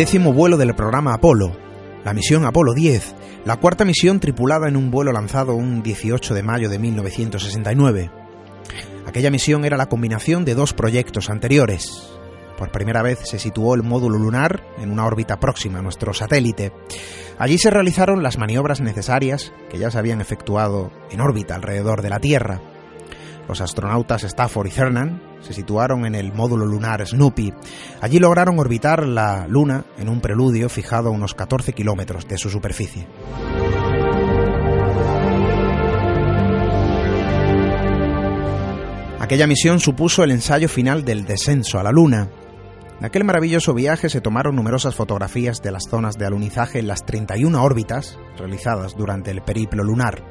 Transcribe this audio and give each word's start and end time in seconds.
décimo 0.00 0.32
vuelo 0.32 0.56
del 0.56 0.74
programa 0.74 1.12
Apolo, 1.12 1.54
la 2.06 2.14
misión 2.14 2.46
Apolo 2.46 2.72
10, 2.72 3.14
la 3.44 3.58
cuarta 3.58 3.84
misión 3.84 4.18
tripulada 4.18 4.66
en 4.66 4.78
un 4.78 4.90
vuelo 4.90 5.12
lanzado 5.12 5.54
un 5.54 5.82
18 5.82 6.32
de 6.32 6.42
mayo 6.42 6.70
de 6.70 6.78
1969. 6.78 8.10
Aquella 9.06 9.30
misión 9.30 9.66
era 9.66 9.76
la 9.76 9.90
combinación 9.90 10.46
de 10.46 10.54
dos 10.54 10.72
proyectos 10.72 11.28
anteriores. 11.28 12.14
Por 12.56 12.70
primera 12.70 13.02
vez 13.02 13.18
se 13.24 13.38
situó 13.38 13.74
el 13.74 13.82
módulo 13.82 14.16
lunar 14.16 14.64
en 14.78 14.90
una 14.90 15.04
órbita 15.04 15.38
próxima 15.38 15.80
a 15.80 15.82
nuestro 15.82 16.14
satélite. 16.14 16.72
Allí 17.38 17.58
se 17.58 17.68
realizaron 17.68 18.22
las 18.22 18.38
maniobras 18.38 18.80
necesarias 18.80 19.52
que 19.68 19.76
ya 19.76 19.90
se 19.90 19.98
habían 19.98 20.22
efectuado 20.22 20.90
en 21.10 21.20
órbita 21.20 21.56
alrededor 21.56 22.00
de 22.00 22.08
la 22.08 22.20
Tierra. 22.20 22.62
Los 23.46 23.60
astronautas 23.60 24.24
Stafford 24.24 24.68
y 24.68 24.70
Cernan 24.70 25.29
se 25.40 25.52
situaron 25.52 26.06
en 26.06 26.14
el 26.14 26.32
módulo 26.32 26.66
lunar 26.66 27.06
Snoopy. 27.06 27.52
Allí 28.00 28.18
lograron 28.18 28.58
orbitar 28.58 29.06
la 29.06 29.46
Luna 29.48 29.84
en 29.98 30.08
un 30.08 30.20
preludio 30.20 30.68
fijado 30.68 31.08
a 31.08 31.12
unos 31.12 31.34
14 31.34 31.72
kilómetros 31.72 32.26
de 32.28 32.38
su 32.38 32.50
superficie. 32.50 33.06
Aquella 39.18 39.46
misión 39.46 39.78
supuso 39.78 40.24
el 40.24 40.32
ensayo 40.32 40.68
final 40.68 41.04
del 41.04 41.24
descenso 41.24 41.78
a 41.78 41.84
la 41.84 41.92
Luna. 41.92 42.28
En 42.98 43.06
aquel 43.06 43.22
maravilloso 43.22 43.72
viaje 43.74 44.08
se 44.08 44.20
tomaron 44.20 44.56
numerosas 44.56 44.94
fotografías 44.94 45.62
de 45.62 45.70
las 45.70 45.84
zonas 45.88 46.18
de 46.18 46.26
alunizaje 46.26 46.80
en 46.80 46.88
las 46.88 47.06
31 47.06 47.62
órbitas 47.62 48.18
realizadas 48.36 48.96
durante 48.96 49.30
el 49.30 49.40
periplo 49.40 49.84
lunar. 49.84 50.24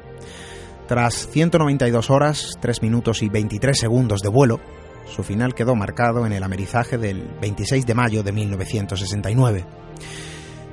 Tras 0.86 1.28
192 1.28 2.10
horas, 2.10 2.58
3 2.60 2.82
minutos 2.82 3.22
y 3.22 3.28
23 3.28 3.78
segundos 3.78 4.20
de 4.22 4.28
vuelo, 4.28 4.60
su 5.10 5.22
final 5.22 5.54
quedó 5.54 5.74
marcado 5.74 6.24
en 6.26 6.32
el 6.32 6.42
amerizaje 6.42 6.96
del 6.96 7.28
26 7.40 7.86
de 7.86 7.94
mayo 7.94 8.22
de 8.22 8.32
1969. 8.32 9.64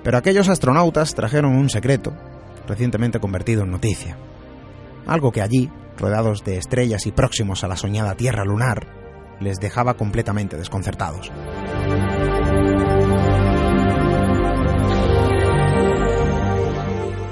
Pero 0.03 0.17
aquellos 0.17 0.47
astronautas 0.47 1.15
trajeron 1.15 1.55
un 1.55 1.69
secreto, 1.69 2.13
recientemente 2.67 3.19
convertido 3.19 3.63
en 3.63 3.71
noticia. 3.71 4.17
Algo 5.05 5.31
que 5.31 5.41
allí, 5.41 5.69
rodeados 5.97 6.43
de 6.43 6.57
estrellas 6.57 7.05
y 7.07 7.11
próximos 7.11 7.63
a 7.63 7.67
la 7.67 7.75
soñada 7.75 8.15
Tierra 8.15 8.45
lunar, 8.45 8.87
les 9.39 9.57
dejaba 9.57 9.95
completamente 9.95 10.57
desconcertados. 10.57 11.31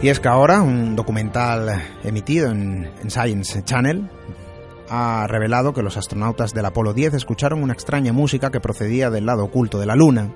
Y 0.01 0.09
es 0.09 0.19
que 0.19 0.27
ahora 0.27 0.61
un 0.61 0.95
documental 0.95 1.81
emitido 2.03 2.51
en, 2.51 2.91
Science 3.07 3.63
Channel 3.63 4.07
ha 4.95 5.27
revelado 5.27 5.73
que 5.73 5.83
los 5.83 5.97
astronautas 5.97 6.53
del 6.53 6.65
Apolo 6.65 6.93
10 6.93 7.13
escucharon 7.13 7.61
una 7.61 7.73
extraña 7.73 8.13
música 8.13 8.51
que 8.51 8.59
procedía 8.59 9.09
del 9.09 9.25
lado 9.25 9.43
oculto 9.43 9.79
de 9.79 9.85
la 9.85 9.95
Luna. 9.95 10.31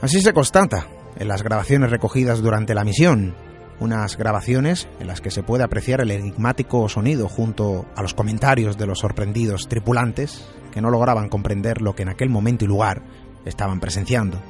Así 0.00 0.20
se 0.20 0.32
constata 0.32 0.86
en 1.16 1.28
las 1.28 1.42
grabaciones 1.42 1.90
recogidas 1.90 2.40
durante 2.40 2.74
la 2.74 2.84
misión, 2.84 3.34
unas 3.80 4.16
grabaciones 4.16 4.88
en 5.00 5.06
las 5.06 5.20
que 5.20 5.30
se 5.30 5.42
puede 5.42 5.64
apreciar 5.64 6.00
el 6.00 6.10
enigmático 6.10 6.88
sonido 6.88 7.28
junto 7.28 7.86
a 7.96 8.02
los 8.02 8.14
comentarios 8.14 8.78
de 8.78 8.86
los 8.86 9.00
sorprendidos 9.00 9.68
tripulantes 9.68 10.44
que 10.72 10.80
no 10.80 10.90
lograban 10.90 11.28
comprender 11.28 11.82
lo 11.82 11.94
que 11.94 12.02
en 12.02 12.10
aquel 12.10 12.30
momento 12.30 12.64
y 12.64 12.68
lugar 12.68 13.02
estaban 13.44 13.80
presenciando. 13.80 14.40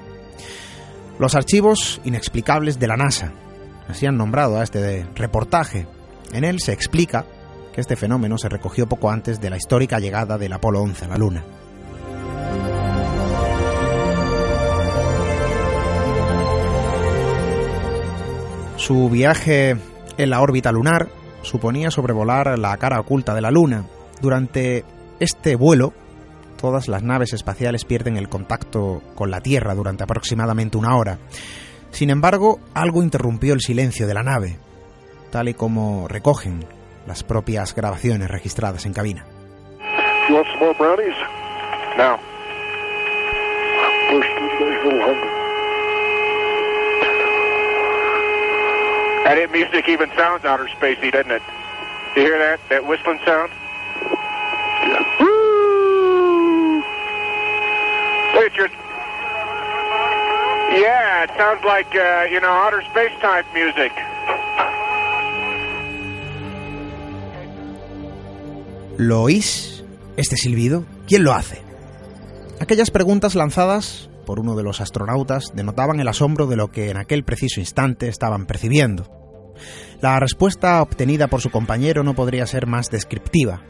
Los 1.18 1.34
archivos 1.34 2.00
inexplicables 2.04 2.78
de 2.78 2.86
la 2.86 2.96
NASA, 2.96 3.32
Así 3.88 4.04
han 4.06 4.18
nombrado 4.18 4.58
a 4.58 4.62
este 4.62 5.06
reportaje. 5.14 5.86
En 6.32 6.44
él 6.44 6.60
se 6.60 6.72
explica 6.72 7.24
este 7.78 7.94
fenómeno 7.94 8.38
se 8.38 8.48
recogió 8.48 8.88
poco 8.88 9.08
antes 9.08 9.40
de 9.40 9.50
la 9.50 9.56
histórica 9.56 10.00
llegada 10.00 10.36
del 10.36 10.52
Apolo 10.52 10.82
11 10.82 11.04
a 11.04 11.08
la 11.08 11.16
Luna. 11.16 11.44
Su 18.76 19.08
viaje 19.08 19.76
en 20.16 20.30
la 20.30 20.40
órbita 20.40 20.72
lunar 20.72 21.08
suponía 21.42 21.92
sobrevolar 21.92 22.58
la 22.58 22.76
cara 22.78 22.98
oculta 22.98 23.32
de 23.34 23.42
la 23.42 23.52
Luna. 23.52 23.84
Durante 24.20 24.84
este 25.20 25.54
vuelo, 25.54 25.92
todas 26.60 26.88
las 26.88 27.04
naves 27.04 27.32
espaciales 27.32 27.84
pierden 27.84 28.16
el 28.16 28.28
contacto 28.28 29.02
con 29.14 29.30
la 29.30 29.40
Tierra 29.40 29.76
durante 29.76 30.02
aproximadamente 30.02 30.78
una 30.78 30.96
hora. 30.96 31.18
Sin 31.92 32.10
embargo, 32.10 32.58
algo 32.74 33.04
interrumpió 33.04 33.54
el 33.54 33.60
silencio 33.60 34.08
de 34.08 34.14
la 34.14 34.24
nave, 34.24 34.58
tal 35.30 35.48
y 35.48 35.54
como 35.54 36.08
recogen 36.08 36.77
las 37.08 37.24
propias 37.24 37.74
grabaciones 37.74 38.30
registradas 38.30 38.86
en 38.86 38.92
cabina. 38.92 39.24
That 49.24 49.50
music 49.52 49.88
even 49.88 50.10
sounds 50.16 50.44
outer 50.44 50.68
spacey, 50.68 51.10
doesn't 51.10 51.30
it? 51.30 51.42
You 52.16 52.22
hear 52.22 52.38
that? 52.38 52.60
That 52.70 52.86
whistling 52.86 53.20
sound? 53.24 53.50
Yeah. 54.82 55.04
Woo! 55.20 56.82
At 58.38 58.52
Yeah, 60.72 61.24
it 61.24 61.30
sounds 61.36 61.64
like, 61.64 61.94
uh, 61.94 62.26
you 62.30 62.40
know, 62.40 62.48
outer 62.48 62.82
space 62.82 63.12
type 63.20 63.46
music. 63.52 63.92
¿Lo 68.98 69.22
oís? 69.22 69.84
¿Este 70.16 70.36
silbido? 70.36 70.84
¿Quién 71.06 71.22
lo 71.22 71.32
hace? 71.32 71.62
Aquellas 72.58 72.90
preguntas 72.90 73.36
lanzadas 73.36 74.10
por 74.26 74.40
uno 74.40 74.56
de 74.56 74.64
los 74.64 74.80
astronautas 74.80 75.52
denotaban 75.54 76.00
el 76.00 76.08
asombro 76.08 76.48
de 76.48 76.56
lo 76.56 76.72
que 76.72 76.90
en 76.90 76.96
aquel 76.96 77.22
preciso 77.22 77.60
instante 77.60 78.08
estaban 78.08 78.46
percibiendo. 78.46 79.54
La 80.00 80.18
respuesta 80.18 80.82
obtenida 80.82 81.28
por 81.28 81.40
su 81.40 81.50
compañero 81.50 82.02
no 82.02 82.14
podría 82.16 82.44
ser 82.48 82.66
más 82.66 82.90
descriptiva. 82.90 83.62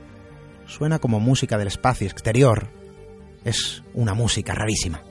Suena 0.64 0.98
como 0.98 1.20
música 1.20 1.58
del 1.58 1.68
espacio 1.68 2.06
exterior. 2.06 2.68
Es 3.44 3.82
una 3.92 4.14
música 4.14 4.54
rarísima. 4.54 5.02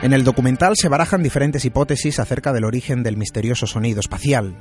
En 0.00 0.12
el 0.12 0.22
documental 0.22 0.74
se 0.76 0.88
barajan 0.88 1.24
diferentes 1.24 1.64
hipótesis 1.64 2.20
acerca 2.20 2.52
del 2.52 2.64
origen 2.64 3.02
del 3.02 3.16
misterioso 3.16 3.66
sonido 3.66 3.98
espacial. 3.98 4.56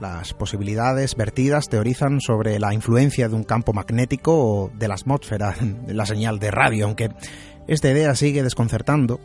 las 0.00 0.32
posibilidades 0.32 1.14
vertidas 1.14 1.68
teorizan 1.68 2.20
sobre 2.20 2.58
la 2.58 2.72
influencia 2.72 3.28
de 3.28 3.36
un 3.36 3.44
campo 3.44 3.74
magnético 3.74 4.32
o 4.34 4.70
de 4.70 4.88
la 4.88 4.94
atmósfera 4.94 5.54
de 5.60 5.94
la 5.94 6.06
señal 6.06 6.38
de 6.38 6.50
radio, 6.50 6.86
aunque 6.86 7.10
esta 7.68 7.90
idea 7.90 8.14
sigue 8.16 8.42
desconcertando, 8.42 9.20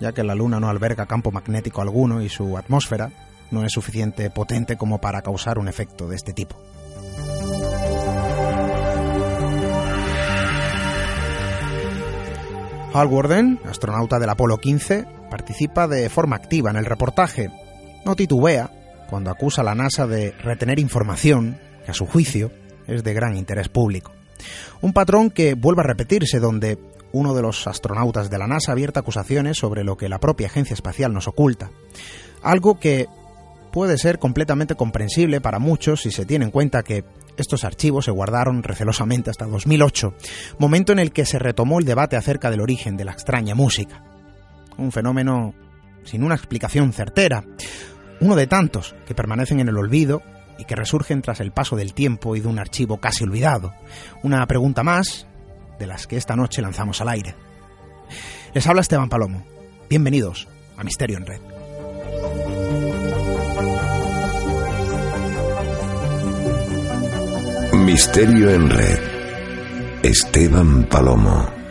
ya 0.00 0.12
que 0.12 0.22
la 0.22 0.36
Luna 0.36 0.60
no 0.60 0.70
alberga 0.70 1.06
campo 1.06 1.32
magnético 1.32 1.82
alguno 1.82 2.22
y 2.22 2.28
su 2.28 2.56
atmósfera 2.56 3.10
no 3.50 3.64
es 3.64 3.72
suficiente 3.72 4.30
potente 4.30 4.76
como 4.76 5.00
para 5.00 5.22
causar 5.22 5.58
un 5.58 5.68
efecto 5.68 6.08
de 6.08 6.16
este 6.16 6.32
tipo. 6.32 6.56
Hal 12.94 13.08
Worden, 13.08 13.58
astronauta 13.64 14.18
del 14.18 14.28
Apolo 14.28 14.58
15, 14.58 15.06
participa 15.30 15.88
de 15.88 16.10
forma 16.10 16.36
activa 16.36 16.68
en 16.68 16.76
el 16.76 16.84
reportaje. 16.84 17.48
No 18.04 18.14
titubea 18.14 18.70
cuando 19.08 19.30
acusa 19.30 19.62
a 19.62 19.64
la 19.64 19.74
NASA 19.74 20.06
de 20.06 20.32
retener 20.32 20.78
información 20.78 21.58
que, 21.86 21.90
a 21.90 21.94
su 21.94 22.04
juicio, 22.04 22.50
es 22.86 23.02
de 23.02 23.14
gran 23.14 23.34
interés 23.34 23.70
público. 23.70 24.12
Un 24.82 24.92
patrón 24.92 25.30
que 25.30 25.54
vuelve 25.54 25.80
a 25.80 25.86
repetirse 25.86 26.38
donde 26.38 26.78
uno 27.12 27.32
de 27.34 27.40
los 27.40 27.66
astronautas 27.66 28.28
de 28.28 28.36
la 28.36 28.46
NASA 28.46 28.72
abierta 28.72 29.00
acusaciones 29.00 29.56
sobre 29.56 29.84
lo 29.84 29.96
que 29.96 30.10
la 30.10 30.20
propia 30.20 30.48
agencia 30.48 30.74
espacial 30.74 31.14
nos 31.14 31.28
oculta. 31.28 31.70
Algo 32.42 32.78
que 32.78 33.06
puede 33.72 33.98
ser 33.98 34.18
completamente 34.18 34.74
comprensible 34.74 35.40
para 35.40 35.58
muchos 35.58 36.02
si 36.02 36.10
se 36.10 36.26
tiene 36.26 36.44
en 36.44 36.50
cuenta 36.50 36.82
que 36.82 37.04
estos 37.36 37.64
archivos 37.64 38.04
se 38.04 38.10
guardaron 38.10 38.62
recelosamente 38.62 39.30
hasta 39.30 39.46
2008, 39.46 40.14
momento 40.58 40.92
en 40.92 40.98
el 40.98 41.12
que 41.12 41.24
se 41.24 41.38
retomó 41.38 41.78
el 41.78 41.86
debate 41.86 42.16
acerca 42.16 42.50
del 42.50 42.60
origen 42.60 42.96
de 42.96 43.06
la 43.06 43.12
extraña 43.12 43.54
música. 43.54 44.04
Un 44.76 44.92
fenómeno 44.92 45.54
sin 46.04 46.22
una 46.22 46.34
explicación 46.34 46.92
certera, 46.92 47.44
uno 48.20 48.36
de 48.36 48.46
tantos 48.46 48.94
que 49.06 49.14
permanecen 49.14 49.60
en 49.60 49.68
el 49.68 49.78
olvido 49.78 50.22
y 50.58 50.64
que 50.64 50.76
resurgen 50.76 51.22
tras 51.22 51.40
el 51.40 51.52
paso 51.52 51.74
del 51.76 51.94
tiempo 51.94 52.36
y 52.36 52.40
de 52.40 52.48
un 52.48 52.58
archivo 52.58 52.98
casi 53.00 53.24
olvidado. 53.24 53.72
Una 54.22 54.46
pregunta 54.46 54.82
más 54.82 55.26
de 55.78 55.86
las 55.86 56.06
que 56.06 56.16
esta 56.16 56.36
noche 56.36 56.62
lanzamos 56.62 57.00
al 57.00 57.08
aire. 57.08 57.34
Les 58.54 58.66
habla 58.66 58.82
Esteban 58.82 59.08
Palomo. 59.08 59.44
Bienvenidos 59.88 60.46
a 60.76 60.84
Misterio 60.84 61.16
en 61.16 61.26
Red. 61.26 62.61
Misterio 67.84 68.50
en 68.50 68.70
Red. 68.70 69.00
Esteban 70.04 70.84
Palomo. 70.84 71.61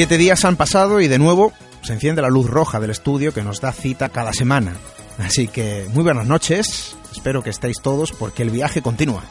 Siete 0.00 0.16
días 0.16 0.46
han 0.46 0.56
pasado 0.56 1.02
y 1.02 1.08
de 1.08 1.18
nuevo 1.18 1.52
se 1.82 1.92
enciende 1.92 2.22
la 2.22 2.30
luz 2.30 2.48
roja 2.48 2.80
del 2.80 2.88
estudio 2.88 3.34
que 3.34 3.42
nos 3.42 3.60
da 3.60 3.70
cita 3.70 4.08
cada 4.08 4.32
semana. 4.32 4.72
Así 5.18 5.46
que 5.46 5.86
muy 5.92 6.02
buenas 6.02 6.26
noches, 6.26 6.96
espero 7.12 7.42
que 7.42 7.50
estéis 7.50 7.82
todos 7.82 8.12
porque 8.12 8.42
el 8.42 8.48
viaje 8.48 8.80
continúa. 8.80 9.22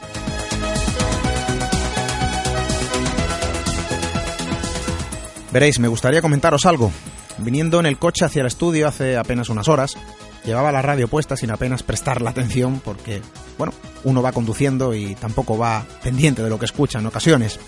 Veréis, 5.51 5.79
me 5.79 5.87
gustaría 5.87 6.21
comentaros 6.21 6.67
algo. 6.67 6.91
Viniendo 7.39 7.79
en 7.79 7.87
el 7.87 7.97
coche 7.97 8.25
hacia 8.25 8.41
el 8.41 8.45
estudio 8.45 8.87
hace 8.87 9.17
apenas 9.17 9.49
unas 9.49 9.67
horas, 9.69 9.97
llevaba 10.45 10.71
la 10.71 10.83
radio 10.83 11.07
puesta 11.07 11.35
sin 11.35 11.49
apenas 11.49 11.81
prestar 11.81 12.21
la 12.21 12.29
atención 12.29 12.79
porque, 12.85 13.23
bueno, 13.57 13.73
uno 14.03 14.21
va 14.21 14.33
conduciendo 14.33 14.93
y 14.93 15.15
tampoco 15.15 15.57
va 15.57 15.83
pendiente 16.03 16.43
de 16.43 16.49
lo 16.51 16.59
que 16.59 16.65
escucha 16.65 16.99
en 16.99 17.07
ocasiones. 17.07 17.59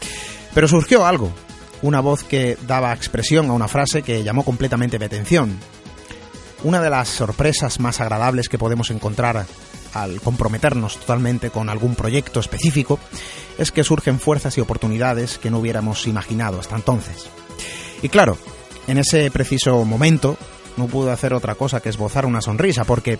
Pero 0.54 0.68
surgió 0.68 1.04
algo, 1.04 1.34
una 1.82 2.00
voz 2.00 2.24
que 2.24 2.58
daba 2.68 2.94
expresión 2.94 3.50
a 3.50 3.54
una 3.54 3.68
frase 3.68 4.02
que 4.02 4.24
llamó 4.24 4.44
completamente 4.44 5.00
mi 5.00 5.06
atención. 5.06 5.58
Una 6.64 6.82
de 6.82 6.90
las 6.90 7.10
sorpresas 7.10 7.80
más 7.80 8.02
agradables 8.02 8.48
que 8.48 8.60
podemos 8.60 8.92
encontrar 8.92 9.46
al 9.94 10.22
comprometernos 10.22 10.98
totalmente 10.98 11.50
con 11.50 11.70
algún 11.70 11.96
proyecto 11.96 12.40
específico 12.40 13.00
es 13.58 13.72
que 13.72 13.84
surgen 13.84 14.20
fuerzas 14.20 14.58
y 14.58 14.62
oportunidades 14.62 15.38
que 15.38 15.50
no 15.50 15.60
hubiéramos 15.60 16.08
imaginado 16.08 16.60
hasta 16.60 16.76
entonces. 16.76 17.28
Y 18.02 18.10
claro, 18.10 18.38
en 18.88 18.98
ese 18.98 19.30
preciso 19.32 19.84
momento 19.86 20.38
no 20.78 20.88
pude 20.88 21.12
hacer 21.12 21.34
otra 21.34 21.56
cosa 21.56 21.82
que 21.82 21.90
esbozar 21.90 22.26
una 22.26 22.42
sonrisa 22.42 22.84
porque, 22.86 23.18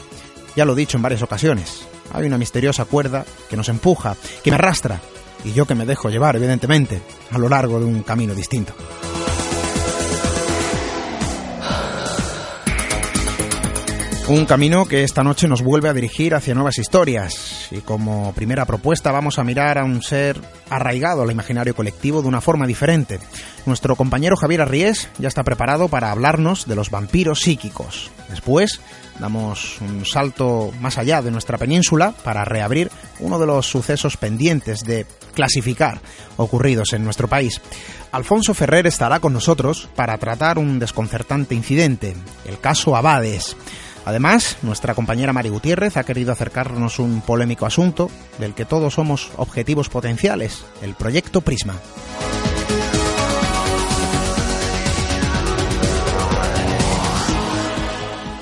ya 0.56 0.66
lo 0.66 0.74
he 0.74 0.78
dicho 0.78 0.98
en 0.98 1.04
varias 1.04 1.22
ocasiones, 1.22 1.88
hay 2.14 2.26
una 2.26 2.38
misteriosa 2.38 2.86
cuerda 2.86 3.26
que 3.50 3.58
nos 3.58 3.70
empuja, 3.70 4.16
que 4.44 4.52
me 4.52 4.56
arrastra 4.56 5.02
y 5.44 5.54
yo 5.54 5.66
que 5.66 5.76
me 5.76 5.86
dejo 5.86 6.10
llevar, 6.10 6.36
evidentemente, 6.36 7.02
a 7.32 7.38
lo 7.38 7.50
largo 7.50 7.80
de 7.80 7.86
un 7.86 8.04
camino 8.04 8.34
distinto. 8.34 8.74
Un 14.32 14.46
camino 14.46 14.86
que 14.86 15.04
esta 15.04 15.26
noche 15.26 15.50
nos 15.50 15.62
vuelve 15.62 15.90
a 15.90 15.94
dirigir 15.94 16.36
hacia 16.36 16.56
nuevas 16.56 16.78
historias 16.78 17.68
y 17.70 17.82
como 17.82 18.32
primera 18.32 18.66
propuesta 18.66 19.12
vamos 19.12 19.38
a 19.38 19.44
mirar 19.44 19.78
a 19.78 19.84
un 19.84 20.02
ser 20.02 20.40
arraigado 20.70 21.24
al 21.24 21.32
imaginario 21.32 21.76
colectivo 21.76 22.22
de 22.22 22.30
una 22.30 22.40
forma 22.40 22.66
diferente. 22.66 23.20
Nuestro 23.66 23.98
compañero 23.98 24.38
Javier 24.38 24.62
Arries 24.62 25.10
ya 25.18 25.28
está 25.28 25.44
preparado 25.44 25.90
para 25.90 26.12
hablarnos 26.12 26.66
de 26.66 26.76
los 26.78 26.90
vampiros 26.90 27.42
psíquicos. 27.42 28.10
Después 28.30 28.80
damos 29.20 29.82
un 29.82 30.06
salto 30.06 30.72
más 30.80 30.98
allá 30.98 31.22
de 31.22 31.32
nuestra 31.32 31.58
península 31.58 32.14
para 32.24 32.46
reabrir 32.46 32.90
uno 33.20 33.38
de 33.38 33.48
los 33.48 33.66
sucesos 33.66 34.16
pendientes 34.16 34.86
de 34.86 35.06
clasificar 35.34 36.00
ocurridos 36.38 36.94
en 36.94 37.04
nuestro 37.04 37.28
país. 37.28 37.60
Alfonso 38.14 38.54
Ferrer 38.54 38.88
estará 38.88 39.20
con 39.20 39.34
nosotros 39.34 39.90
para 39.94 40.18
tratar 40.20 40.58
un 40.58 40.80
desconcertante 40.80 41.54
incidente, 41.54 42.16
el 42.46 42.62
caso 42.62 42.96
Abades. 42.96 43.58
Además, 44.06 44.58
nuestra 44.62 44.96
compañera 44.96 45.34
Mari 45.34 45.50
Gutiérrez 45.50 45.98
ha 45.98 46.04
querido 46.04 46.32
acercarnos 46.32 47.00
un 47.00 47.22
polémico 47.22 47.66
asunto 47.66 48.10
del 48.40 48.54
que 48.54 48.66
todos 48.66 48.96
somos 48.96 49.32
objetivos 49.38 49.90
potenciales, 49.90 50.66
el 50.82 50.96
proyecto 50.96 51.42
Prisma. 51.42 51.76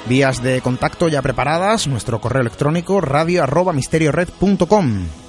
Vías 0.10 0.42
de 0.42 0.60
contacto 0.62 1.08
ya 1.08 1.22
preparadas, 1.22 1.86
nuestro 1.86 2.20
correo 2.20 2.42
electrónico 2.42 3.00
radio. 3.00 3.46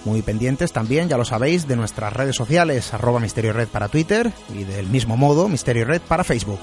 Muy 0.07 0.23
pendientes 0.23 0.73
también, 0.73 1.07
ya 1.11 1.19
lo 1.19 1.27
sabéis, 1.27 1.69
de 1.69 1.77
nuestras 1.77 2.15
redes 2.15 2.35
sociales, 2.35 2.95
arroba 2.95 3.21
misteriored 3.21 3.69
para 3.69 3.89
Twitter 3.89 4.33
y 4.55 4.65
del 4.65 4.87
mismo 4.87 5.19
modo, 5.19 5.49
Misterio 5.49 5.85
Red 5.85 6.01
para 6.09 6.25
Facebook. 6.25 6.61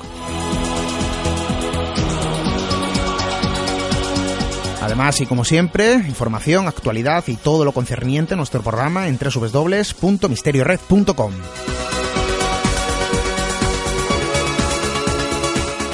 Además, 4.88 5.20
y 5.20 5.26
como 5.26 5.44
siempre, 5.44 5.96
información, 5.96 6.66
actualidad 6.66 7.26
y 7.28 7.36
todo 7.36 7.66
lo 7.66 7.74
concerniente 7.74 8.36
a 8.36 8.38
nuestro 8.38 8.62
programa 8.62 9.10
en 9.10 9.20
www.misteriored.com. 9.20 11.34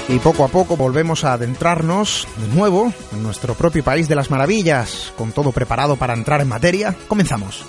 Y 0.09 0.19
poco 0.19 0.45
a 0.45 0.47
poco 0.47 0.77
volvemos 0.77 1.23
a 1.23 1.33
adentrarnos 1.33 2.27
de 2.37 2.49
nuevo 2.49 2.93
en 3.11 3.23
nuestro 3.23 3.55
propio 3.55 3.83
país 3.83 4.07
de 4.07 4.13
las 4.13 4.29
maravillas. 4.29 5.11
Con 5.17 5.31
todo 5.31 5.51
preparado 5.51 5.95
para 5.95 6.13
entrar 6.13 6.41
en 6.41 6.49
materia, 6.49 6.95
comenzamos. 7.07 7.65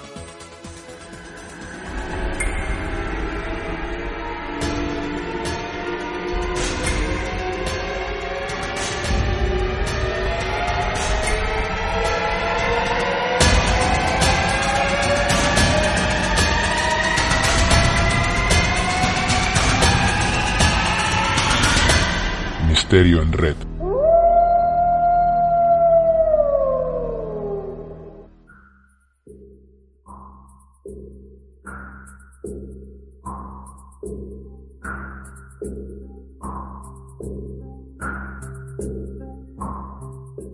En 23.04 23.32
Red. 23.32 23.56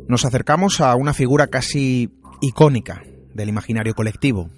Nos 0.09 0.25
acercamos 0.25 0.81
a 0.81 0.97
una 0.97 1.15
figura 1.15 1.47
casi 1.47 2.11
icónica 2.41 3.05
del 3.33 3.49
imaginario 3.49 3.95
colectivo, 3.95 4.51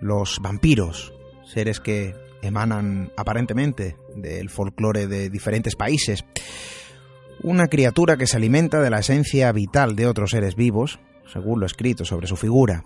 los 0.00 0.40
vampiros, 0.42 1.12
seres 1.44 1.78
que 1.78 2.16
emanan 2.42 3.12
aparentemente 3.16 3.96
del 4.16 4.50
folclore 4.50 5.06
de 5.06 5.30
diferentes 5.30 5.76
países. 5.76 6.24
Una 7.44 7.66
criatura 7.66 8.16
que 8.16 8.28
se 8.28 8.36
alimenta 8.36 8.80
de 8.80 8.88
la 8.88 9.00
esencia 9.00 9.50
vital 9.50 9.96
de 9.96 10.06
otros 10.06 10.30
seres 10.30 10.54
vivos, 10.54 11.00
según 11.26 11.58
lo 11.58 11.66
escrito 11.66 12.04
sobre 12.04 12.28
su 12.28 12.36
figura. 12.36 12.84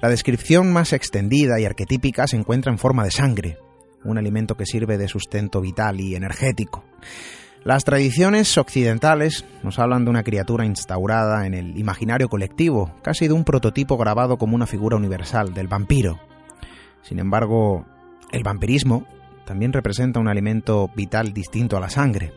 La 0.00 0.08
descripción 0.08 0.72
más 0.72 0.92
extendida 0.92 1.58
y 1.58 1.64
arquetípica 1.64 2.28
se 2.28 2.36
encuentra 2.36 2.70
en 2.70 2.78
forma 2.78 3.02
de 3.02 3.10
sangre, 3.10 3.58
un 4.04 4.18
alimento 4.18 4.56
que 4.56 4.66
sirve 4.66 4.98
de 4.98 5.08
sustento 5.08 5.60
vital 5.60 6.00
y 6.00 6.14
energético. 6.14 6.84
Las 7.64 7.82
tradiciones 7.82 8.56
occidentales 8.56 9.44
nos 9.64 9.80
hablan 9.80 10.04
de 10.04 10.10
una 10.10 10.22
criatura 10.22 10.64
instaurada 10.64 11.44
en 11.44 11.54
el 11.54 11.76
imaginario 11.76 12.28
colectivo, 12.28 12.94
casi 13.02 13.26
de 13.26 13.34
un 13.34 13.42
prototipo 13.42 13.96
grabado 13.96 14.38
como 14.38 14.54
una 14.54 14.68
figura 14.68 14.96
universal 14.96 15.54
del 15.54 15.66
vampiro. 15.66 16.20
Sin 17.02 17.18
embargo, 17.18 17.84
el 18.30 18.44
vampirismo 18.44 19.06
también 19.44 19.72
representa 19.72 20.20
un 20.20 20.28
alimento 20.28 20.88
vital 20.94 21.32
distinto 21.32 21.76
a 21.76 21.80
la 21.80 21.90
sangre, 21.90 22.32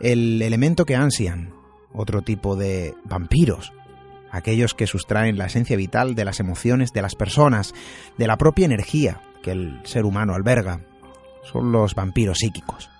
el 0.00 0.42
elemento 0.42 0.84
que 0.84 0.96
ansian 0.96 1.52
otro 1.92 2.22
tipo 2.22 2.56
de 2.56 2.94
vampiros, 3.04 3.72
aquellos 4.30 4.74
que 4.74 4.86
sustraen 4.86 5.38
la 5.38 5.46
esencia 5.46 5.76
vital 5.76 6.14
de 6.14 6.24
las 6.24 6.40
emociones 6.40 6.92
de 6.92 7.02
las 7.02 7.14
personas, 7.14 7.74
de 8.16 8.26
la 8.26 8.36
propia 8.36 8.66
energía 8.66 9.20
que 9.42 9.52
el 9.52 9.80
ser 9.84 10.04
humano 10.04 10.34
alberga, 10.34 10.80
son 11.42 11.72
los 11.72 11.94
vampiros 11.94 12.38
psíquicos. 12.38 12.90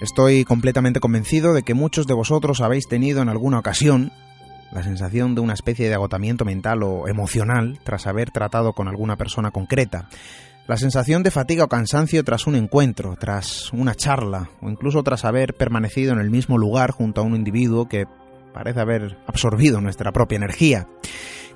Estoy 0.00 0.44
completamente 0.44 1.00
convencido 1.00 1.54
de 1.54 1.64
que 1.64 1.74
muchos 1.74 2.06
de 2.06 2.14
vosotros 2.14 2.60
habéis 2.60 2.86
tenido 2.86 3.20
en 3.20 3.28
alguna 3.28 3.58
ocasión 3.58 4.12
la 4.70 4.82
sensación 4.82 5.34
de 5.34 5.40
una 5.40 5.54
especie 5.54 5.88
de 5.88 5.94
agotamiento 5.94 6.44
mental 6.44 6.82
o 6.82 7.08
emocional 7.08 7.80
tras 7.82 8.06
haber 8.06 8.30
tratado 8.30 8.74
con 8.74 8.86
alguna 8.86 9.16
persona 9.16 9.50
concreta, 9.50 10.08
la 10.68 10.76
sensación 10.76 11.22
de 11.22 11.30
fatiga 11.30 11.64
o 11.64 11.68
cansancio 11.68 12.22
tras 12.24 12.46
un 12.46 12.54
encuentro, 12.54 13.16
tras 13.18 13.72
una 13.72 13.94
charla 13.94 14.50
o 14.60 14.68
incluso 14.68 15.02
tras 15.02 15.24
haber 15.24 15.54
permanecido 15.54 16.12
en 16.12 16.18
el 16.18 16.30
mismo 16.30 16.58
lugar 16.58 16.90
junto 16.90 17.22
a 17.22 17.24
un 17.24 17.34
individuo 17.34 17.88
que 17.88 18.04
parece 18.52 18.78
haber 18.78 19.16
absorbido 19.26 19.80
nuestra 19.80 20.12
propia 20.12 20.36
energía, 20.36 20.86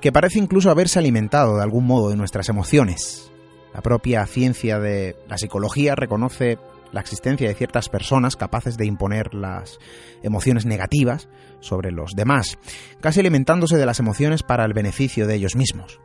que 0.01 0.13
parece 0.13 0.39
incluso 0.39 0.71
haberse 0.71 0.99
alimentado 0.99 1.59
de 1.59 1.63
algún 1.63 1.87
modo 1.87 2.09
de 2.09 2.17
nuestras 2.17 2.49
emociones. 2.49 3.31
La 3.75 3.83
propia 3.83 4.25
ciencia 4.25 4.81
de 4.81 5.15
la 5.29 5.37
psicología 5.37 5.95
reconoce 5.95 6.59
la 6.91 7.01
existencia 7.01 7.47
de 7.47 7.55
ciertas 7.55 7.91
personas 7.91 8.37
capaces 8.37 8.79
de 8.79 8.87
imponer 8.87 9.35
las 9.35 9.79
emociones 10.23 10.65
negativas 10.65 11.29
sobre 11.61 11.93
los 11.93 12.13
demás, 12.13 12.57
casi 13.03 13.21
alimentándose 13.21 13.77
de 13.77 13.85
las 13.85 14.01
emociones 14.01 14.43
para 14.43 14.65
el 14.65 14.73
beneficio 14.73 15.27
de 15.27 15.35
ellos 15.35 15.55
mismos. 15.55 16.01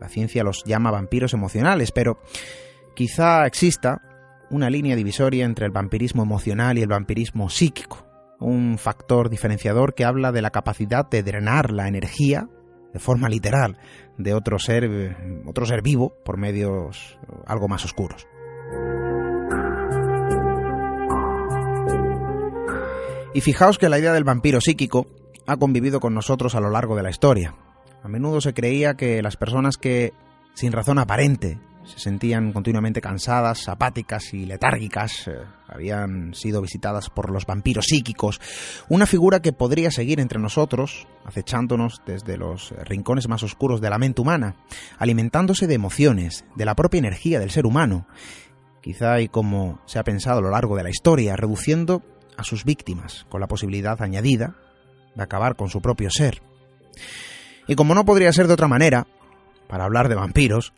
La 0.00 0.08
ciencia 0.08 0.44
los 0.44 0.64
llama 0.64 0.90
vampiros 0.90 1.32
emocionales, 1.32 1.92
pero 1.92 2.18
quizá 2.94 3.46
exista 3.46 4.02
una 4.50 4.70
línea 4.70 4.96
divisoria 4.96 5.44
entre 5.44 5.66
el 5.66 5.72
vampirismo 5.72 6.22
emocional 6.22 6.78
y 6.78 6.82
el 6.82 6.88
vampirismo 6.88 7.48
psíquico, 7.50 8.06
un 8.40 8.78
factor 8.78 9.28
diferenciador 9.30 9.94
que 9.94 10.04
habla 10.04 10.32
de 10.32 10.42
la 10.42 10.50
capacidad 10.50 11.08
de 11.08 11.22
drenar 11.22 11.70
la 11.72 11.88
energía 11.88 12.48
de 12.92 12.98
forma 12.98 13.28
literal 13.28 13.78
de 14.16 14.34
otro 14.34 14.58
ser, 14.58 15.16
otro 15.46 15.66
ser 15.66 15.82
vivo 15.82 16.14
por 16.24 16.38
medios 16.38 17.18
algo 17.46 17.68
más 17.68 17.84
oscuros. 17.84 18.26
Y 23.34 23.42
fijaos 23.42 23.76
que 23.76 23.90
la 23.90 23.98
idea 23.98 24.14
del 24.14 24.24
vampiro 24.24 24.62
psíquico 24.62 25.08
ha 25.46 25.58
convivido 25.58 26.00
con 26.00 26.14
nosotros 26.14 26.54
a 26.54 26.60
lo 26.60 26.70
largo 26.70 26.96
de 26.96 27.02
la 27.02 27.10
historia. 27.10 27.54
A 28.02 28.08
menudo 28.08 28.40
se 28.40 28.54
creía 28.54 28.94
que 28.94 29.22
las 29.22 29.36
personas 29.36 29.76
que, 29.76 30.12
sin 30.54 30.72
razón 30.72 30.98
aparente, 30.98 31.58
se 31.86 32.00
sentían 32.00 32.52
continuamente 32.52 33.00
cansadas, 33.00 33.68
apáticas 33.68 34.34
y 34.34 34.44
letárgicas, 34.44 35.28
eh, 35.28 35.38
habían 35.68 36.34
sido 36.34 36.60
visitadas 36.60 37.10
por 37.10 37.30
los 37.30 37.46
vampiros 37.46 37.86
psíquicos, 37.86 38.40
una 38.88 39.06
figura 39.06 39.40
que 39.40 39.52
podría 39.52 39.90
seguir 39.90 40.20
entre 40.20 40.40
nosotros, 40.40 41.06
acechándonos 41.24 42.02
desde 42.04 42.36
los 42.36 42.72
rincones 42.84 43.28
más 43.28 43.42
oscuros 43.42 43.80
de 43.80 43.90
la 43.90 43.98
mente 43.98 44.20
humana, 44.20 44.56
alimentándose 44.98 45.66
de 45.66 45.74
emociones, 45.74 46.44
de 46.56 46.64
la 46.64 46.74
propia 46.74 46.98
energía 46.98 47.38
del 47.38 47.50
ser 47.50 47.66
humano, 47.66 48.06
quizá 48.80 49.20
y 49.20 49.28
como 49.28 49.80
se 49.86 49.98
ha 49.98 50.04
pensado 50.04 50.38
a 50.38 50.42
lo 50.42 50.50
largo 50.50 50.76
de 50.76 50.82
la 50.82 50.90
historia, 50.90 51.36
reduciendo 51.36 52.02
a 52.36 52.44
sus 52.44 52.64
víctimas, 52.64 53.26
con 53.28 53.40
la 53.40 53.48
posibilidad 53.48 54.00
añadida 54.02 54.56
de 55.14 55.22
acabar 55.22 55.56
con 55.56 55.70
su 55.70 55.80
propio 55.80 56.10
ser. 56.10 56.42
Y 57.66 57.74
como 57.74 57.94
no 57.94 58.04
podría 58.04 58.32
ser 58.32 58.46
de 58.46 58.54
otra 58.54 58.68
manera, 58.68 59.06
para 59.68 59.84
hablar 59.84 60.08
de 60.08 60.14
vampiros, 60.14 60.72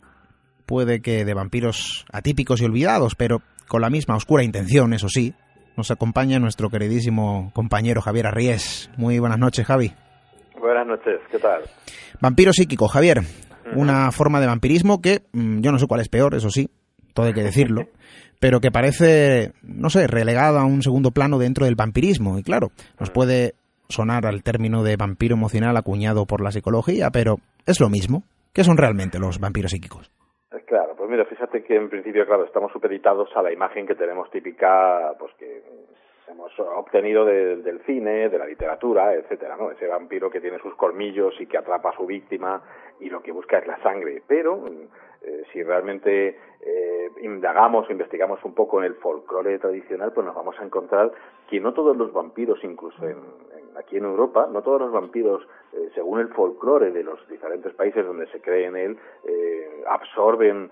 puede 0.65 1.01
que 1.01 1.25
de 1.25 1.33
vampiros 1.33 2.05
atípicos 2.11 2.61
y 2.61 2.65
olvidados, 2.65 3.15
pero 3.15 3.41
con 3.67 3.81
la 3.81 3.89
misma 3.89 4.15
oscura 4.15 4.43
intención, 4.43 4.93
eso 4.93 5.09
sí, 5.09 5.33
nos 5.77 5.91
acompaña 5.91 6.39
nuestro 6.39 6.69
queridísimo 6.69 7.51
compañero 7.53 8.01
Javier 8.01 8.27
Arries. 8.27 8.89
Muy 8.97 9.19
buenas 9.19 9.39
noches, 9.39 9.65
Javi. 9.65 9.93
Buenas 10.59 10.87
noches, 10.87 11.21
¿qué 11.31 11.39
tal? 11.39 11.61
Vampiro 12.19 12.51
psíquico, 12.51 12.87
Javier. 12.87 13.21
Una 13.75 14.11
forma 14.11 14.41
de 14.41 14.47
vampirismo 14.47 14.99
que 14.99 15.21
mm, 15.31 15.61
yo 15.61 15.71
no 15.71 15.77
sé 15.77 15.85
cuál 15.85 16.01
es 16.01 16.09
peor, 16.09 16.33
eso 16.33 16.49
sí, 16.49 16.69
todo 17.13 17.27
hay 17.27 17.33
que 17.33 17.43
decirlo, 17.43 17.87
pero 18.39 18.59
que 18.59 18.71
parece, 18.71 19.53
no 19.61 19.89
sé, 19.89 20.07
relegada 20.07 20.61
a 20.61 20.65
un 20.65 20.81
segundo 20.81 21.11
plano 21.11 21.37
dentro 21.37 21.65
del 21.65 21.75
vampirismo. 21.75 22.39
Y 22.39 22.43
claro, 22.43 22.71
nos 22.99 23.11
puede 23.11 23.53
sonar 23.89 24.25
al 24.25 24.43
término 24.43 24.83
de 24.83 24.95
vampiro 24.95 25.35
emocional 25.35 25.75
acuñado 25.75 26.25
por 26.25 26.41
la 26.41 26.51
psicología, 26.51 27.09
pero 27.11 27.37
es 27.65 27.79
lo 27.79 27.89
mismo. 27.89 28.23
¿Qué 28.53 28.63
son 28.63 28.77
realmente 28.77 29.19
los 29.19 29.39
vampiros 29.39 29.71
psíquicos? 29.71 30.11
Claro, 30.65 30.95
pues 30.95 31.09
mira, 31.09 31.25
fíjate 31.25 31.63
que 31.63 31.75
en 31.75 31.89
principio, 31.89 32.25
claro, 32.25 32.45
estamos 32.45 32.71
supeditados 32.71 33.29
a 33.35 33.41
la 33.41 33.51
imagen 33.51 33.87
que 33.87 33.95
tenemos 33.95 34.29
típica, 34.31 35.13
pues 35.19 35.33
que 35.37 35.63
hemos 36.29 36.51
obtenido 36.59 37.25
del 37.25 37.81
cine, 37.85 38.29
de 38.29 38.37
la 38.37 38.45
literatura, 38.45 39.13
etcétera, 39.15 39.57
¿no? 39.57 39.71
Ese 39.71 39.87
vampiro 39.87 40.29
que 40.29 40.39
tiene 40.39 40.59
sus 40.59 40.75
colmillos 40.75 41.33
y 41.39 41.47
que 41.47 41.57
atrapa 41.57 41.89
a 41.89 41.95
su 41.95 42.05
víctima 42.05 42.61
y 42.99 43.09
lo 43.09 43.21
que 43.21 43.31
busca 43.31 43.57
es 43.57 43.67
la 43.67 43.81
sangre. 43.81 44.21
Pero 44.27 44.63
eh, 45.21 45.43
si 45.51 45.63
realmente 45.63 46.37
eh, 46.61 47.11
indagamos, 47.21 47.89
investigamos 47.89 48.43
un 48.43 48.53
poco 48.53 48.79
en 48.79 48.85
el 48.85 48.95
folclore 48.95 49.57
tradicional, 49.59 50.13
pues 50.13 50.25
nos 50.25 50.35
vamos 50.35 50.55
a 50.59 50.63
encontrar 50.63 51.11
que 51.49 51.59
no 51.59 51.73
todos 51.73 51.97
los 51.97 52.13
vampiros, 52.13 52.63
incluso 52.63 53.07
en, 53.07 53.17
aquí 53.77 53.97
en 53.97 54.05
Europa, 54.05 54.47
no 54.51 54.61
todos 54.61 54.81
los 54.81 54.91
vampiros, 54.91 55.47
eh, 55.73 55.89
según 55.93 56.19
el 56.19 56.29
folclore 56.29 56.91
de 56.91 57.03
los 57.03 57.27
diferentes 57.27 57.73
países 57.73 58.05
donde 58.05 58.27
se 58.27 58.41
cree 58.41 58.65
en 58.65 58.75
él, 58.75 58.97
eh, 59.25 59.83
absorben 59.87 60.69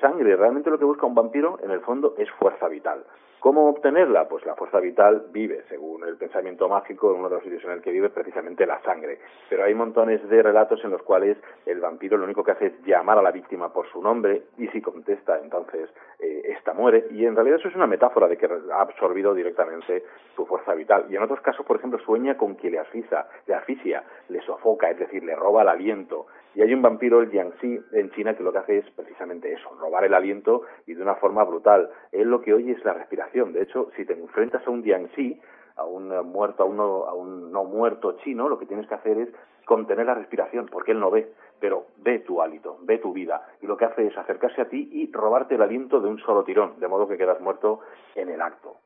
sangre. 0.00 0.36
Realmente 0.36 0.70
lo 0.70 0.78
que 0.78 0.84
busca 0.84 1.06
un 1.06 1.14
vampiro, 1.14 1.58
en 1.62 1.70
el 1.70 1.80
fondo, 1.80 2.14
es 2.18 2.30
fuerza 2.32 2.68
vital. 2.68 3.04
¿Cómo 3.46 3.68
obtenerla? 3.68 4.26
Pues 4.26 4.44
la 4.44 4.56
fuerza 4.56 4.80
vital 4.80 5.26
vive, 5.30 5.62
según 5.68 6.02
el 6.02 6.16
pensamiento 6.16 6.68
mágico, 6.68 7.12
en 7.12 7.20
uno 7.20 7.28
de 7.28 7.36
los 7.36 7.44
sitios 7.44 7.62
en 7.62 7.70
el 7.70 7.80
que 7.80 7.92
vive 7.92 8.10
precisamente 8.10 8.66
la 8.66 8.82
sangre. 8.82 9.20
Pero 9.48 9.62
hay 9.62 9.72
montones 9.72 10.28
de 10.28 10.42
relatos 10.42 10.82
en 10.82 10.90
los 10.90 11.00
cuales 11.02 11.38
el 11.64 11.78
vampiro 11.78 12.16
lo 12.16 12.24
único 12.24 12.42
que 12.42 12.50
hace 12.50 12.66
es 12.66 12.84
llamar 12.84 13.18
a 13.18 13.22
la 13.22 13.30
víctima 13.30 13.72
por 13.72 13.88
su 13.92 14.02
nombre 14.02 14.46
y 14.58 14.66
si 14.70 14.82
contesta, 14.82 15.38
entonces 15.38 15.88
eh, 16.18 16.42
esta 16.58 16.74
muere. 16.74 17.06
Y 17.12 17.24
en 17.24 17.36
realidad 17.36 17.60
eso 17.60 17.68
es 17.68 17.76
una 17.76 17.86
metáfora 17.86 18.26
de 18.26 18.36
que 18.36 18.46
ha 18.46 18.80
absorbido 18.80 19.32
directamente 19.32 20.02
su 20.34 20.44
fuerza 20.44 20.74
vital. 20.74 21.06
Y 21.08 21.14
en 21.14 21.22
otros 21.22 21.40
casos, 21.40 21.64
por 21.64 21.76
ejemplo, 21.76 22.00
sueña 22.00 22.36
con 22.36 22.56
que 22.56 22.68
le 22.68 22.80
asfixia, 22.80 23.28
le 23.46 23.54
asfixia, 23.54 24.02
le 24.28 24.40
sofoca, 24.40 24.90
es 24.90 24.98
decir, 24.98 25.22
le 25.22 25.36
roba 25.36 25.62
el 25.62 25.68
aliento. 25.68 26.26
Y 26.56 26.62
hay 26.62 26.72
un 26.72 26.80
vampiro, 26.80 27.20
el 27.20 27.30
Yangtze, 27.30 27.82
en 27.92 28.10
China, 28.12 28.34
que 28.34 28.42
lo 28.42 28.50
que 28.50 28.58
hace 28.58 28.78
es 28.78 28.90
precisamente 28.92 29.52
eso, 29.52 29.68
robar 29.78 30.04
el 30.04 30.14
aliento 30.14 30.62
y 30.86 30.94
de 30.94 31.02
una 31.02 31.16
forma 31.16 31.44
brutal. 31.44 31.90
Él 32.12 32.30
lo 32.30 32.40
que 32.40 32.54
oye 32.54 32.72
es 32.72 32.82
la 32.82 32.94
respiración. 32.94 33.52
De 33.52 33.60
hecho, 33.60 33.90
si 33.94 34.06
te 34.06 34.14
enfrentas 34.14 34.66
a 34.66 34.70
un 34.70 34.82
Yangtze, 34.82 35.38
a 35.76 35.84
un 35.84 36.08
muerto, 36.26 36.62
a, 36.62 36.66
uno, 36.66 37.04
a 37.04 37.12
un 37.12 37.52
no 37.52 37.64
muerto 37.64 38.16
chino, 38.24 38.48
lo 38.48 38.58
que 38.58 38.64
tienes 38.64 38.88
que 38.88 38.94
hacer 38.94 39.18
es 39.18 39.28
contener 39.66 40.06
la 40.06 40.14
respiración, 40.14 40.66
porque 40.72 40.92
él 40.92 40.98
no 40.98 41.10
ve, 41.10 41.30
pero 41.60 41.88
ve 41.98 42.20
tu 42.20 42.40
hálito, 42.40 42.78
ve 42.84 42.96
tu 42.98 43.12
vida, 43.12 43.46
y 43.60 43.66
lo 43.66 43.76
que 43.76 43.84
hace 43.84 44.06
es 44.06 44.16
acercarse 44.16 44.62
a 44.62 44.68
ti 44.70 44.88
y 44.92 45.12
robarte 45.12 45.56
el 45.56 45.62
aliento 45.62 46.00
de 46.00 46.08
un 46.08 46.18
solo 46.20 46.42
tirón, 46.44 46.80
de 46.80 46.88
modo 46.88 47.06
que 47.06 47.18
quedas 47.18 47.38
muerto 47.38 47.80
en 48.14 48.30
el 48.30 48.40
acto. 48.40 48.76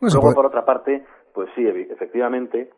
Luego, 0.00 0.32
por 0.32 0.46
otra 0.46 0.64
parte, 0.64 1.04
pues 1.34 1.50
sí, 1.54 1.66
efectivamente, 1.66 2.70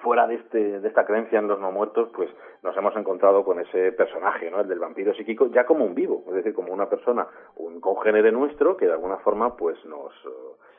fuera 0.00 0.26
de, 0.26 0.36
este, 0.36 0.80
de 0.80 0.88
esta 0.88 1.04
creencia 1.04 1.38
en 1.38 1.48
los 1.48 1.60
no 1.60 1.70
muertos, 1.70 2.10
pues 2.14 2.30
nos 2.62 2.76
hemos 2.76 2.96
encontrado 2.96 3.44
con 3.44 3.60
ese 3.60 3.92
personaje, 3.92 4.50
¿no? 4.50 4.60
El 4.60 4.68
del 4.68 4.78
vampiro 4.78 5.14
psíquico, 5.14 5.46
ya 5.46 5.64
como 5.64 5.84
un 5.84 5.94
vivo, 5.94 6.24
es 6.28 6.34
decir, 6.34 6.54
como 6.54 6.72
una 6.72 6.88
persona, 6.88 7.26
un 7.56 7.80
congénere 7.80 8.32
nuestro 8.32 8.76
que 8.76 8.86
de 8.86 8.92
alguna 8.92 9.18
forma, 9.18 9.56
pues 9.56 9.84
nos, 9.84 10.12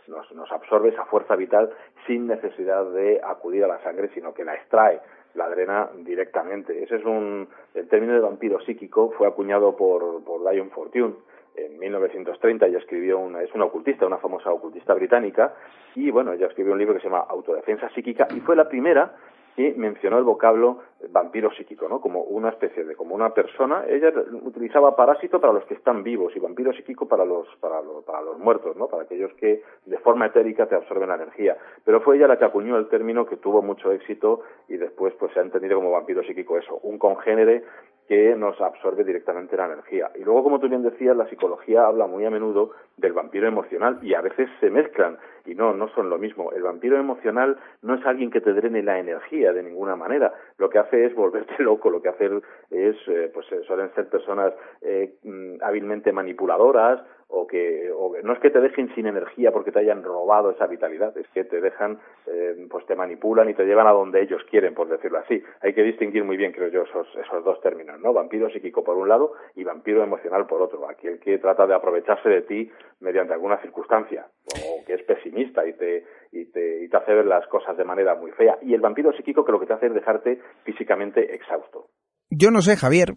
nos, 0.08 0.32
nos 0.34 0.52
absorbe 0.52 0.90
esa 0.90 1.06
fuerza 1.06 1.36
vital 1.36 1.72
sin 2.08 2.28
necesidad 2.28 2.86
de 2.92 3.22
acudir 3.24 3.64
a 3.64 3.68
la 3.68 3.82
sangre, 3.84 4.10
sino 4.14 4.34
que 4.34 4.44
la 4.44 4.56
extrae, 4.56 5.00
la 5.36 5.50
drena 5.50 5.90
directamente. 5.98 6.84
Ese 6.84 6.98
es 6.98 7.06
un, 7.06 7.48
el 7.74 7.88
término 7.88 8.14
de 8.14 8.20
vampiro 8.20 8.60
psíquico 8.62 9.12
fue 9.18 9.28
acuñado 9.28 9.76
por, 9.76 10.24
por 10.24 10.42
Lion 10.52 10.70
Fortune 10.72 11.16
en 11.56 11.78
1930 11.80 12.66
ella 12.68 12.80
escribió 12.80 13.20
una, 13.20 13.42
es 13.42 13.54
una 13.54 13.66
ocultista, 13.66 14.06
una 14.06 14.18
famosa 14.18 14.52
ocultista 14.52 14.94
británica, 14.94 15.54
y 15.96 16.12
bueno, 16.12 16.34
ella 16.34 16.48
escribió 16.48 16.74
un 16.74 16.80
libro 16.80 16.94
que 16.96 17.02
se 17.02 17.08
llama 17.08 17.26
Autodefensa 17.30 17.90
psíquica, 17.90 18.28
y 18.36 18.40
fue 18.40 18.56
la 18.56 18.68
primera 18.68 19.14
y 19.56 19.72
mencionó 19.74 20.18
el 20.18 20.24
vocablo 20.24 20.80
vampiro 21.10 21.52
psíquico, 21.52 21.88
¿no? 21.88 22.02
Como 22.02 22.22
una 22.22 22.50
especie 22.50 22.84
de, 22.86 22.96
como 22.96 23.14
una 23.14 23.34
persona. 23.34 23.84
Ella 23.88 24.12
utilizaba 24.42 24.96
parásito 24.96 25.40
para 25.40 25.54
los 25.54 25.64
que 25.66 25.76
están 25.76 26.02
vivos 26.02 26.36
y 26.36 26.40
vampiro 26.40 26.74
psíquico 26.74 27.08
para 27.08 27.24
los, 27.26 27.48
para 27.60 27.82
los, 27.82 28.04
para 28.04 28.22
los 28.22 28.40
muertos, 28.40 28.76
¿no? 28.76 28.88
Para 28.88 29.04
aquellos 29.04 29.32
que 29.34 29.62
de 29.86 29.98
forma 30.00 30.28
etérica 30.28 30.66
te 30.66 30.76
absorben 30.76 31.10
la 31.10 31.16
energía. 31.16 31.58
Pero 31.86 32.02
fue 32.02 32.16
ella 32.16 32.28
la 32.28 32.40
que 32.40 32.46
acuñó 32.46 32.78
el 32.78 32.88
término 32.88 33.26
que 33.26 33.38
tuvo 33.38 33.62
mucho 33.62 33.92
éxito 33.92 34.42
y 34.70 34.78
después 34.78 35.14
pues 35.20 35.32
se 35.34 35.40
ha 35.40 35.44
entendido 35.44 35.76
como 35.76 35.92
vampiro 35.92 36.24
psíquico 36.24 36.58
eso, 36.58 36.80
un 36.82 36.98
congénere 36.98 37.64
que 38.08 38.36
nos 38.36 38.60
absorbe 38.60 39.04
directamente 39.04 39.56
la 39.56 39.66
energía. 39.66 40.12
Y 40.16 40.24
luego, 40.24 40.44
como 40.44 40.60
tú 40.60 40.68
bien 40.68 40.84
decías, 40.84 41.16
la 41.16 41.28
psicología 41.30 41.86
habla 41.86 42.08
muy 42.08 42.26
a 42.26 42.30
menudo 42.30 42.72
del 42.98 43.14
vampiro 43.14 43.48
emocional 43.48 44.00
y 44.02 44.14
a 44.14 44.22
veces 44.22 44.50
se 44.60 44.70
mezclan 44.70 45.18
y 45.46 45.56
no, 45.56 45.74
no 45.74 45.88
son 45.90 46.10
lo 46.10 46.18
mismo. 46.18 46.52
El 46.52 46.64
vampiro 46.64 46.98
emocional 46.98 47.58
no 47.82 47.96
es 47.96 48.06
alguien 48.06 48.32
que 48.32 48.42
te 48.42 48.54
drene 48.54 48.84
la 48.84 49.00
energía 49.00 49.54
de 49.54 49.64
ninguna 49.64 49.96
manera. 49.96 50.34
Lo 50.58 50.70
que 50.70 50.80
hace 50.80 51.06
es 51.06 51.16
volverte 51.16 51.56
loco, 51.64 51.90
lo 51.90 52.02
que 52.02 52.10
hace 52.10 52.30
es, 52.70 52.96
eh, 53.08 53.32
pues 53.34 53.52
eh, 53.52 53.62
suelen 53.66 53.94
ser 53.94 54.10
personas 54.10 54.54
eh, 54.82 55.16
mm, 55.24 55.56
hábilmente 55.62 56.12
manipuladoras 56.12 57.02
o 57.34 57.48
que 57.48 57.92
o 57.92 58.14
no 58.24 58.34
es 58.34 58.40
que 58.40 58.52
te 58.52 58.62
dejen 58.62 58.94
sin 58.94 59.08
energía 59.08 59.52
porque 59.52 59.72
te 59.72 59.80
hayan 59.80 60.04
robado 60.04 60.52
esa 60.52 60.68
vitalidad, 60.68 61.18
es 61.18 61.28
que 61.30 61.44
te 61.44 61.60
dejan, 61.60 62.00
eh, 62.28 62.68
pues 62.70 62.86
te 62.86 62.96
manipulan 62.96 63.50
y 63.50 63.56
te 63.56 63.66
llevan 63.66 63.88
a 63.88 63.92
donde 63.92 64.22
ellos 64.22 64.42
quieren, 64.50 64.76
por 64.76 64.88
decirlo 64.88 65.18
así. 65.18 65.42
Hay 65.62 65.74
que 65.74 65.82
distinguir 65.82 66.24
muy 66.24 66.38
bien, 66.38 66.52
creo 66.52 66.70
yo, 66.70 66.84
esos, 66.84 67.08
esos 67.16 67.44
dos 67.44 67.60
términos, 67.62 68.00
¿no? 68.00 68.14
Vampiro 68.14 68.50
psíquico 68.50 68.84
por 68.84 68.98
un 68.98 69.10
lado 69.10 69.34
y 69.56 69.64
vampiro 69.64 70.04
emocional 70.04 70.46
por 70.46 70.62
otro. 70.62 70.88
Aquel 70.88 71.20
que 71.20 71.40
trata 71.40 71.66
de 71.66 71.74
aprovecharse 71.74 72.30
de 72.30 72.42
ti 72.44 72.72
mediante 73.00 73.34
alguna 73.34 73.58
circunstancia, 73.62 74.28
o 74.56 74.86
que 74.86 74.94
es 74.94 75.04
pesimista 75.04 75.68
y 75.68 75.74
te, 75.74 76.06
y 76.32 76.46
te, 76.46 76.86
y 76.86 76.90
te 76.90 76.98
hace 76.98 77.14
ver 77.14 77.26
las 77.26 77.48
cosas 77.48 77.76
de 77.76 77.84
manera 77.84 78.16
muy 78.16 78.32
fea. 78.32 78.60
Y 78.62 78.74
el 78.74 78.82
vampiro 78.82 79.12
psíquico 79.14 79.44
que 79.44 79.52
lo 79.52 79.60
que 79.60 79.66
te 79.66 79.74
hace 79.74 79.88
es 79.88 79.94
dejarte 79.94 80.40
físicamente 80.64 81.34
exhausto. 81.34 81.88
Yo 82.30 82.52
no 82.52 82.62
sé, 82.62 82.78
Javier, 82.78 83.16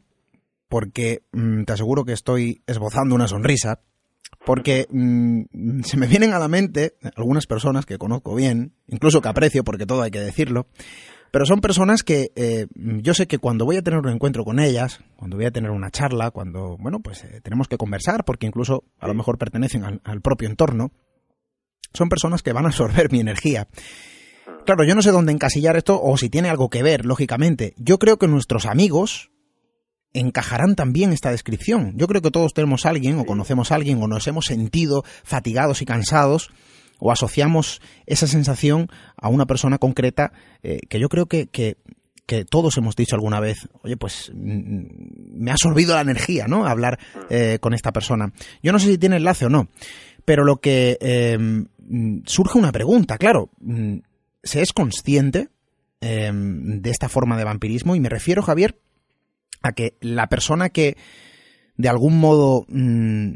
porque 0.68 1.20
mm, 1.32 1.64
te 1.64 1.72
aseguro 1.72 2.04
que 2.04 2.12
estoy 2.12 2.62
esbozando 2.66 3.14
una 3.14 3.28
sonrisa, 3.28 3.80
porque 4.46 4.86
mm, 4.88 5.80
se 5.82 5.96
me 5.96 6.06
vienen 6.06 6.32
a 6.32 6.38
la 6.38 6.46
mente 6.46 6.94
algunas 7.16 7.48
personas 7.48 7.84
que 7.84 7.98
conozco 7.98 8.36
bien, 8.36 8.74
incluso 8.86 9.20
que 9.20 9.28
aprecio, 9.28 9.64
porque 9.64 9.86
todo 9.86 10.02
hay 10.02 10.12
que 10.12 10.20
decirlo, 10.20 10.68
pero 11.32 11.44
son 11.46 11.60
personas 11.60 12.04
que 12.04 12.30
eh, 12.36 12.68
yo 12.76 13.12
sé 13.12 13.26
que 13.26 13.38
cuando 13.38 13.64
voy 13.64 13.76
a 13.76 13.82
tener 13.82 13.98
un 13.98 14.08
encuentro 14.08 14.44
con 14.44 14.60
ellas, 14.60 15.00
cuando 15.16 15.36
voy 15.36 15.46
a 15.46 15.50
tener 15.50 15.72
una 15.72 15.90
charla, 15.90 16.30
cuando, 16.30 16.76
bueno, 16.78 17.00
pues 17.00 17.24
eh, 17.24 17.40
tenemos 17.42 17.66
que 17.66 17.76
conversar, 17.76 18.24
porque 18.24 18.46
incluso 18.46 18.84
a 19.00 19.08
lo 19.08 19.14
mejor 19.14 19.36
pertenecen 19.36 19.84
al, 19.84 20.00
al 20.04 20.20
propio 20.20 20.48
entorno, 20.48 20.92
son 21.92 22.08
personas 22.08 22.44
que 22.44 22.52
van 22.52 22.66
a 22.66 22.68
absorber 22.68 23.10
mi 23.10 23.18
energía. 23.18 23.66
Claro, 24.64 24.84
yo 24.84 24.94
no 24.94 25.02
sé 25.02 25.10
dónde 25.10 25.32
encasillar 25.32 25.76
esto 25.76 26.00
o 26.00 26.16
si 26.16 26.30
tiene 26.30 26.50
algo 26.50 26.70
que 26.70 26.84
ver, 26.84 27.04
lógicamente. 27.04 27.74
Yo 27.78 27.98
creo 27.98 28.16
que 28.16 28.28
nuestros 28.28 28.64
amigos, 28.64 29.32
encajarán 30.18 30.74
también 30.74 31.12
esta 31.12 31.30
descripción. 31.30 31.94
Yo 31.96 32.06
creo 32.06 32.22
que 32.22 32.30
todos 32.30 32.54
tenemos 32.54 32.86
a 32.86 32.90
alguien 32.90 33.18
o 33.18 33.24
conocemos 33.24 33.72
a 33.72 33.76
alguien 33.76 34.02
o 34.02 34.08
nos 34.08 34.26
hemos 34.26 34.46
sentido 34.46 35.04
fatigados 35.24 35.82
y 35.82 35.86
cansados 35.86 36.50
o 36.98 37.12
asociamos 37.12 37.80
esa 38.06 38.26
sensación 38.26 38.88
a 39.16 39.28
una 39.28 39.46
persona 39.46 39.78
concreta 39.78 40.32
eh, 40.62 40.80
que 40.88 40.98
yo 40.98 41.08
creo 41.08 41.26
que, 41.26 41.46
que, 41.46 41.76
que, 42.24 42.44
todos 42.44 42.76
hemos 42.78 42.96
dicho 42.96 43.14
alguna 43.14 43.38
vez, 43.38 43.68
oye, 43.82 43.96
pues 43.96 44.32
mm, 44.34 44.84
me 45.38 45.50
ha 45.50 45.54
absorbido 45.54 45.94
la 45.94 46.00
energía, 46.00 46.46
¿no? 46.48 46.66
Hablar 46.66 46.98
eh, 47.28 47.58
con 47.60 47.74
esta 47.74 47.92
persona. 47.92 48.32
Yo 48.62 48.72
no 48.72 48.78
sé 48.78 48.86
si 48.86 48.98
tiene 48.98 49.16
enlace 49.16 49.44
o 49.44 49.50
no, 49.50 49.68
pero 50.24 50.44
lo 50.44 50.56
que 50.56 50.96
eh, 51.00 51.38
surge 52.24 52.58
una 52.58 52.72
pregunta, 52.72 53.18
claro, 53.18 53.50
mm, 53.60 53.98
¿se 54.42 54.62
es 54.62 54.72
consciente 54.72 55.48
eh, 56.00 56.30
de 56.32 56.90
esta 56.90 57.08
forma 57.08 57.36
de 57.36 57.44
vampirismo? 57.44 57.94
Y 57.94 58.00
me 58.00 58.08
refiero, 58.08 58.42
Javier, 58.42 58.78
que 59.72 59.92
la 60.00 60.26
persona 60.28 60.68
que 60.68 60.94
de 61.76 61.88
algún 61.88 62.18
modo 62.20 62.64
mmm, 62.68 63.34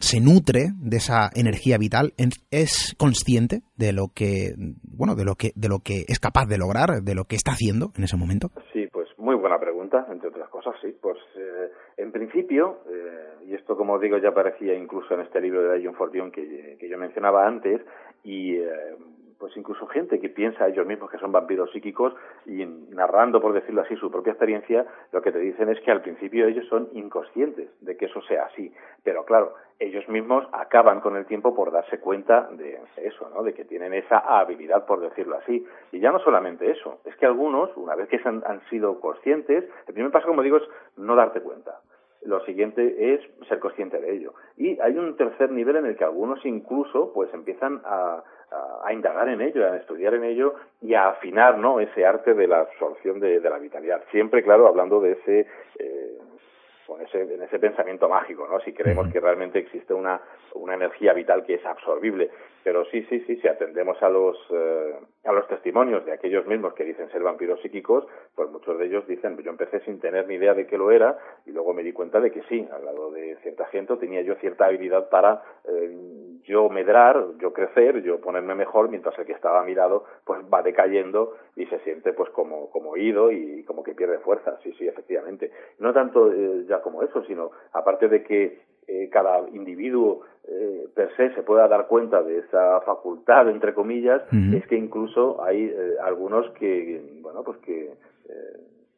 se 0.00 0.20
nutre 0.20 0.72
de 0.80 0.96
esa 0.96 1.28
energía 1.34 1.76
vital 1.76 2.14
es 2.50 2.94
consciente 2.98 3.60
de 3.76 3.92
lo 3.92 4.08
que 4.14 4.54
bueno 4.82 5.14
de 5.14 5.24
lo 5.24 5.34
que 5.34 5.50
de 5.54 5.68
lo 5.68 5.80
que 5.80 6.04
es 6.08 6.18
capaz 6.18 6.46
de 6.46 6.56
lograr 6.56 7.02
de 7.02 7.14
lo 7.14 7.24
que 7.24 7.36
está 7.36 7.52
haciendo 7.52 7.92
en 7.96 8.04
ese 8.04 8.16
momento. 8.16 8.50
Sí 8.72 8.88
pues 8.90 9.08
muy 9.18 9.36
buena 9.36 9.58
pregunta 9.58 10.06
entre 10.10 10.28
otras 10.28 10.48
cosas 10.48 10.74
sí. 10.80 10.96
Pues 11.00 11.18
eh, 11.36 11.70
en 11.98 12.12
principio 12.12 12.80
eh, 12.88 13.44
y 13.48 13.54
esto 13.54 13.76
como 13.76 13.98
digo 13.98 14.16
ya 14.16 14.30
aparecía 14.30 14.74
incluso 14.74 15.12
en 15.14 15.20
este 15.20 15.40
libro 15.40 15.62
de 15.70 15.84
John 15.84 15.94
Fordion 15.94 16.32
que, 16.32 16.76
que 16.80 16.88
yo 16.88 16.96
mencionaba 16.96 17.46
antes 17.46 17.82
y 18.24 18.54
eh, 18.54 18.96
pues 19.40 19.56
incluso 19.56 19.86
gente 19.86 20.20
que 20.20 20.28
piensa 20.28 20.68
ellos 20.68 20.86
mismos 20.86 21.10
que 21.10 21.18
son 21.18 21.32
vampiros 21.32 21.72
psíquicos 21.72 22.14
y 22.44 22.66
narrando, 22.90 23.40
por 23.40 23.54
decirlo 23.54 23.80
así, 23.80 23.96
su 23.96 24.10
propia 24.10 24.32
experiencia, 24.32 24.86
lo 25.12 25.22
que 25.22 25.32
te 25.32 25.38
dicen 25.38 25.70
es 25.70 25.80
que 25.80 25.90
al 25.90 26.02
principio 26.02 26.46
ellos 26.46 26.66
son 26.68 26.90
inconscientes 26.92 27.70
de 27.80 27.96
que 27.96 28.04
eso 28.04 28.20
sea 28.22 28.44
así. 28.44 28.70
Pero 29.02 29.24
claro, 29.24 29.54
ellos 29.78 30.06
mismos 30.10 30.46
acaban 30.52 31.00
con 31.00 31.16
el 31.16 31.24
tiempo 31.24 31.54
por 31.54 31.72
darse 31.72 31.98
cuenta 32.00 32.50
de 32.52 32.78
eso, 32.98 33.30
¿no? 33.34 33.42
De 33.42 33.54
que 33.54 33.64
tienen 33.64 33.94
esa 33.94 34.18
habilidad, 34.18 34.84
por 34.84 35.00
decirlo 35.00 35.38
así. 35.38 35.66
Y 35.90 36.00
ya 36.00 36.12
no 36.12 36.18
solamente 36.18 36.70
eso, 36.70 37.00
es 37.06 37.16
que 37.16 37.24
algunos, 37.24 37.74
una 37.76 37.94
vez 37.94 38.08
que 38.08 38.20
han, 38.22 38.42
han 38.46 38.60
sido 38.68 39.00
conscientes, 39.00 39.64
el 39.86 39.94
primer 39.94 40.12
paso, 40.12 40.26
como 40.26 40.42
digo, 40.42 40.58
es 40.58 40.64
no 40.98 41.16
darte 41.16 41.40
cuenta 41.40 41.80
lo 42.22 42.44
siguiente 42.44 43.14
es 43.14 43.20
ser 43.48 43.60
consciente 43.60 44.00
de 44.00 44.14
ello. 44.14 44.34
Y 44.56 44.78
hay 44.80 44.96
un 44.98 45.16
tercer 45.16 45.50
nivel 45.50 45.76
en 45.76 45.86
el 45.86 45.96
que 45.96 46.04
algunos 46.04 46.44
incluso 46.44 47.12
pues 47.14 47.32
empiezan 47.32 47.80
a, 47.84 48.22
a, 48.50 48.86
a 48.86 48.92
indagar 48.92 49.28
en 49.28 49.40
ello, 49.40 49.66
a 49.66 49.76
estudiar 49.76 50.14
en 50.14 50.24
ello 50.24 50.54
y 50.80 50.94
a 50.94 51.08
afinar 51.08 51.58
¿no? 51.58 51.80
ese 51.80 52.04
arte 52.04 52.34
de 52.34 52.46
la 52.46 52.60
absorción 52.60 53.20
de, 53.20 53.40
de 53.40 53.50
la 53.50 53.58
vitalidad. 53.58 54.02
Siempre, 54.10 54.42
claro, 54.42 54.66
hablando 54.66 55.00
de 55.00 55.12
ese 55.12 55.46
eh, 55.78 56.18
con 56.90 57.00
ese, 57.02 57.22
en 57.22 57.40
ese 57.40 57.60
pensamiento 57.60 58.08
mágico, 58.08 58.48
¿no? 58.50 58.58
Si 58.62 58.72
creemos 58.72 59.06
que 59.12 59.20
realmente 59.20 59.60
existe 59.60 59.94
una, 59.94 60.20
una 60.54 60.74
energía 60.74 61.12
vital 61.12 61.44
que 61.44 61.54
es 61.54 61.64
absorbible. 61.64 62.30
Pero 62.64 62.84
sí, 62.86 63.06
sí, 63.08 63.20
sí, 63.28 63.36
si 63.36 63.46
atendemos 63.46 64.02
a 64.02 64.08
los, 64.08 64.36
eh, 64.50 64.96
a 65.24 65.32
los 65.32 65.46
testimonios 65.48 66.04
de 66.06 66.12
aquellos 66.12 66.46
mismos 66.46 66.72
que 66.74 66.84
dicen 66.84 67.10
ser 67.10 67.22
vampiros 67.22 67.60
psíquicos, 67.60 68.06
pues 68.34 68.50
muchos 68.50 68.78
de 68.78 68.86
ellos 68.86 69.06
dicen, 69.06 69.36
yo 69.38 69.50
empecé 69.50 69.80
sin 69.80 70.00
tener 70.00 70.26
ni 70.26 70.34
idea 70.34 70.54
de 70.54 70.66
que 70.66 70.78
lo 70.78 70.90
era 70.90 71.18
y 71.44 71.50
luego 71.50 71.74
me 71.74 71.82
di 71.82 71.92
cuenta 71.92 72.20
de 72.20 72.30
que 72.30 72.42
sí, 72.44 72.66
al 72.72 72.84
lado 72.84 73.10
de 73.10 73.36
cierta 73.42 73.66
gente 73.66 73.96
tenía 73.96 74.22
yo 74.22 74.34
cierta 74.36 74.66
habilidad 74.66 75.10
para 75.10 75.42
eh, 75.64 76.40
yo 76.44 76.68
medrar, 76.70 77.22
yo 77.38 77.52
crecer, 77.52 78.02
yo 78.02 78.20
ponerme 78.20 78.54
mejor, 78.54 78.88
mientras 78.88 79.18
el 79.18 79.26
que 79.26 79.32
estaba 79.32 79.60
a 79.60 79.64
mi 79.64 79.74
lado 79.74 80.04
pues 80.24 80.40
va 80.52 80.62
decayendo 80.62 81.36
y 81.54 81.66
se 81.66 81.78
siente 81.80 82.12
pues 82.12 82.30
como, 82.30 82.70
como 82.70 82.90
oído 82.90 83.30
y 83.30 83.62
como 83.64 83.82
que 83.82 83.94
pierde 83.94 84.18
fuerza. 84.20 84.58
Sí, 84.62 84.72
sí, 84.78 84.88
efectivamente. 84.88 85.50
No 85.78 85.92
tanto 85.92 86.32
eh, 86.32 86.64
ya 86.66 86.80
como 86.80 87.02
eso, 87.02 87.22
sino 87.24 87.50
aparte 87.72 88.08
de 88.08 88.22
que 88.22 88.69
eh, 88.90 89.08
cada 89.08 89.48
individuo 89.52 90.22
eh, 90.48 90.88
per 90.92 91.14
se 91.16 91.32
se 91.34 91.42
pueda 91.42 91.68
dar 91.68 91.86
cuenta 91.86 92.22
de 92.22 92.38
esa 92.38 92.80
facultad, 92.80 93.48
entre 93.48 93.72
comillas, 93.72 94.22
uh 94.32 94.36
-huh. 94.36 94.56
es 94.56 94.66
que 94.66 94.76
incluso 94.76 95.42
hay 95.44 95.64
eh, 95.64 95.94
algunos 96.02 96.50
que, 96.58 97.00
bueno, 97.22 97.44
pues 97.44 97.58
que, 97.58 97.92
eh, 98.28 98.56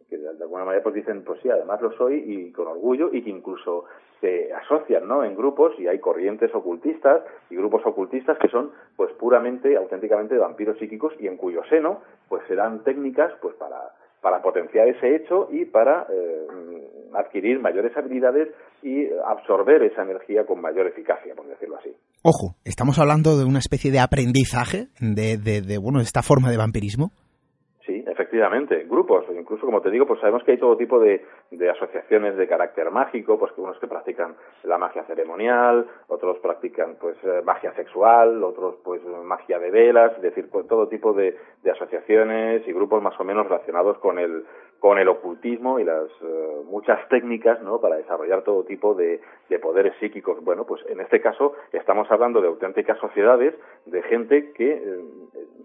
que 0.09 0.17
de 0.17 0.43
alguna 0.43 0.65
manera 0.65 0.83
pues 0.83 0.95
dicen, 0.95 1.23
pues 1.25 1.41
sí, 1.43 1.51
además 1.51 1.83
lo 1.83 1.93
soy 1.93 2.15
y 2.27 2.53
con 2.53 2.69
orgullo 2.69 3.11
y 3.13 3.23
que 3.23 3.31
incluso 3.31 3.85
se 4.21 4.53
asocian, 4.55 5.07
¿no? 5.07 5.25
En 5.25 5.35
grupos 5.35 5.79
y 5.79 5.89
hay 5.89 5.99
corrientes 5.99 6.55
ocultistas 6.55 7.23
y 7.51 7.57
grupos 7.57 7.85
ocultistas 7.85 8.39
que 8.39 8.49
son, 8.49 8.71
pues 8.97 9.13
puramente, 9.15 9.77
auténticamente 9.77 10.39
vampiros 10.39 10.79
psíquicos 10.79 11.13
y 11.19 11.27
en 11.27 11.37
cuyo 11.37 11.63
seno, 11.65 12.01
pues 12.29 12.43
serán 12.47 12.85
técnicas, 12.85 13.33
pues 13.43 13.55
para 13.57 13.93
para 14.23 14.41
potenciar 14.41 14.89
ese 14.89 15.17
hecho 15.17 15.49
y 15.51 15.67
para 15.67 16.07
eh, 16.09 16.47
adquirir 17.13 17.61
mayores 17.61 17.95
habilidades 17.97 18.49
y 18.83 19.09
absorber 19.27 19.83
esa 19.83 20.03
energía 20.03 20.47
con 20.47 20.61
mayor 20.61 20.87
eficacia, 20.87 21.35
por 21.35 21.47
decirlo 21.47 21.77
así. 21.79 21.91
Ojo, 22.23 22.55
estamos 22.65 22.99
hablando 22.99 23.37
de 23.37 23.45
una 23.45 23.59
especie 23.59 23.91
de 23.91 23.99
aprendizaje 23.99 24.87
de, 25.01 25.37
de, 25.37 25.61
de 25.61 25.79
bueno, 25.79 25.99
de 25.99 26.05
esta 26.05 26.23
forma 26.23 26.51
de 26.51 26.57
vampirismo. 26.57 27.11
Efectivamente, 28.33 28.87
grupos, 28.89 29.27
incluso 29.39 29.67
como 29.67 29.83
te 29.83 29.91
digo, 29.91 30.07
pues 30.07 30.19
sabemos 30.19 30.43
que 30.43 30.53
hay 30.53 30.57
todo 30.57 30.75
tipo 30.79 30.99
de, 30.99 31.23
asociaciones 31.71 32.35
de 32.35 32.49
carácter 32.49 32.91
mágico, 32.91 33.39
pues 33.39 33.53
que 33.53 33.61
unos 33.61 33.79
que 33.79 33.87
practican 33.87 34.37
la 34.63 34.79
magia 34.79 35.05
ceremonial, 35.05 35.87
otros 36.09 36.39
practican 36.39 36.97
pues 36.99 37.15
eh, 37.25 37.43
magia 37.45 37.75
sexual, 37.75 38.43
otros 38.43 38.77
pues 38.83 39.03
magia 39.05 39.59
de 39.59 39.71
velas, 39.71 40.13
es 40.17 40.23
decir, 40.23 40.49
todo 40.51 40.89
tipo 40.89 41.13
de 41.13 41.37
asociaciones 41.71 42.67
y 42.67 42.73
grupos 42.73 43.03
más 43.03 43.21
o 43.21 43.25
menos 43.25 43.47
relacionados 43.47 43.99
con 43.99 44.19
el 44.19 44.47
con 44.83 44.99
el 44.99 45.07
ocultismo 45.07 45.79
y 45.79 45.85
las 45.85 46.11
uh, 46.23 46.65
muchas 46.65 47.09
técnicas 47.09 47.63
¿no? 47.63 47.81
para 47.81 47.99
desarrollar 47.99 48.43
todo 48.43 48.65
tipo 48.65 48.95
de, 48.95 49.21
de, 49.49 49.59
poderes 49.61 49.95
psíquicos. 50.01 50.43
Bueno, 50.43 50.65
pues 50.65 50.85
en 50.89 51.01
este 51.01 51.21
caso 51.21 51.55
estamos 51.71 52.11
hablando 52.11 52.41
de 52.41 52.49
auténticas 52.49 52.99
sociedades 52.99 53.55
de 53.87 54.03
gente 54.03 54.51
que 54.51 54.73
eh, 54.73 55.05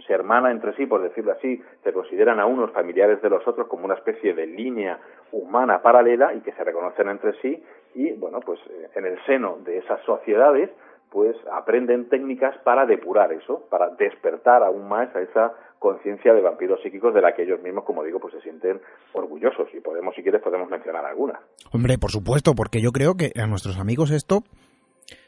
se 0.06 0.14
hermana 0.14 0.52
entre 0.52 0.76
sí, 0.76 0.86
por 0.86 1.02
decirlo 1.02 1.32
así, 1.32 1.60
se 1.84 1.94
consideran 1.94 2.40
a 2.40 2.46
unos 2.46 2.70
familiares 2.74 3.20
de 3.24 3.32
los 3.32 3.46
otros 3.48 3.66
como 3.68 3.86
una 3.86 3.96
especie 3.96 4.36
de 4.36 4.46
línea 4.46 5.00
humana 5.32 5.82
paralela 5.82 6.36
y 6.36 6.42
que 6.42 6.52
se 6.52 6.64
reconocen 6.64 7.10
entre 7.10 7.34
sí 7.42 7.64
y, 7.96 8.12
bueno, 8.12 8.40
pues 8.42 8.60
en 8.94 9.04
el 9.04 9.18
seno 9.26 9.58
de 9.66 9.80
esas 9.80 10.00
sociedades 10.02 10.70
pues 11.12 11.36
aprenden 11.52 12.10
técnicas 12.10 12.56
para 12.64 12.86
depurar 12.86 13.32
eso, 13.32 13.66
para 13.70 13.90
despertar 13.90 14.64
aún 14.64 14.88
más 14.88 15.16
a 15.16 15.22
esa 15.22 15.54
conciencia 15.80 16.34
de 16.34 16.42
vampiros 16.42 16.82
psíquicos 16.82 17.14
de 17.14 17.22
la 17.22 17.34
que 17.34 17.44
ellos 17.44 17.62
mismos, 17.62 17.86
como 17.86 18.04
digo, 18.04 18.20
pues 18.20 18.34
se 18.34 18.42
sienten 18.42 18.82
orgullosos. 19.14 19.68
Y 19.74 19.80
podemos, 19.80 20.16
si 20.16 20.24
quieres, 20.24 20.42
podemos 20.42 20.70
mencionar 20.70 21.06
alguna. 21.06 21.40
Hombre, 21.72 21.98
por 21.98 22.12
supuesto, 22.12 22.54
porque 22.56 22.82
yo 22.82 22.92
creo 22.92 23.16
que 23.16 23.32
a 23.40 23.48
nuestros 23.48 23.78
amigos 23.80 24.12
esto... 24.12 24.44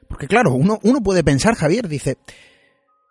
Porque 0.08 0.28
claro, 0.28 0.54
uno, 0.54 0.80
uno 0.84 1.02
puede 1.04 1.24
pensar, 1.24 1.54
Javier, 1.54 1.88
dice, 1.88 2.18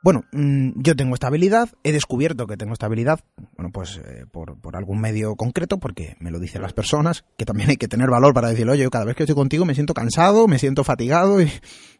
bueno, 0.03 0.23
mm, 0.33 0.81
yo 0.81 0.95
tengo 0.95 1.15
esta 1.15 1.27
habilidad, 1.27 1.71
he 1.83 1.93
descubierto 1.93 2.47
que 2.47 2.57
tengo 2.57 2.73
esta 2.73 2.87
habilidad, 2.87 3.21
bueno, 3.57 3.71
pues 3.73 3.99
eh, 3.99 4.27
por, 4.31 4.61
por, 4.61 4.77
algún 4.77 5.01
medio 5.01 5.35
concreto, 5.35 5.79
porque 5.79 6.15
me 6.21 6.31
lo 6.31 6.39
dicen 6.39 6.63
las 6.63 6.73
personas, 6.73 7.25
que 7.37 7.45
también 7.45 7.71
hay 7.71 7.77
que 7.77 7.89
tener 7.89 8.09
valor 8.09 8.33
para 8.33 8.49
decir, 8.49 8.69
oye, 8.69 8.85
yo 8.85 8.91
cada 8.91 9.05
vez 9.05 9.17
que 9.17 9.25
estoy 9.25 9.35
contigo 9.35 9.65
me 9.65 9.75
siento 9.75 9.95
cansado, 9.95 10.47
me 10.47 10.59
siento 10.59 10.85
fatigado 10.85 11.41
y 11.41 11.51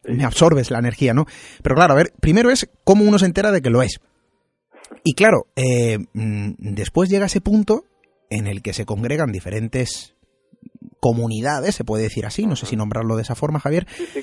me 0.05 0.25
absorbes 0.25 0.71
la 0.71 0.79
energía, 0.79 1.13
¿no? 1.13 1.27
Pero 1.63 1.75
claro, 1.75 1.95
a 1.95 1.97
ver, 1.97 2.13
primero 2.21 2.51
es 2.51 2.71
cómo 2.85 3.05
uno 3.05 3.19
se 3.19 3.27
entera 3.27 3.51
de 3.51 3.63
que 3.63 3.71
lo 3.71 3.83
es. 3.83 4.01
Y 5.03 5.15
claro, 5.15 5.47
eh, 5.57 5.99
mm, 5.99 6.53
después 6.59 7.11
llega 7.11 7.27
ese 7.27 7.41
punto 7.41 7.85
en 8.31 8.47
el 8.47 8.63
que 8.63 8.73
se 8.73 8.85
congregan 8.85 9.33
diferentes 9.33 10.15
comunidades, 11.01 11.75
se 11.75 11.85
puede 11.85 12.05
decir 12.05 12.27
así, 12.27 12.47
no 12.47 12.57
sé 12.57 12.67
si 12.67 12.77
nombrarlo 12.77 13.17
de 13.17 13.23
esa 13.23 13.35
forma, 13.35 13.61
Javier. 13.61 13.87
Sí, 13.91 14.07
sí, 14.07 14.23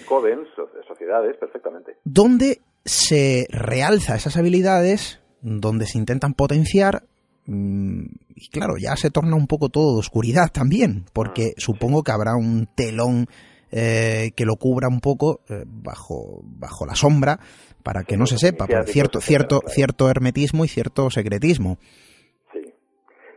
sociedades, 0.88 1.38
perfectamente. 1.38 1.98
Donde 2.04 2.62
se 2.86 3.48
realza 3.50 4.16
esas 4.16 4.38
habilidades, 4.38 5.22
donde 5.42 5.86
se 5.86 5.98
intentan 5.98 6.34
potenciar, 6.34 7.04
mm, 7.48 8.06
y 8.36 8.50
claro, 8.50 8.76
ya 8.78 8.96
se 8.96 9.10
torna 9.10 9.36
un 9.36 9.48
poco 9.48 9.70
todo 9.70 9.94
de 9.94 10.00
oscuridad 10.00 10.52
también, 10.52 11.06
porque 11.14 11.52
ah, 11.52 11.54
supongo 11.58 12.04
que 12.04 12.12
habrá 12.12 12.36
un 12.36 12.68
telón 12.76 13.28
eh, 13.72 14.32
que 14.38 14.46
lo 14.46 14.56
cubra 14.56 14.88
un 14.88 15.02
poco 15.02 15.42
eh, 15.50 15.64
bajo, 15.66 16.42
bajo 16.44 16.86
la 16.86 16.96
sombra 16.96 17.40
para 17.84 18.04
que 18.04 18.18
no 18.18 18.26
se 18.26 18.38
sepa, 18.38 18.68
por 18.68 18.86
cierto, 18.86 19.20
cierto, 19.20 19.60
cierto 19.68 20.10
hermetismo 20.10 20.64
y 20.64 20.68
cierto 20.68 21.10
secretismo. 21.10 21.78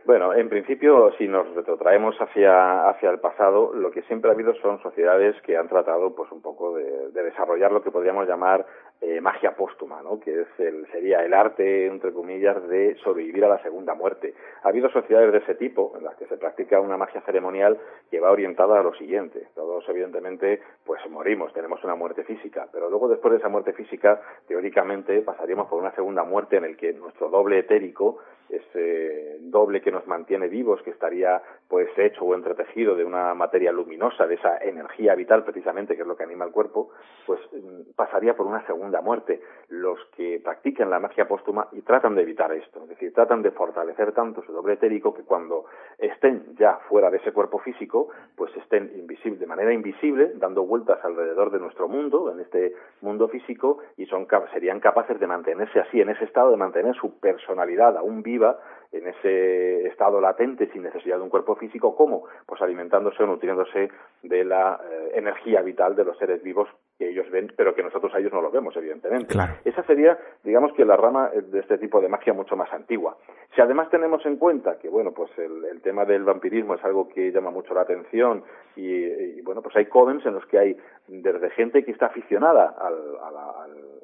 Bueno, 0.09 0.33
en 0.33 0.49
principio, 0.49 1.11
si 1.19 1.27
nos 1.27 1.53
retrotraemos 1.53 2.15
hacia, 2.19 2.89
hacia 2.89 3.11
el 3.11 3.19
pasado, 3.19 3.71
lo 3.75 3.91
que 3.91 4.01
siempre 4.03 4.31
ha 4.31 4.33
habido 4.33 4.55
son 4.55 4.81
sociedades 4.81 5.35
que 5.43 5.55
han 5.55 5.67
tratado, 5.67 6.15
pues, 6.15 6.31
un 6.31 6.41
poco 6.41 6.75
de, 6.75 7.11
desarrollar 7.11 7.71
lo 7.71 7.83
que 7.83 7.91
podríamos 7.91 8.27
llamar 8.27 8.65
eh, 9.01 9.21
magia 9.21 9.55
póstuma, 9.55 10.01
¿no? 10.01 10.19
Que 10.19 10.41
es 10.41 10.47
el, 10.57 10.85
sería 10.91 11.23
el 11.23 11.33
arte, 11.33 11.87
entre 11.87 12.11
comillas, 12.11 12.67
de 12.67 12.95
sobrevivir 13.03 13.45
a 13.45 13.49
la 13.49 13.61
segunda 13.63 13.93
muerte. 13.93 14.33
Ha 14.63 14.69
habido 14.69 14.89
sociedades 14.89 15.31
de 15.31 15.37
ese 15.37 15.55
tipo 15.55 15.93
en 15.97 16.03
las 16.03 16.15
que 16.17 16.25
se 16.27 16.37
practica 16.37 16.81
una 16.81 16.97
magia 16.97 17.21
ceremonial 17.21 17.79
que 18.11 18.19
va 18.19 18.31
orientada 18.31 18.79
a 18.79 18.83
lo 18.83 18.93
siguiente. 18.95 19.47
Todos, 19.55 19.87
evidentemente, 19.87 20.61
pues 20.85 21.01
morimos, 21.09 21.53
tenemos 21.53 21.81
una 21.83 21.95
muerte 21.95 22.23
física, 22.25 22.67
pero 22.73 22.89
luego 22.89 23.07
después 23.07 23.31
de 23.31 23.37
esa 23.37 23.47
muerte 23.47 23.71
física, 23.71 24.21
teóricamente, 24.47 25.21
pasaríamos 25.21 25.67
por 25.67 25.79
una 25.79 25.95
segunda 25.95 26.23
muerte 26.23 26.57
en 26.57 26.65
el 26.65 26.75
que 26.75 26.91
nuestro 26.91 27.29
doble 27.29 27.59
etérico, 27.59 28.17
ese 28.49 29.37
doble 29.41 29.81
que 29.81 29.91
nos 29.91 30.07
mantiene 30.07 30.47
vivos, 30.47 30.81
que 30.81 30.89
estaría 30.89 31.41
pues 31.69 31.87
hecho 31.97 32.25
o 32.25 32.33
entretejido 32.33 32.95
de 32.95 33.05
una 33.05 33.33
materia 33.35 33.71
luminosa, 33.71 34.25
de 34.25 34.35
esa 34.35 34.57
energía 34.57 35.13
vital 35.13 35.43
precisamente 35.43 35.95
que 35.95 36.01
es 36.01 36.07
lo 36.07 36.17
que 36.17 36.23
anima 36.23 36.43
el 36.43 36.51
cuerpo, 36.51 36.89
pues 37.27 37.39
mm, 37.53 37.91
pasaría 37.95 38.35
por 38.35 38.47
una 38.47 38.65
segunda 38.65 39.01
muerte. 39.01 39.39
Los 39.69 39.99
que 40.17 40.41
practican 40.43 40.89
la 40.89 40.99
magia 40.99 41.27
póstuma 41.27 41.67
y 41.71 41.81
tratan 41.81 42.15
de 42.15 42.23
evitar 42.23 42.51
esto, 42.53 42.81
es 42.83 42.89
decir, 42.89 43.13
tratan 43.13 43.43
de 43.43 43.51
fortalecer 43.51 44.13
tanto 44.13 44.41
su 44.41 44.51
doble 44.51 44.73
etérico 44.73 45.13
que 45.13 45.23
cuando 45.23 45.65
estén 45.99 46.55
ya 46.57 46.79
fuera 46.89 47.11
de 47.11 47.17
ese 47.17 47.31
cuerpo 47.31 47.59
físico, 47.59 48.09
pues 48.35 48.55
estén 48.57 49.07
de 49.07 49.45
manera 49.45 49.71
invisible, 49.73 50.31
dando 50.35 50.65
vueltas 50.65 51.03
alrededor 51.03 51.51
de 51.51 51.59
nuestro 51.59 51.87
mundo, 51.87 52.31
en 52.31 52.39
este 52.39 52.73
mundo 53.01 53.27
físico, 53.27 53.79
y 53.97 54.05
son 54.07 54.27
serían 54.53 54.79
capaces 54.79 55.19
de 55.19 55.27
mantenerse 55.27 55.79
así, 55.79 56.01
en 56.01 56.09
ese 56.09 56.25
estado, 56.25 56.51
de 56.51 56.57
mantener 56.57 56.95
su 56.95 57.19
personalidad 57.19 57.97
aún 57.97 58.23
viva 58.23 58.59
en 58.91 59.07
ese 59.07 59.87
estado 59.87 60.19
latente 60.19 60.67
sin 60.71 60.81
necesidad 60.81 61.17
de 61.17 61.23
un 61.23 61.29
cuerpo 61.29 61.55
físico, 61.59 61.95
¿cómo? 61.95 62.23
Pues 62.45 62.61
alimentándose 62.61 63.21
o 63.21 63.27
nutriéndose 63.27 63.91
de 64.23 64.43
la 64.43 64.79
eh, 64.89 65.11
energía 65.15 65.61
vital 65.61 65.95
de 65.95 66.05
los 66.05 66.17
seres 66.17 66.41
vivos 66.41 66.67
que 66.99 67.09
ellos 67.09 67.31
ven, 67.31 67.51
pero 67.55 67.73
que 67.73 67.81
nosotros 67.81 68.13
a 68.13 68.19
ellos 68.19 68.33
no 68.33 68.41
lo 68.41 68.51
vemos, 68.51 68.75
evidentemente. 68.75 69.33
Esa 69.63 69.83
sería, 69.83 70.19
digamos 70.43 70.73
que 70.73 70.83
la 70.83 70.97
rama 70.97 71.29
de 71.29 71.59
este 71.59 71.77
tipo 71.77 72.01
de 72.01 72.09
magia 72.09 72.33
mucho 72.33 72.57
más 72.57 72.71
antigua. 72.73 73.15
Si 73.55 73.61
además 73.61 73.89
tenemos 73.89 74.23
en 74.25 74.35
cuenta 74.35 74.77
que, 74.77 74.89
bueno, 74.89 75.13
pues 75.13 75.31
el, 75.37 75.81
tema 75.81 76.03
del 76.03 76.25
vampirismo 76.25 76.75
es 76.75 76.83
algo 76.83 77.07
que 77.07 77.31
llama 77.31 77.51
mucho 77.51 77.73
la 77.73 77.81
atención 77.81 78.43
y, 78.75 79.41
bueno, 79.43 79.61
pues 79.61 79.77
hay 79.77 79.85
covens 79.85 80.25
en 80.25 80.33
los 80.33 80.45
que 80.47 80.59
hay 80.59 80.77
desde 81.07 81.49
gente 81.51 81.85
que 81.85 81.91
está 81.91 82.07
aficionada 82.07 82.75
al, 82.77 82.95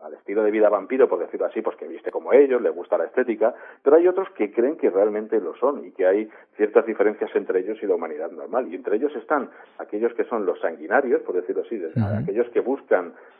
al, 0.02 0.14
estilo 0.14 0.44
de 0.44 0.52
vida 0.52 0.70
vampiro, 0.70 1.10
por 1.10 1.20
decirlo 1.20 1.48
así, 1.48 1.62
pues 1.62 1.76
que 1.76 1.88
viste 1.88 2.12
como 2.12 2.32
ellos, 2.32 2.62
le 2.62 2.70
gusta 2.70 2.98
la 2.98 3.06
estética, 3.06 3.54
pero 3.84 3.98
hay 3.98 4.08
otros 4.08 4.30
que 4.32 4.52
creen 4.52 4.78
que 4.78 4.90
realmente 4.90 5.40
lo 5.40 5.56
son 5.58 5.86
y 5.86 5.92
que 5.92 6.08
hay 6.08 6.30
ciertas 6.56 6.86
diferencias 6.86 7.30
entre 7.36 7.60
ellos 7.60 7.78
y 7.82 7.88
la 7.88 7.96
humanidad 7.96 8.32
normal. 8.32 8.68
Y 8.72 8.76
entre 8.76 8.96
ellos 8.96 9.14
están 9.16 9.50
aquellos 9.78 10.14
que 10.14 10.24
son 10.24 10.46
los 10.46 10.60
sanguinarios, 10.62 11.22
por 11.24 11.36
decirlo 11.36 11.64
así, 11.64 11.80
aquellos 12.24 12.50
que 12.50 12.62
buscan 12.62 12.85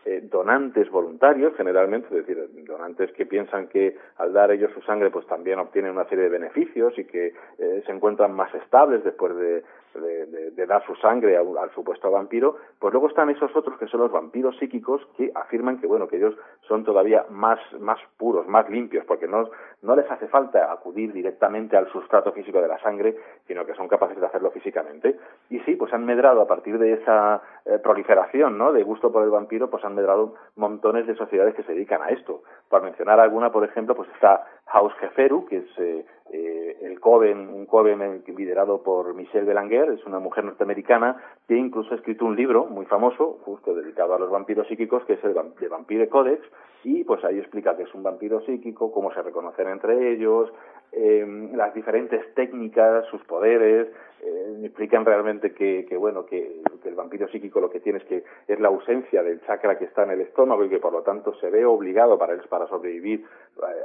eh, 0.05 0.21
donantes 0.29 0.89
voluntarios, 0.91 1.55
generalmente, 1.58 2.08
es 2.12 2.25
decir, 2.27 2.47
donantes 2.65 3.12
que 3.13 3.25
piensan 3.25 3.67
que 3.67 3.97
al 4.17 4.34
dar 4.34 4.51
ellos 4.51 4.71
su 4.73 4.81
sangre, 4.81 5.10
pues 5.10 5.25
también 5.25 5.58
obtienen 5.60 5.91
una 5.91 6.05
serie 6.05 6.25
de 6.25 6.29
beneficios 6.29 6.97
y 6.97 7.05
que 7.05 7.34
eh, 7.58 7.84
se 7.86 7.91
encuentran 7.91 8.34
más 8.34 8.53
estables 8.53 9.03
después 9.03 9.36
de, 9.36 9.63
de, 9.99 10.65
dar 10.65 10.84
su 10.86 10.95
sangre 10.95 11.38
al, 11.38 11.71
supuesto 11.73 12.10
vampiro, 12.10 12.58
pues 12.79 12.91
luego 12.91 13.08
están 13.08 13.29
esos 13.29 13.55
otros 13.55 13.77
que 13.77 13.88
son 13.88 14.01
los 14.01 14.12
vampiros 14.12 14.58
psíquicos 14.58 15.01
que 15.15 15.31
afirman 15.36 15.79
que 15.79 15.86
bueno 15.86 16.08
que 16.08 16.17
ellos 16.17 16.36
son 16.67 16.84
todavía 16.84 17.25
más 17.29 17.60
más 17.79 17.99
puros, 18.17 18.47
más 18.47 18.67
limpios, 18.69 19.05
porque 19.05 19.27
no 19.27 19.49
no 19.84 19.95
les 19.95 20.10
hace 20.10 20.27
falta 20.27 20.71
acudir 20.71 21.13
directamente 21.13 21.77
al 21.77 21.88
sustrato 21.91 22.31
físico 22.31 22.60
de 22.62 22.67
la 22.67 22.79
sangre, 22.79 23.15
sino 23.47 23.65
que 23.65 23.75
son 23.75 23.88
capaces 23.88 24.19
de 24.19 24.25
hacerlo 24.25 24.51
físicamente. 24.51 25.17
Y 25.49 25.60
sí, 25.60 25.75
pues 25.75 25.93
han 25.93 26.05
medrado 26.05 26.41
a 26.41 26.47
partir 26.47 26.79
de 26.79 26.93
esa 26.93 27.41
eh, 27.65 27.77
proliferación, 27.79 28.58
¿no? 28.58 28.73
De 28.73 28.84
gusto 28.84 29.12
por 29.12 29.23
el 29.23 29.29
vampiro, 29.29 29.69
pues 29.69 29.86
han 29.86 29.95
medrado 29.95 30.34
montones 30.55 31.05
de 31.05 31.15
sociedades 31.15 31.55
que 31.55 31.63
se 31.63 31.73
dedican 31.73 32.01
a 32.01 32.10
esto. 32.10 32.41
Para 32.69 32.84
mencionar 32.84 33.19
alguna, 33.19 33.51
por 33.51 33.63
ejemplo, 33.63 33.95
pues 33.95 34.10
está 34.15 34.45
Haus 34.75 34.93
Jeferu, 34.95 35.45
que 35.45 35.57
es 35.59 35.79
eh, 35.79 36.05
eh, 36.33 36.77
el 36.81 36.99
Coven, 36.99 37.47
un 37.47 37.65
Coven 37.65 38.23
liderado 38.27 38.83
por 38.83 39.13
Michelle 39.13 39.45
Belanger, 39.45 39.91
es 39.91 40.05
una 40.05 40.19
mujer 40.19 40.43
norteamericana 40.43 41.15
que 41.47 41.55
incluso 41.55 41.93
ha 41.93 41.95
escrito 41.95 42.25
un 42.25 42.35
libro 42.35 42.65
muy 42.65 42.85
famoso, 42.85 43.39
justo 43.45 43.73
dedicado 43.73 44.15
a 44.15 44.19
los 44.19 44.29
vampiros 44.29 44.67
psíquicos, 44.67 45.05
que 45.05 45.13
es 45.13 45.23
el 45.23 45.33
de 45.33 45.67
Vampire 45.69 46.09
Codex, 46.09 46.41
y 46.83 47.05
pues 47.05 47.23
ahí 47.23 47.39
explica 47.39 47.77
que 47.77 47.83
es 47.83 47.93
un 47.95 48.03
vampiro 48.03 48.41
psíquico, 48.41 48.91
cómo 48.91 49.13
se 49.13 49.21
reconocen 49.21 49.69
entre 49.69 50.11
ellos, 50.11 50.51
eh, 50.91 51.25
las 51.53 51.73
diferentes 51.73 52.33
técnicas, 52.33 53.05
sus 53.05 53.23
poderes, 53.23 53.88
eh, 54.21 54.45
explican 54.63 55.06
realmente 55.06 55.54
que, 55.54 55.86
bueno 55.97 56.25
que, 56.25 56.62
el 56.86 56.95
vampiro 56.95 57.28
psíquico 57.28 57.60
lo 57.60 57.69
que 57.69 57.80
tiene 57.80 57.97
es 57.97 58.06
que 58.06 58.23
es 58.47 58.60
la 58.60 58.67
ausencia 58.67 59.23
del 59.23 59.41
chakra 59.45 59.78
que 59.78 59.86
está 59.86 60.04
en 60.04 60.12
el 60.12 60.21
estómago 60.21 60.63
y 60.63 60.69
que 60.69 60.78
por 60.78 60.93
lo 60.93 61.01
tanto 61.01 61.34
se 61.36 61.49
ve 61.49 61.65
obligado 61.65 62.17
para 62.17 62.34
él 62.34 62.41
para 62.47 62.67
sobrevivir 62.67 63.25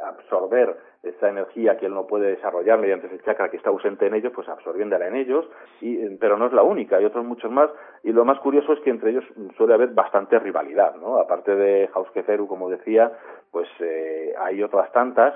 a 0.03 0.09
absorber 0.09 0.77
esa 1.03 1.31
energía 1.31 1.79
que 1.79 1.87
él 1.87 1.95
no 1.95 2.07
puede 2.07 2.29
desarrollar 2.29 2.79
mediante 2.79 3.07
ese 3.07 3.21
chakra 3.21 3.51
que 3.51 3.57
está 3.57 3.71
ausente 3.71 4.07
en 4.07 4.15
ellos 4.15 4.33
pues 4.35 4.49
absorbiéndola 4.49 5.09
en 5.09 5.17
ellos. 5.17 5.49
Y 5.81 5.97
pero 6.17 6.37
no 6.37 6.47
es 6.47 6.53
la 6.53 6.63
única 6.63 6.99
hay 6.99 7.07
otros 7.07 7.25
muchos 7.25 7.51
más. 7.51 7.71
Y 8.03 8.13
lo 8.13 8.25
más 8.25 8.39
curioso 8.41 8.75
es 8.75 8.81
que 8.81 8.91
entre 8.91 9.11
ellos 9.13 9.25
suele 9.57 9.75
haber 9.75 9.89
bastante 9.89 10.39
rivalidad 10.39 10.95
no 10.97 11.19
aparte 11.19 11.55
de 11.57 11.89
Hauskeferu 11.95 12.47
como 12.47 12.69
decía 12.69 13.13
pues 13.51 13.69
eh, 13.81 14.35
hay 14.39 14.63
otras 14.63 14.93
tantas 14.93 15.35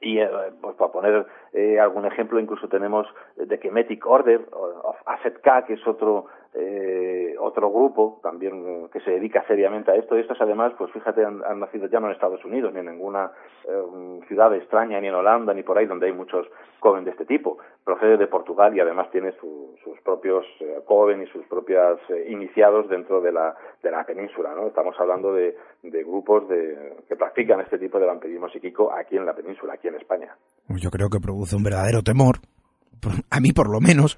y 0.00 0.18
eh, 0.18 0.28
pues 0.60 0.76
para 0.76 0.92
poner 0.92 1.26
eh, 1.52 1.80
algún 1.80 2.06
ejemplo, 2.06 2.38
incluso 2.38 2.68
tenemos 2.68 3.06
The 3.36 3.58
Kemetic 3.58 4.04
Order 4.06 4.46
of 4.52 4.96
Asset 5.06 5.40
K, 5.40 5.64
que 5.66 5.74
es 5.74 5.86
otro 5.86 6.26
eh, 6.58 7.34
otro 7.38 7.70
grupo 7.70 8.18
también 8.22 8.64
eh, 8.66 8.86
que 8.92 9.00
se 9.00 9.10
dedica 9.10 9.44
seriamente 9.46 9.90
a 9.90 9.94
esto. 9.94 10.16
Estos 10.16 10.40
además, 10.40 10.72
pues 10.78 10.90
fíjate, 10.92 11.24
han, 11.24 11.60
nacido 11.60 11.86
ya 11.86 12.00
no 12.00 12.06
en 12.06 12.14
Estados 12.14 12.42
Unidos, 12.44 12.72
ni 12.72 12.80
en 12.80 12.86
ninguna 12.86 13.30
eh, 13.68 14.20
ciudad 14.26 14.54
extraña, 14.54 15.00
ni 15.00 15.08
en 15.08 15.14
Holanda, 15.14 15.52
ni 15.52 15.62
por 15.62 15.76
ahí, 15.76 15.86
donde 15.86 16.06
hay 16.06 16.12
muchos 16.12 16.46
coven 16.80 17.04
de 17.04 17.10
este 17.10 17.26
tipo. 17.26 17.58
Procede 17.84 18.16
de 18.16 18.26
Portugal 18.26 18.74
y 18.74 18.80
además 18.80 19.10
tiene 19.10 19.32
sus 19.32 20.00
propios 20.02 20.46
eh, 20.60 20.80
coven 20.86 21.22
y 21.22 21.26
sus 21.26 21.44
propios 21.46 22.00
iniciados 22.28 22.88
dentro 22.88 23.20
de 23.20 23.32
la, 23.32 23.54
de 23.82 23.90
la 23.90 24.04
península. 24.04 24.54
¿no? 24.54 24.68
Estamos 24.68 24.94
hablando 24.98 25.32
de, 25.32 25.56
de 25.82 26.04
grupos 26.04 26.48
de, 26.48 26.96
que 27.08 27.16
practican 27.16 27.60
este 27.60 27.78
tipo 27.78 27.98
de 27.98 28.06
vampirismo 28.06 28.48
psíquico 28.48 28.92
aquí 28.92 29.16
en 29.16 29.26
la 29.26 29.34
península, 29.34 29.74
aquí 29.74 29.88
en 29.88 29.96
España. 29.96 30.34
Yo 30.68 30.90
creo 30.90 31.10
que 31.10 31.20
produce 31.20 31.54
un 31.54 31.62
verdadero 31.62 32.02
temor 32.02 32.36
a 33.30 33.40
mí 33.40 33.52
por 33.52 33.68
lo 33.68 33.80
menos. 33.80 34.16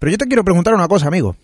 Pero 0.00 0.10
yo 0.10 0.18
te 0.18 0.26
quiero 0.26 0.44
preguntar 0.44 0.74
una 0.74 0.88
cosa, 0.88 1.08
amigo. 1.08 1.34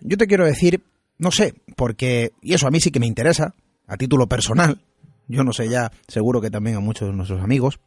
Yo 0.00 0.16
te 0.16 0.26
quiero 0.26 0.44
decir, 0.46 0.82
no 1.18 1.30
sé, 1.30 1.54
porque, 1.76 2.32
y 2.42 2.54
eso 2.54 2.66
a 2.66 2.70
mí 2.70 2.80
sí 2.80 2.90
que 2.90 3.00
me 3.00 3.06
interesa, 3.06 3.54
a 3.86 3.96
título 3.96 4.28
personal, 4.28 4.80
yo 5.28 5.44
no 5.44 5.52
sé 5.52 5.68
ya, 5.68 5.90
seguro 6.08 6.40
que 6.40 6.50
también 6.50 6.76
a 6.76 6.80
muchos 6.80 7.08
de 7.08 7.14
nuestros 7.14 7.42
amigos, 7.42 7.80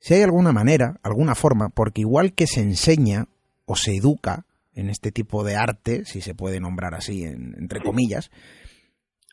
si 0.00 0.14
hay 0.14 0.22
alguna 0.22 0.52
manera, 0.52 0.98
alguna 1.02 1.34
forma, 1.34 1.68
porque 1.68 2.02
igual 2.02 2.32
que 2.34 2.46
se 2.46 2.60
enseña 2.60 3.26
o 3.64 3.76
se 3.76 3.96
educa 3.96 4.44
en 4.74 4.90
este 4.90 5.12
tipo 5.12 5.44
de 5.44 5.56
arte, 5.56 6.04
si 6.04 6.20
se 6.20 6.34
puede 6.34 6.60
nombrar 6.60 6.94
así, 6.94 7.24
entre 7.24 7.80
comillas, 7.80 8.30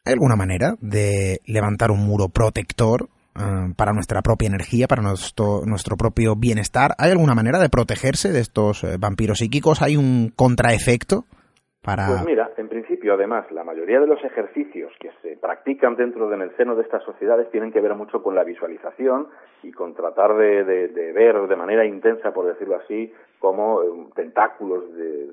¿Hay 0.04 0.14
alguna 0.14 0.36
manera 0.36 0.76
de 0.82 1.42
levantar 1.46 1.92
un 1.92 2.00
muro 2.00 2.30
protector 2.30 3.10
uh, 3.36 3.74
para 3.76 3.94
nuestra 3.94 4.24
propia 4.24 4.48
energía, 4.48 4.88
para 4.88 5.04
nuestro, 5.04 5.62
nuestro 5.66 5.96
propio 5.96 6.36
bienestar? 6.36 6.96
¿Hay 6.98 7.12
alguna 7.12 7.36
manera 7.36 7.60
de 7.60 7.70
protegerse 7.70 8.32
de 8.32 8.40
estos 8.40 8.84
eh, 8.84 8.98
vampiros 8.98 9.40
psíquicos? 9.40 9.84
¿Hay 9.84 9.98
un 9.98 10.34
contraefecto? 10.36 11.26
Pues 11.84 12.26
mira, 12.26 12.52
en 12.58 12.70
principio, 12.70 13.16
además, 13.16 13.52
la 13.52 13.64
mayoría 13.64 14.00
de 14.00 14.06
los 14.06 14.24
ejercicios 14.24 14.94
que 15.00 15.12
se 15.24 15.36
practican 15.38 15.96
dentro 15.96 16.30
del 16.30 16.44
el 16.44 16.56
seno 16.56 16.76
de 16.76 16.84
estas 16.84 17.02
sociedades 17.04 17.50
tienen 17.50 17.72
que 17.72 17.82
ver 17.82 17.96
mucho 17.96 18.22
con 18.22 18.36
la 18.36 18.44
visualización 18.44 19.30
y 19.64 19.72
con 19.72 19.96
tratar 19.96 20.36
de, 20.36 20.64
de, 20.64 20.88
de 20.90 21.12
ver 21.12 21.48
de 21.48 21.56
manera 21.56 21.84
intensa, 21.84 22.34
por 22.34 22.46
decirlo 22.46 22.76
así, 22.76 23.12
como 23.40 23.82
eh, 23.82 23.88
tentáculos 24.14 24.94
de, 24.96 25.28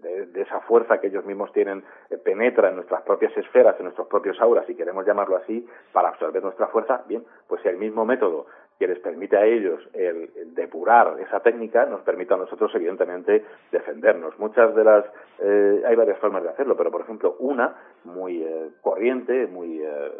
de, 0.00 0.26
de, 0.26 0.40
esa 0.40 0.60
fuerza 0.60 0.98
que 0.98 1.08
ellos 1.08 1.26
mismos 1.26 1.52
tienen 1.52 1.84
eh, 2.08 2.16
penetra 2.16 2.70
en 2.70 2.76
nuestras 2.76 3.02
propias 3.02 3.36
esferas, 3.36 3.76
en 3.78 3.84
nuestros 3.84 4.08
propios 4.08 4.40
auras, 4.40 4.64
si 4.66 4.74
queremos 4.74 5.06
llamarlo 5.06 5.36
así, 5.36 5.66
para 5.92 6.08
absorber 6.08 6.42
nuestra 6.42 6.68
fuerza, 6.68 7.04
bien, 7.06 7.22
pues 7.48 7.62
el 7.66 7.76
mismo 7.76 8.06
método 8.06 8.46
que 8.82 8.88
les 8.88 8.98
permite 8.98 9.36
a 9.36 9.44
ellos 9.44 9.80
el, 9.92 10.28
depurar 10.56 11.14
esa 11.20 11.38
técnica 11.38 11.86
nos 11.86 12.00
permite 12.00 12.34
a 12.34 12.36
nosotros 12.36 12.68
evidentemente 12.74 13.44
defendernos. 13.70 14.36
Muchas 14.40 14.74
de 14.74 14.82
las 14.82 15.04
eh, 15.38 15.82
hay 15.86 15.94
varias 15.94 16.18
formas 16.18 16.42
de 16.42 16.48
hacerlo, 16.48 16.76
pero 16.76 16.90
por 16.90 17.02
ejemplo 17.02 17.36
una 17.38 17.76
muy 18.04 18.42
eh, 18.42 18.70
corriente, 18.80 19.46
muy 19.46 19.80
eh, 19.80 20.12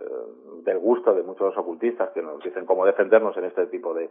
del 0.62 0.78
gusto 0.78 1.12
de 1.12 1.24
muchos 1.24 1.56
ocultistas 1.56 2.10
que 2.10 2.22
nos 2.22 2.40
dicen 2.42 2.64
cómo 2.64 2.86
defendernos 2.86 3.36
en 3.36 3.44
este 3.46 3.66
tipo 3.66 3.94
de, 3.94 4.10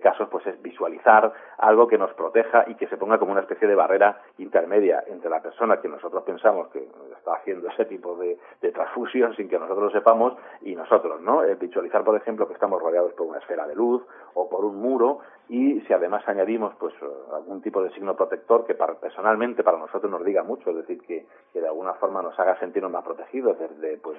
casos, 0.00 0.28
pues 0.30 0.44
es 0.48 0.60
visualizar 0.60 1.32
algo 1.58 1.86
que 1.86 1.96
nos 1.96 2.12
proteja 2.14 2.64
y 2.66 2.74
que 2.74 2.88
se 2.88 2.96
ponga 2.96 3.18
como 3.18 3.30
una 3.30 3.42
especie 3.42 3.68
de 3.68 3.76
barrera 3.76 4.20
intermedia 4.38 5.04
entre 5.06 5.30
la 5.30 5.40
persona 5.40 5.80
que 5.80 5.86
nosotros 5.86 6.24
pensamos 6.24 6.68
que 6.70 6.88
está 7.16 7.34
haciendo 7.34 7.68
ese 7.68 7.84
tipo 7.84 8.16
de, 8.16 8.36
transfusión 8.72 9.36
sin 9.36 9.48
que 9.48 9.58
nosotros 9.58 9.84
lo 9.84 9.90
sepamos 9.90 10.34
y 10.62 10.74
nosotros, 10.74 11.20
¿no? 11.20 11.42
Visualizar, 11.60 12.02
por 12.02 12.16
ejemplo, 12.16 12.48
que 12.48 12.54
estamos 12.54 12.82
rodeados 12.82 13.12
por 13.12 13.26
una 13.26 13.38
esfera 13.38 13.66
de 13.66 13.74
luz 13.74 13.91
o 14.34 14.48
por 14.48 14.64
un 14.64 14.80
muro 14.80 15.18
y 15.52 15.82
si 15.82 15.92
además 15.92 16.26
añadimos 16.26 16.72
pues 16.78 16.94
algún 17.30 17.60
tipo 17.60 17.82
de 17.82 17.90
signo 17.90 18.16
protector 18.16 18.64
que 18.64 18.74
para, 18.74 18.94
personalmente 18.94 19.62
para 19.62 19.76
nosotros 19.76 20.10
nos 20.10 20.24
diga 20.24 20.42
mucho, 20.42 20.70
es 20.70 20.76
decir, 20.76 21.02
que, 21.02 21.26
que 21.52 21.60
de 21.60 21.66
alguna 21.66 21.92
forma 21.92 22.22
nos 22.22 22.40
haga 22.40 22.58
sentirnos 22.58 22.90
más 22.90 23.04
protegidos, 23.04 23.58
desde 23.58 23.98
pues 23.98 24.16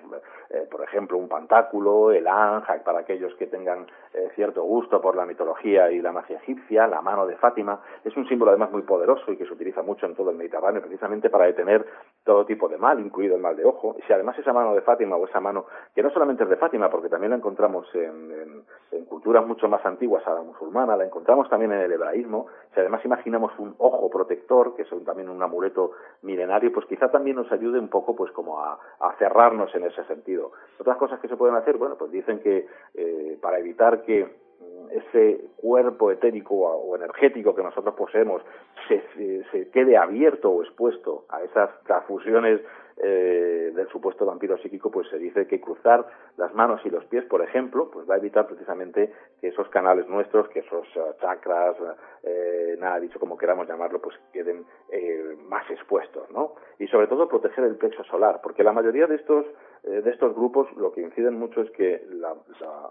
eh, 0.52 0.68
por 0.70 0.84
ejemplo 0.84 1.18
un 1.18 1.28
pantáculo, 1.28 2.12
el 2.12 2.28
anja, 2.28 2.76
para 2.86 3.00
aquellos 3.00 3.34
que 3.34 3.48
tengan 3.48 3.88
eh, 4.14 4.30
cierto 4.36 4.62
gusto 4.62 5.02
por 5.02 5.16
la 5.16 5.26
mitología 5.26 5.90
y 5.90 6.04
la 6.04 6.12
magia 6.12 6.38
egipcia, 6.38 6.86
la 6.86 7.02
mano 7.02 7.26
de 7.26 7.36
Fátima, 7.38 7.82
es 8.04 8.16
un 8.16 8.28
símbolo 8.28 8.52
además 8.52 8.70
muy 8.70 8.84
poderoso 8.84 9.32
y 9.32 9.38
que 9.38 9.48
se 9.48 9.54
utiliza 9.54 9.82
mucho 9.82 10.06
en 10.06 10.14
todo 10.14 10.30
el 10.30 10.38
Mediterráneo 10.38 10.82
precisamente 10.82 11.32
para 11.32 11.46
detener 11.46 11.84
todo 12.24 12.46
tipo 12.46 12.70
de 12.70 12.78
mal, 12.78 13.00
incluido 13.00 13.36
el 13.36 13.42
mal 13.42 13.56
de 13.56 13.66
ojo. 13.66 13.96
Si 14.06 14.14
además 14.14 14.38
esa 14.38 14.54
mano 14.54 14.76
de 14.76 14.82
Fátima 14.82 15.16
o 15.16 15.26
esa 15.26 15.40
mano, 15.40 15.66
que 15.96 16.04
no 16.04 16.12
solamente 16.12 16.44
es 16.44 16.50
de 16.52 16.58
Fátima, 16.58 16.92
porque 16.92 17.10
también 17.10 17.32
la 17.32 17.38
encontramos 17.38 17.88
en, 17.96 18.32
en, 18.32 18.64
en 18.92 19.06
culturas 19.06 19.44
mucho 19.48 19.68
más 19.68 19.84
antiguas 19.84 20.22
a 20.28 20.36
la 20.36 20.44
musulmana, 20.44 20.96
la 20.96 21.06
encontramos 21.06 21.23
también 21.50 21.72
en 21.72 21.82
el 21.82 21.92
hebraísmo, 21.92 22.48
si 22.74 22.80
además 22.80 23.04
imaginamos 23.06 23.52
un 23.60 23.76
ojo 23.78 24.10
protector, 24.10 24.76
que 24.76 24.84
es 24.84 24.92
un, 24.92 25.04
también 25.06 25.30
un 25.30 25.42
amuleto 25.42 25.92
milenario, 26.22 26.72
pues 26.72 26.86
quizá 26.88 27.10
también 27.10 27.36
nos 27.36 27.52
ayude 27.52 27.80
un 27.80 27.90
poco 27.90 28.16
pues 28.16 28.32
como 28.32 28.64
a, 28.64 28.80
cerrarnos 29.20 29.74
en 29.76 29.86
ese 29.86 30.04
sentido. 30.06 30.52
Otras 30.80 30.98
cosas 30.98 31.20
que 31.20 31.28
se 31.28 31.38
pueden 31.38 31.56
hacer, 31.56 31.78
bueno, 31.78 31.96
pues 31.98 32.12
dicen 32.12 32.40
que 32.40 32.68
eh, 32.96 33.38
para 33.42 33.60
evitar 33.60 34.02
que 34.04 34.44
ese 34.92 35.46
cuerpo 35.58 36.12
etérico 36.12 36.56
o 36.56 36.96
energético 36.96 37.56
que 37.56 37.64
nosotros 37.64 37.96
poseemos 37.96 38.42
se, 38.88 39.04
se, 39.16 39.44
se 39.52 39.70
quede 39.72 39.98
abierto 39.98 40.52
o 40.52 40.64
expuesto 40.64 41.26
a 41.30 41.42
esas 41.44 41.70
transfusiones 41.84 42.62
eh, 42.98 43.72
del 43.74 43.88
supuesto 43.90 44.26
vampiro 44.26 44.58
psíquico, 44.58 44.92
pues 44.92 45.08
se 45.10 45.18
dice 45.18 45.48
que 45.48 45.60
cruzar 45.60 46.06
las 46.38 46.54
manos 46.54 46.82
y 46.86 46.90
los 46.90 47.06
pies, 47.06 47.26
por 47.26 47.42
ejemplo, 47.42 47.90
pues 47.92 48.10
va 48.10 48.16
a 48.16 48.18
evitar 48.18 48.48
precisamente 48.48 49.12
que 49.40 49.48
esos 49.48 49.68
canales 49.70 50.08
nuestros, 50.08 50.48
que 50.50 50.60
esos 50.60 50.88
uh, 50.96 51.14
chakras, 51.20 51.76
eh, 52.24 52.76
nada 52.80 53.00
dicho 53.00 53.20
como 53.20 53.38
queramos 53.38 53.68
llamarlo, 53.68 54.02
pues 54.02 54.16
queden 54.32 54.66
eh, 54.90 55.38
más 55.48 55.70
expuestos, 55.70 56.30
¿no? 56.32 56.56
Y 56.80 56.88
sobre 56.88 57.08
todo 57.08 57.28
proteger 57.28 57.64
el 57.64 57.78
plexo 57.78 58.04
solar, 58.04 58.42
porque 58.42 58.64
la 58.64 58.74
mayoría 58.74 59.08
de 59.08 59.16
estos 59.16 59.46
eh, 59.84 60.02
de 60.02 60.12
estos 60.12 60.34
grupos 60.34 60.72
lo 60.78 60.94
que 60.94 61.02
inciden 61.02 61.38
mucho 61.38 61.62
es 61.62 61.70
que, 61.72 62.06
la, 62.10 62.34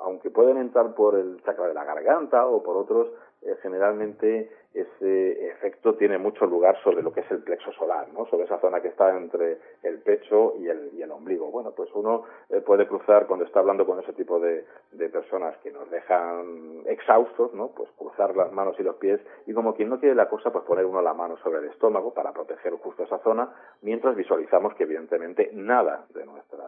aunque 0.01 0.31
pueden 0.31 0.59
entrar 0.59 0.95
por 0.95 1.15
el 1.15 1.43
chakra 1.43 1.69
de 1.69 1.73
la 1.73 1.85
garganta 1.85 2.47
o 2.47 2.62
por 2.62 2.77
otros, 2.77 3.09
eh, 3.41 3.57
generalmente 3.62 4.51
ese 4.75 5.49
efecto 5.49 5.95
tiene 5.95 6.19
mucho 6.19 6.47
lugar 6.47 6.77
sobre 6.83 7.03
lo 7.03 7.13
que 7.13 7.21
es 7.21 7.31
el 7.31 7.43
plexo 7.43 7.73
solar, 7.73 8.09
¿no? 8.13 8.27
Sobre 8.27 8.45
esa 8.45 8.59
zona 8.59 8.81
que 8.81 8.89
está 8.89 9.17
entre 9.17 9.59
el 9.83 9.99
pecho 10.01 10.55
y 10.59 10.69
el, 10.69 10.91
y 10.95 11.03
el 11.03 11.11
ombligo. 11.11 11.51
Bueno, 11.51 11.73
pues 11.73 11.91
uno 11.95 12.25
eh, 12.49 12.61
puede 12.61 12.87
cruzar 12.87 13.27
cuando 13.27 13.45
está 13.45 13.61
hablando 13.61 13.85
con 13.87 14.01
ese 14.01 14.13
tipo 14.13 14.41
de, 14.41 14.65
de 14.93 15.09
personas 15.09 15.57
que 15.59 15.71
nos 15.71 15.91
dejan 15.91 16.83
exhaustos, 16.87 17.53
¿no? 17.55 17.69
Pues 17.69 17.91
cruzar 17.99 18.37
las 18.37 18.53
manos 18.53 18.77
y 18.79 18.83
los 18.83 18.97
pies 18.97 19.21
y 19.47 19.53
como 19.53 19.75
quien 19.75 19.89
no 19.89 20.01
quiere 20.01 20.15
la 20.15 20.29
cosa, 20.29 20.51
pues 20.51 20.65
poner 20.65 20.87
uno 20.87 21.03
la 21.03 21.15
mano 21.15 21.37
sobre 21.39 21.59
el 21.59 21.67
estómago 21.67 22.15
para 22.15 22.33
proteger 22.33 22.73
justo 22.75 23.05
esa 23.05 23.19
zona, 23.19 23.53
mientras 23.83 24.17
visualizamos 24.17 24.75
que 24.75 24.85
evidentemente 24.85 25.51
nada 25.53 26.07
de 26.15 26.25
nuestra 26.25 26.65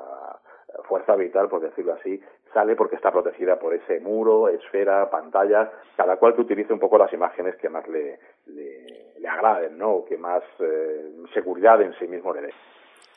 fuerza 0.88 1.16
vital, 1.16 1.48
por 1.48 1.60
decirlo 1.60 1.94
así, 1.94 2.20
sale 2.52 2.76
porque 2.76 2.96
está 2.96 3.10
protegida 3.10 3.58
por 3.58 3.74
ese 3.74 4.00
muro, 4.00 4.48
esfera, 4.48 5.10
pantalla, 5.10 5.70
cada 5.96 6.16
cual 6.16 6.34
que 6.34 6.42
utilice 6.42 6.72
un 6.72 6.78
poco 6.78 6.98
las 6.98 7.12
imágenes 7.12 7.56
que 7.56 7.68
más 7.68 7.86
le, 7.88 7.93
le, 7.94 9.14
le 9.20 9.28
agraden, 9.28 9.78
¿no? 9.78 9.90
O 9.90 10.04
que 10.04 10.18
más 10.18 10.42
eh, 10.60 11.24
seguridad 11.32 11.80
en 11.80 11.92
sí 11.98 12.06
mismo 12.06 12.34
le 12.34 12.42
dé. 12.42 12.48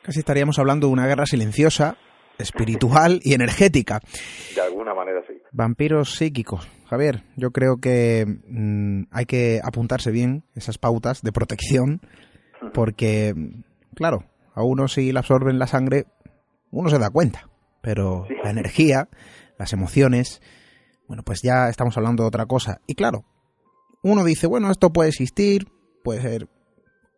Casi 0.02 0.20
estaríamos 0.20 0.58
hablando 0.58 0.88
de 0.88 0.94
una 0.94 1.06
guerra 1.06 1.26
silenciosa, 1.26 1.98
espiritual 2.38 3.20
y 3.24 3.34
energética. 3.34 4.00
De 4.56 4.62
alguna 4.62 4.94
manera 4.94 5.22
sí. 5.28 5.34
Vampiros 5.52 6.16
psíquicos. 6.16 6.70
Javier, 6.86 7.24
yo 7.36 7.52
creo 7.52 7.78
que 7.82 8.26
mmm, 8.26 9.04
hay 9.12 9.26
que 9.26 9.60
apuntarse 9.62 10.12
bien 10.12 10.44
esas 10.56 10.78
pautas 10.78 11.22
de 11.22 11.34
protección, 11.34 12.00
porque, 12.74 13.34
claro, 13.96 14.24
a 14.54 14.64
uno 14.64 14.88
si 14.88 15.12
le 15.12 15.20
absorben 15.20 15.60
la 15.60 15.68
sangre, 15.68 16.06
uno 16.72 16.90
se 16.90 17.00
da 17.00 17.10
cuenta, 17.10 17.50
pero 17.82 18.26
sí. 18.30 18.36
la 18.42 18.52
energía, 18.52 19.10
las 19.58 19.74
emociones, 19.74 20.42
bueno, 21.08 21.24
pues 21.24 21.42
ya 21.42 21.68
estamos 21.68 21.98
hablando 21.98 22.24
de 22.24 22.28
otra 22.28 22.46
cosa. 22.46 22.80
Y 22.88 22.96
claro, 22.96 23.26
uno 24.02 24.24
dice, 24.24 24.48
bueno, 24.48 24.72
esto 24.72 24.92
puede 24.92 25.10
existir, 25.10 25.68
puede 26.04 26.22
ser 26.22 26.50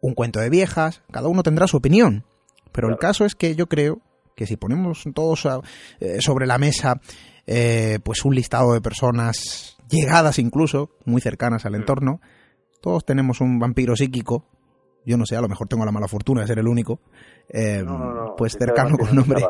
un 0.02 0.14
cuento 0.14 0.40
de 0.40 0.50
viejas, 0.50 1.04
cada 1.12 1.28
uno 1.28 1.44
tendrá 1.44 1.68
su 1.68 1.78
opinión. 1.78 2.26
Pero 2.72 2.88
claro. 2.88 2.94
el 2.94 3.00
caso 3.00 3.26
es 3.26 3.36
que 3.36 3.56
yo 3.56 3.68
creo 3.68 4.02
que 4.36 4.46
si 4.46 4.56
ponemos 4.56 5.04
todos 5.14 5.46
a, 5.46 5.62
eh, 6.00 6.20
sobre 6.22 6.48
la 6.48 6.58
mesa 6.58 7.02
eh, 7.46 8.00
pues 8.04 8.24
un 8.24 8.36
listado 8.36 8.74
de 8.74 8.82
personas 8.82 9.78
llegadas 9.90 10.40
incluso, 10.40 10.92
muy 11.06 11.20
cercanas 11.20 11.66
al 11.66 11.76
entorno, 11.76 12.22
todos 12.82 13.04
tenemos 13.06 13.42
un 13.42 13.60
vampiro 13.60 13.96
psíquico 13.96 14.46
yo 15.06 15.18
no 15.18 15.26
sé, 15.26 15.36
a 15.36 15.42
lo 15.42 15.48
mejor 15.48 15.68
tengo 15.68 15.86
la 15.86 15.92
mala 15.92 16.08
fortuna 16.08 16.42
de 16.42 16.48
ser 16.48 16.60
el 16.60 16.68
único, 16.68 17.00
eh, 17.50 17.82
no, 17.84 17.98
no, 17.98 18.14
no. 18.14 18.36
pues 18.36 18.54
cercano 18.54 18.96
con 18.98 19.16
nombre. 19.16 19.42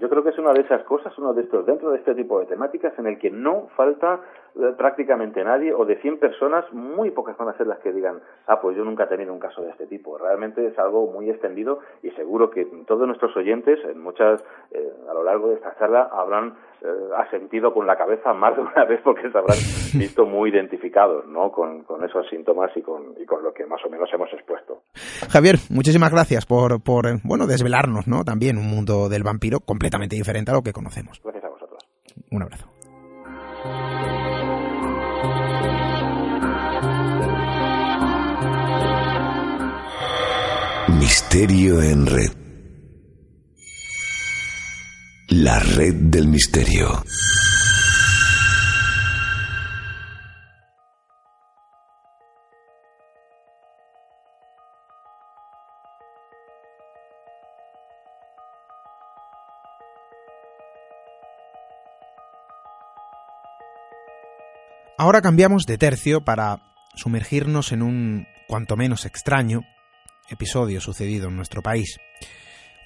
Yo 0.00 0.08
creo 0.08 0.24
que 0.24 0.30
es 0.30 0.38
una 0.38 0.52
de 0.52 0.62
esas 0.62 0.82
cosas, 0.82 1.16
uno 1.16 1.32
de 1.32 1.42
estos, 1.42 1.64
dentro 1.64 1.90
de 1.90 1.98
este 1.98 2.14
tipo 2.14 2.40
de 2.40 2.46
temáticas, 2.46 2.92
en 2.98 3.06
el 3.06 3.18
que 3.18 3.30
no 3.30 3.68
falta 3.76 4.20
eh, 4.56 4.72
prácticamente 4.76 5.44
nadie, 5.44 5.72
o 5.72 5.84
de 5.84 5.96
100 6.00 6.18
personas, 6.18 6.64
muy 6.72 7.10
pocas 7.12 7.36
van 7.36 7.48
a 7.48 7.56
ser 7.56 7.66
las 7.66 7.78
que 7.80 7.92
digan, 7.92 8.20
ah, 8.48 8.60
pues 8.60 8.76
yo 8.76 8.84
nunca 8.84 9.04
he 9.04 9.08
tenido 9.08 9.32
un 9.32 9.38
caso 9.38 9.62
de 9.62 9.70
este 9.70 9.86
tipo. 9.86 10.18
Realmente 10.18 10.66
es 10.66 10.78
algo 10.78 11.06
muy 11.12 11.30
extendido 11.30 11.80
y 12.02 12.10
seguro 12.12 12.50
que 12.50 12.64
todos 12.86 13.06
nuestros 13.06 13.36
oyentes, 13.36 13.78
en 13.84 14.00
muchas, 14.00 14.42
eh, 14.72 14.92
a 15.08 15.14
lo 15.14 15.22
largo 15.22 15.48
de 15.48 15.54
esta 15.54 15.76
charla, 15.78 16.08
habrán 16.10 16.56
eh, 16.82 16.88
asentido 17.16 17.72
con 17.72 17.86
la 17.86 17.96
cabeza 17.96 18.32
más 18.32 18.54
de 18.54 18.62
una 18.62 18.84
vez 18.84 19.00
porque 19.02 19.30
se 19.30 19.38
habrán 19.38 19.56
visto 19.94 20.26
muy 20.26 20.50
identificados, 20.50 21.26
¿no? 21.26 21.50
Con, 21.50 21.84
con 21.84 22.04
esos 22.04 22.28
síntomas 22.28 22.70
y 22.76 22.82
con, 22.82 23.14
y 23.20 23.24
con 23.24 23.42
lo 23.42 23.52
que 23.52 23.66
más 23.66 23.84
o 23.84 23.90
menos 23.90 24.08
hemos 24.12 24.32
expuesto. 24.32 24.82
Javier, 25.30 25.56
muchísimas 25.70 26.12
gracias 26.12 26.46
por, 26.46 26.82
por, 26.82 27.06
bueno, 27.36 27.52
desvelarnos, 27.52 28.06
¿no? 28.06 28.24
También 28.24 28.56
un 28.56 28.66
mundo 28.66 29.10
del 29.10 29.22
vampiro 29.22 29.60
completamente 29.60 30.16
diferente 30.16 30.50
a 30.50 30.54
lo 30.54 30.62
que 30.62 30.72
conocemos. 30.72 31.20
Gracias 31.22 31.44
a 31.44 31.48
vosotros. 31.48 31.82
Un 32.30 32.42
abrazo. 32.42 32.66
Misterio 40.98 41.82
en 41.82 42.06
red. 42.06 42.32
La 45.28 45.58
red 45.58 45.94
del 45.94 46.28
misterio. 46.28 47.02
Ahora 65.06 65.22
cambiamos 65.22 65.66
de 65.66 65.78
tercio 65.78 66.24
para 66.24 66.74
sumergirnos 66.96 67.70
en 67.70 67.82
un 67.82 68.26
cuanto 68.48 68.76
menos 68.76 69.04
extraño 69.04 69.60
episodio 70.28 70.80
sucedido 70.80 71.28
en 71.28 71.36
nuestro 71.36 71.62
país. 71.62 72.00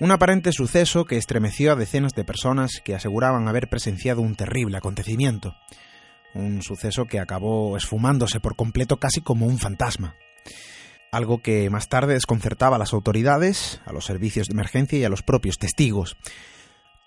Un 0.00 0.11
aparente 0.11 0.52
suceso 0.52 1.06
que 1.06 1.16
estremeció 1.16 1.72
a 1.72 1.76
decenas 1.76 2.12
de 2.12 2.24
personas 2.24 2.83
que 2.85 2.94
aseguraban 2.94 3.48
haber 3.48 3.70
presenciado 3.70 4.20
un 4.20 4.35
terrible 4.35 4.76
acontecimiento. 4.76 5.54
Un 6.35 6.61
suceso 6.61 7.06
que 7.06 7.20
acabó 7.20 7.74
esfumándose 7.78 8.38
por 8.38 8.54
completo 8.54 8.98
casi 8.98 9.22
como 9.22 9.46
un 9.46 9.56
fantasma. 9.56 10.14
Algo 11.12 11.40
que 11.40 11.70
más 11.70 11.88
tarde 11.88 12.12
desconcertaba 12.12 12.76
a 12.76 12.78
las 12.78 12.92
autoridades, 12.92 13.80
a 13.87 13.94
los 13.94 14.04
servicios 14.04 14.48
de 14.48 14.52
emergencia 14.52 14.98
y 14.98 15.04
a 15.04 15.09
los 15.09 15.22
propios 15.22 15.56
testigos. 15.56 16.18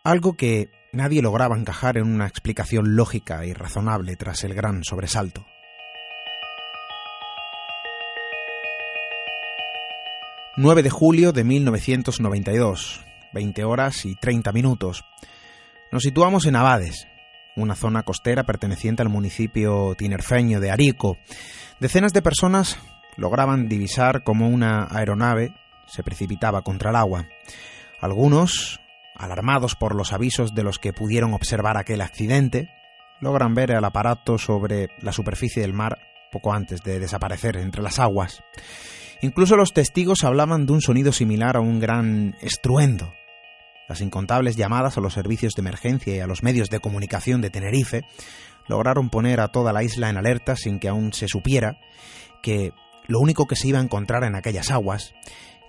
Algo 0.04 0.34
que 0.34 0.72
nadie 0.94 1.22
lograba 1.22 1.58
encajar 1.58 1.98
en 1.98 2.08
una 2.08 2.28
explicación 2.28 2.96
lógica 2.96 3.46
y 3.46 3.54
razonable 3.54 4.16
tras 4.16 4.44
el 4.44 4.54
gran 4.54 4.84
sobresalto. 4.84 5.46
9 10.56 10.84
de 10.84 10.90
julio 10.92 11.32
de 11.32 11.44
1992, 11.44 13.04
20 13.34 13.64
horas 13.64 14.06
y 14.06 14.16
30 14.16 14.52
minutos. 14.52 15.04
Nos 15.92 16.04
situamos 16.04 16.46
en 16.46 16.56
Abades, 16.56 17.08
una 17.56 17.74
zona 17.76 18.04
costera 18.04 18.44
perteneciente 18.44 19.02
al 19.02 19.10
municipio 19.10 19.96
tinerfeño 19.98 20.60
de 20.60 20.70
Arico. 20.70 21.18
Decenas 21.80 22.14
de 22.14 22.22
personas 22.22 22.78
lograban 23.18 23.68
divisar 23.68 24.24
como 24.24 24.48
una 24.48 24.88
aeronave 24.92 25.54
se 25.88 26.04
precipitaba 26.04 26.62
contra 26.62 26.92
el 26.92 26.96
agua. 26.96 27.28
Algunos, 28.00 28.80
alarmados 29.16 29.76
por 29.76 29.96
los 29.96 30.14
avisos 30.14 30.54
de 30.54 30.64
los 30.64 30.80
que 30.80 30.94
pudieron 30.94 31.34
observar 31.34 31.78
aquel 31.78 32.02
accidente, 32.02 32.70
logran 33.20 33.54
ver 33.54 33.72
el 33.72 33.84
aparato 33.84 34.38
sobre 34.38 34.90
la 35.00 35.12
superficie 35.12 35.62
del 35.62 35.74
mar 35.74 36.00
poco 36.32 36.54
antes 36.54 36.82
de 36.82 37.00
desaparecer 37.00 37.58
entre 37.58 37.84
las 37.84 38.00
aguas. 38.00 38.44
Incluso 39.22 39.56
los 39.56 39.72
testigos 39.72 40.24
hablaban 40.24 40.66
de 40.66 40.74
un 40.74 40.82
sonido 40.82 41.12
similar 41.14 41.56
a 41.56 41.62
un 41.62 41.80
gran 41.80 42.36
estruendo. 42.42 43.14
Las 43.88 44.02
incontables 44.02 44.56
llamadas 44.56 44.98
a 44.98 45.02
los 45.02 45.14
servicios 45.14 45.54
de 45.54 45.62
emergencia 45.62 46.16
y 46.16 46.20
a 46.20 46.28
los 46.28 46.44
medios 46.44 46.70
de 46.70 46.80
comunicación 46.80 47.42
de 47.42 47.50
Tenerife 47.50 48.02
lograron 48.68 49.10
poner 49.10 49.40
a 49.40 49.50
toda 49.50 49.74
la 49.74 49.84
isla 49.84 50.10
en 50.10 50.18
alerta 50.18 50.56
sin 50.56 50.80
que 50.80 50.90
aún 50.90 51.14
se 51.14 51.28
supiera 51.28 51.78
que 52.42 52.72
lo 53.08 53.20
único 53.20 53.46
que 53.46 53.56
se 53.56 53.68
iba 53.68 53.80
a 53.80 53.84
encontrar 53.84 54.24
en 54.24 54.36
aquellas 54.36 54.72
aguas, 54.72 55.14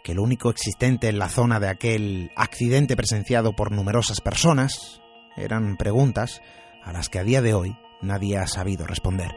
que 0.04 0.14
lo 0.14 0.22
único 0.22 0.50
existente 0.50 1.08
en 1.08 1.18
la 1.18 1.30
zona 1.30 1.58
de 1.58 1.68
aquel 1.68 2.30
accidente 2.36 2.94
presenciado 2.94 3.56
por 3.56 3.72
numerosas 3.72 4.20
personas, 4.20 5.00
eran 5.34 5.78
preguntas 5.78 6.42
a 6.84 6.92
las 6.92 7.08
que 7.08 7.18
a 7.18 7.24
día 7.24 7.40
de 7.40 7.54
hoy 7.54 7.78
nadie 8.02 8.36
ha 8.36 8.46
sabido 8.46 8.86
responder. 8.86 9.32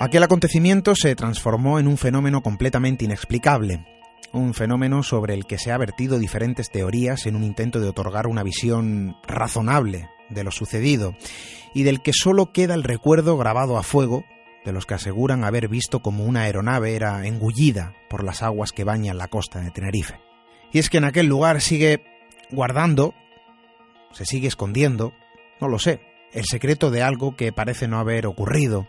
Aquel 0.00 0.24
acontecimiento 0.24 0.96
se 0.96 1.14
transformó 1.14 1.78
en 1.78 1.86
un 1.86 1.96
fenómeno 1.96 2.42
completamente 2.42 3.04
inexplicable, 3.04 3.86
un 4.32 4.52
fenómeno 4.52 5.04
sobre 5.04 5.34
el 5.34 5.46
que 5.46 5.58
se 5.58 5.70
ha 5.70 5.78
vertido 5.78 6.18
diferentes 6.18 6.70
teorías 6.70 7.24
en 7.24 7.36
un 7.36 7.44
intento 7.44 7.78
de 7.78 7.88
otorgar 7.88 8.26
una 8.26 8.42
visión 8.42 9.16
razonable 9.28 10.10
de 10.28 10.42
lo 10.42 10.50
sucedido 10.50 11.14
y 11.72 11.84
del 11.84 12.02
que 12.02 12.12
solo 12.12 12.52
queda 12.52 12.74
el 12.74 12.82
recuerdo 12.82 13.38
grabado 13.38 13.78
a 13.78 13.84
fuego 13.84 14.24
de 14.66 14.72
los 14.72 14.84
que 14.84 14.94
aseguran 14.94 15.44
haber 15.44 15.68
visto 15.68 16.00
como 16.00 16.24
una 16.24 16.42
aeronave 16.42 16.96
era 16.96 17.24
engullida 17.24 17.94
por 18.10 18.24
las 18.24 18.42
aguas 18.42 18.72
que 18.72 18.82
bañan 18.82 19.16
la 19.16 19.28
costa 19.28 19.60
de 19.60 19.70
Tenerife. 19.70 20.20
Y 20.72 20.80
es 20.80 20.90
que 20.90 20.98
en 20.98 21.04
aquel 21.04 21.26
lugar 21.26 21.60
sigue 21.60 22.02
guardando, 22.50 23.14
se 24.10 24.26
sigue 24.26 24.48
escondiendo, 24.48 25.14
no 25.60 25.68
lo 25.68 25.78
sé, 25.78 26.00
el 26.32 26.44
secreto 26.44 26.90
de 26.90 27.02
algo 27.02 27.36
que 27.36 27.52
parece 27.52 27.86
no 27.86 28.00
haber 28.00 28.26
ocurrido, 28.26 28.88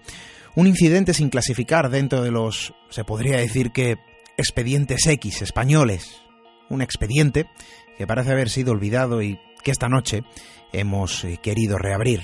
un 0.56 0.66
incidente 0.66 1.14
sin 1.14 1.30
clasificar 1.30 1.92
dentro 1.92 2.24
de 2.24 2.32
los, 2.32 2.74
se 2.90 3.04
podría 3.04 3.38
decir 3.38 3.72
que, 3.72 3.98
expedientes 4.36 5.06
X 5.06 5.44
españoles. 5.44 6.22
Un 6.70 6.82
expediente 6.82 7.46
que 7.98 8.08
parece 8.08 8.32
haber 8.32 8.50
sido 8.50 8.72
olvidado 8.72 9.22
y 9.22 9.40
que 9.64 9.72
esta 9.72 9.90
noche 9.90 10.24
hemos 10.74 11.24
eh, 11.24 11.38
querido 11.42 11.78
reabrir. 11.78 12.22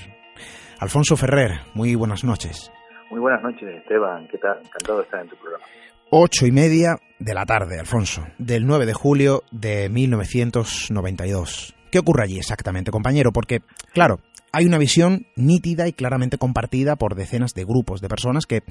Alfonso 0.80 1.16
Ferrer, 1.16 1.60
muy 1.74 1.94
buenas 1.94 2.24
noches. 2.24 2.72
Muy 3.14 3.20
buenas 3.20 3.44
noches, 3.44 3.62
Esteban. 3.76 4.26
¿Qué 4.26 4.38
tal? 4.38 4.58
Encantado 4.58 4.98
de 4.98 5.04
estar 5.04 5.20
en 5.20 5.28
tu 5.28 5.36
programa. 5.36 5.64
Ocho 6.10 6.46
y 6.46 6.50
media 6.50 6.96
de 7.20 7.32
la 7.32 7.46
tarde, 7.46 7.78
Alfonso, 7.78 8.26
del 8.38 8.66
9 8.66 8.86
de 8.86 8.92
julio 8.92 9.44
de 9.52 9.88
1992. 9.88 11.76
¿Qué 11.92 12.00
ocurre 12.00 12.24
allí 12.24 12.38
exactamente, 12.38 12.90
compañero? 12.90 13.30
Porque, 13.30 13.60
claro, 13.92 14.18
hay 14.50 14.66
una 14.66 14.78
visión 14.78 15.28
nítida 15.36 15.86
y 15.86 15.92
claramente 15.92 16.38
compartida 16.38 16.96
por 16.96 17.14
decenas 17.14 17.54
de 17.54 17.64
grupos 17.64 18.00
de 18.00 18.08
personas 18.08 18.46
que 18.46 18.64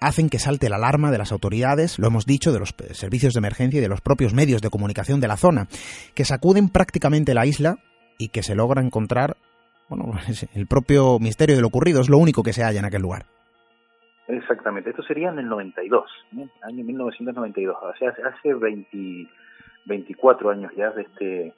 hacen 0.00 0.28
que 0.28 0.40
salte 0.40 0.68
la 0.68 0.74
alarma 0.74 1.12
de 1.12 1.18
las 1.18 1.30
autoridades, 1.30 2.00
lo 2.00 2.08
hemos 2.08 2.26
dicho, 2.26 2.52
de 2.52 2.58
los 2.58 2.74
servicios 2.94 3.32
de 3.34 3.38
emergencia 3.38 3.78
y 3.78 3.80
de 3.80 3.88
los 3.88 4.00
propios 4.00 4.34
medios 4.34 4.60
de 4.60 4.70
comunicación 4.70 5.20
de 5.20 5.28
la 5.28 5.36
zona, 5.36 5.68
que 6.14 6.24
sacuden 6.24 6.68
prácticamente 6.68 7.32
la 7.32 7.46
isla 7.46 7.78
y 8.18 8.30
que 8.30 8.42
se 8.42 8.56
logra 8.56 8.82
encontrar, 8.82 9.36
bueno, 9.88 10.18
el 10.54 10.66
propio 10.66 11.20
misterio 11.20 11.54
de 11.54 11.62
lo 11.62 11.68
ocurrido, 11.68 12.00
es 12.00 12.08
lo 12.08 12.18
único 12.18 12.42
que 12.42 12.52
se 12.52 12.64
halla 12.64 12.80
en 12.80 12.86
aquel 12.86 13.02
lugar. 13.02 13.26
Exactamente, 14.26 14.90
esto 14.90 15.02
sería 15.02 15.28
en 15.28 15.38
el 15.38 15.48
92, 15.48 16.10
año 16.62 16.84
1992, 16.84 17.76
o 17.80 17.94
sea, 17.94 18.14
hace 18.24 18.54
20, 18.54 19.28
24 19.84 20.50
años 20.50 20.72
ya 20.76 20.90
de 20.90 21.02
este 21.02 21.54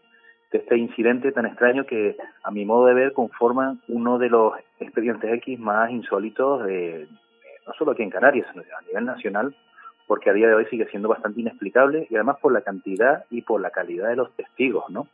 de 0.52 0.59
este 0.59 0.76
incidente 0.76 1.33
tan 1.33 1.46
extraño 1.46 1.87
que 1.87 2.16
a 2.44 2.50
mi 2.50 2.64
modo 2.64 2.87
de 2.87 2.94
ver 2.94 3.12
conforman 3.12 3.81
uno 3.88 4.18
de 4.18 4.29
los 4.29 4.55
expedientes 4.79 5.33
X 5.38 5.59
más 5.59 5.90
insólitos 5.90 6.64
de, 6.64 7.09
no 7.66 7.72
solo 7.74 7.92
aquí 7.92 8.02
en 8.02 8.11
Canarias, 8.11 8.46
sino 8.52 8.62
a 8.62 8.83
nivel 8.83 9.05
nacional, 9.05 9.57
porque 10.07 10.31
a 10.31 10.33
día 10.33 10.46
de 10.46 10.55
hoy 10.55 10.66
sigue 10.66 10.87
siendo 10.88 11.09
bastante 11.09 11.40
inexplicable 11.40 12.07
y 12.09 12.14
además 12.14 12.37
por 12.40 12.52
la 12.52 12.61
cantidad 12.61 13.24
y 13.31 13.42
por 13.42 13.61
la 13.61 13.70
calidad 13.70 14.09
de 14.09 14.16
los 14.16 14.33
testigos, 14.37 14.88
¿no? 14.88 15.09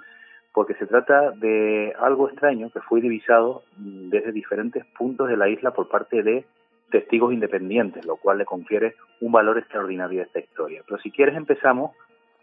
Porque 0.52 0.74
se 0.74 0.86
trata 0.86 1.30
de 1.30 1.94
algo 1.98 2.28
extraño 2.28 2.70
que 2.70 2.80
fue 2.80 3.00
divisado 3.00 3.62
desde 3.78 4.32
diferentes 4.32 4.84
puntos 4.98 5.28
de 5.28 5.38
la 5.38 5.48
isla 5.48 5.70
por 5.70 5.88
parte 5.88 6.22
de 6.22 6.44
testigos 6.92 7.32
independientes, 7.32 8.06
lo 8.06 8.16
cual 8.16 8.38
le 8.38 8.44
confiere 8.44 8.94
un 9.20 9.32
valor 9.32 9.58
extraordinario 9.58 10.20
a 10.20 10.24
esta 10.24 10.38
historia. 10.38 10.82
Pero 10.86 11.00
si 11.00 11.10
quieres 11.10 11.34
empezamos 11.34 11.90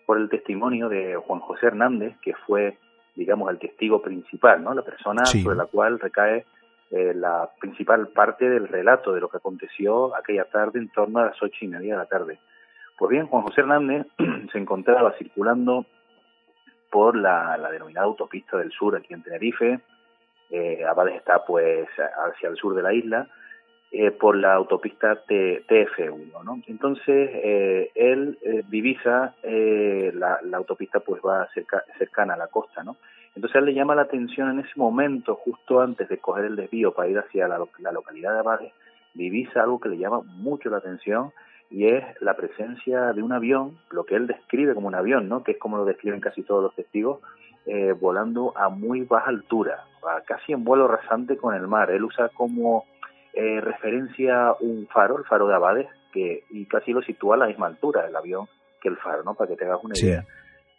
por 0.05 0.17
el 0.17 0.27
testimonio 0.27 0.89
de 0.89 1.15
Juan 1.15 1.39
José 1.39 1.67
Hernández, 1.67 2.17
que 2.21 2.33
fue, 2.33 2.77
digamos, 3.15 3.49
el 3.51 3.59
testigo 3.59 4.01
principal, 4.01 4.63
¿no? 4.63 4.73
La 4.73 4.81
persona 4.81 5.23
sobre 5.25 5.55
la 5.55 5.67
cual 5.67 5.99
recae 5.99 6.45
eh, 6.91 7.13
la 7.13 7.49
principal 7.59 8.07
parte 8.07 8.49
del 8.49 8.67
relato 8.67 9.13
de 9.13 9.21
lo 9.21 9.29
que 9.29 9.37
aconteció 9.37 10.15
aquella 10.15 10.45
tarde 10.45 10.79
en 10.79 10.89
torno 10.89 11.19
a 11.19 11.25
las 11.27 11.41
ocho 11.41 11.63
y 11.63 11.67
media 11.67 11.93
de 11.93 11.99
la 11.99 12.07
tarde. 12.07 12.39
Pues 12.97 13.11
bien, 13.11 13.27
Juan 13.27 13.43
José 13.43 13.61
Hernández 13.61 14.07
se 14.51 14.57
encontraba 14.57 15.13
circulando 15.17 15.85
por 16.91 17.15
la, 17.15 17.57
denominada 17.71 18.07
autopista 18.07 18.57
del 18.57 18.71
sur 18.71 18.95
aquí 18.95 19.13
en 19.13 19.21
Tenerife. 19.21 19.79
Eh, 20.49 20.83
Abades 20.83 21.17
está 21.17 21.45
pues 21.45 21.87
hacia 22.25 22.49
el 22.49 22.57
sur 22.57 22.73
de 22.73 22.81
la 22.81 22.91
isla 22.91 23.29
eh, 23.91 24.11
por 24.11 24.35
la 24.35 24.53
autopista 24.53 25.25
TF1, 25.25 26.43
¿no? 26.43 26.61
Entonces, 26.67 27.29
eh, 27.33 27.91
él 27.95 28.37
eh, 28.43 28.63
divisa 28.69 29.35
eh, 29.41 30.11
la, 30.13 30.39
la, 30.43 30.57
autopista 30.57 30.99
pues 30.99 31.21
va 31.25 31.47
cerca, 31.53 31.83
cercana 31.97 32.35
a 32.35 32.37
la 32.37 32.47
costa, 32.47 32.83
¿no? 32.83 32.97
Entonces, 33.35 33.55
a 33.55 33.59
él 33.59 33.65
le 33.65 33.73
llama 33.73 33.95
la 33.95 34.03
atención 34.03 34.51
en 34.51 34.59
ese 34.59 34.73
momento, 34.75 35.35
justo 35.35 35.81
antes 35.81 36.07
de 36.07 36.19
coger 36.19 36.45
el 36.45 36.55
desvío 36.55 36.93
para 36.93 37.09
ir 37.09 37.17
hacia 37.17 37.47
la, 37.47 37.59
la 37.79 37.91
localidad 37.91 38.33
de 38.33 38.39
Abades, 38.39 38.73
divisa 39.13 39.63
algo 39.63 39.79
que 39.79 39.89
le 39.89 39.97
llama 39.97 40.21
mucho 40.23 40.69
la 40.69 40.77
atención 40.77 41.31
y 41.71 41.87
es 41.87 42.03
la 42.21 42.35
presencia 42.35 43.13
de 43.13 43.23
un 43.23 43.31
avión, 43.31 43.77
lo 43.91 44.03
que 44.03 44.15
él 44.15 44.27
describe 44.27 44.73
como 44.75 44.87
un 44.87 44.95
avión, 44.95 45.29
¿no? 45.29 45.43
Que 45.43 45.53
es 45.53 45.57
como 45.57 45.77
lo 45.77 45.85
describen 45.85 46.19
casi 46.19 46.43
todos 46.43 46.63
los 46.63 46.75
testigos, 46.75 47.21
eh, 47.65 47.93
volando 47.93 48.57
a 48.57 48.69
muy 48.69 49.01
baja 49.01 49.29
altura, 49.29 49.83
casi 50.25 50.53
en 50.53 50.63
vuelo 50.63 50.87
rasante 50.87 51.37
con 51.37 51.53
el 51.53 51.67
mar. 51.67 51.91
Él 51.91 52.03
usa 52.03 52.29
como 52.29 52.85
eh, 53.33 53.61
referencia 53.61 54.53
un 54.59 54.87
faro, 54.87 55.17
el 55.17 55.25
faro 55.25 55.47
de 55.47 55.55
Abades, 55.55 55.87
que, 56.11 56.43
y 56.49 56.65
casi 56.65 56.91
lo 56.91 57.01
sitúa 57.01 57.35
a 57.35 57.39
la 57.39 57.47
misma 57.47 57.67
altura 57.67 58.03
del 58.03 58.15
avión 58.15 58.47
que 58.81 58.89
el 58.89 58.97
faro, 58.97 59.23
¿no? 59.23 59.35
Para 59.35 59.49
que 59.49 59.55
te 59.55 59.65
hagas 59.65 59.83
una 59.83 59.97
idea. 59.97 60.25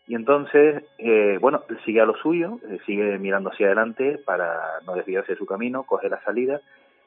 Y 0.07 0.17
entonces, 0.17 0.83
eh, 0.99 1.39
bueno, 1.41 1.63
sigue 1.85 2.01
a 2.01 2.05
lo 2.05 2.17
suyo, 2.17 2.59
eh, 2.69 2.79
sigue 2.85 3.17
mirando 3.19 3.51
hacia 3.51 3.67
adelante 3.67 4.19
para 4.25 4.81
no 4.85 4.95
desviarse 4.95 5.33
de 5.33 5.39
su 5.39 5.47
camino, 5.47 5.85
coge 5.85 6.09
la 6.09 6.21
salida 6.25 6.61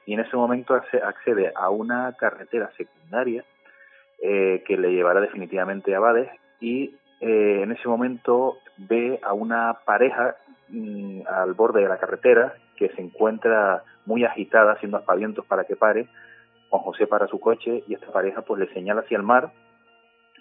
y 0.05 0.13
en 0.13 0.21
ese 0.21 0.37
momento 0.37 0.73
accede 0.73 1.51
a 1.53 1.69
una 1.69 2.13
carretera 2.13 2.71
secundaria 2.77 3.43
eh, 4.21 4.63
que 4.65 4.77
le 4.77 4.93
llevará 4.93 5.19
definitivamente 5.19 5.93
a 5.93 5.97
Abades 5.97 6.29
y 6.61 6.95
en 7.19 7.71
ese 7.71 7.87
momento 7.87 8.57
ve 8.77 9.19
a 9.23 9.33
una 9.33 9.79
pareja 9.85 10.35
mm, 10.67 11.21
al 11.25 11.53
borde 11.53 11.81
de 11.81 11.87
la 11.87 11.97
carretera 11.97 12.53
que 12.75 12.89
se 12.89 13.01
encuentra 13.01 13.83
muy 14.05 14.25
agitada 14.25 14.73
haciendo 14.73 14.97
aspavientos 14.97 15.45
para 15.45 15.63
que 15.65 15.75
pare. 15.75 16.07
Juan 16.69 16.83
José 16.83 17.07
para 17.07 17.27
su 17.27 17.39
coche 17.39 17.83
y 17.87 17.93
esta 17.93 18.11
pareja 18.11 18.41
pues 18.41 18.59
le 18.59 18.73
señala 18.73 19.01
hacia 19.01 19.17
el 19.17 19.23
mar 19.23 19.51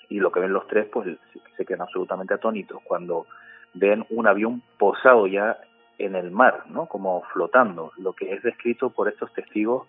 y 0.09 0.19
lo 0.19 0.33
que 0.33 0.41
ven 0.41 0.53
los 0.53 0.67
tres 0.67 0.89
pues 0.93 1.19
se 1.57 1.65
quedan 1.65 1.83
absolutamente 1.83 2.35
atónitos 2.35 2.81
cuando 2.85 3.27
ven 3.75 4.05
un 4.11 4.27
avión 4.27 4.63
posado 4.79 5.27
ya 5.27 5.59
en 5.99 6.17
el 6.17 6.31
mar, 6.31 6.65
¿no? 6.69 6.87
Como 6.87 7.23
flotando, 7.33 7.93
lo 7.97 8.13
que 8.13 8.33
es 8.33 8.43
descrito 8.43 8.91
por 8.91 9.09
estos 9.09 9.33
testigos 9.33 9.87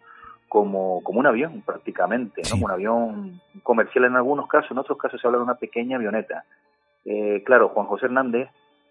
como, 0.48 1.02
como 1.04 1.20
un 1.20 1.26
avión 1.26 1.62
prácticamente, 1.62 2.42
¿no? 2.44 2.52
Como 2.52 2.66
un 2.66 2.72
avión 2.72 3.42
comercial 3.64 4.06
en 4.06 4.16
algunos 4.16 4.48
casos, 4.48 4.72
en 4.72 4.78
otros 4.78 4.98
casos 4.98 5.20
se 5.20 5.28
habla 5.28 5.40
de 5.40 5.46
una 5.46 5.56
pequeña 5.56 5.98
avioneta. 5.98 6.46
Eh, 7.06 7.42
claro, 7.46 7.70
Juan 7.70 7.88
José 7.88 8.06
Hernández, 8.06 8.50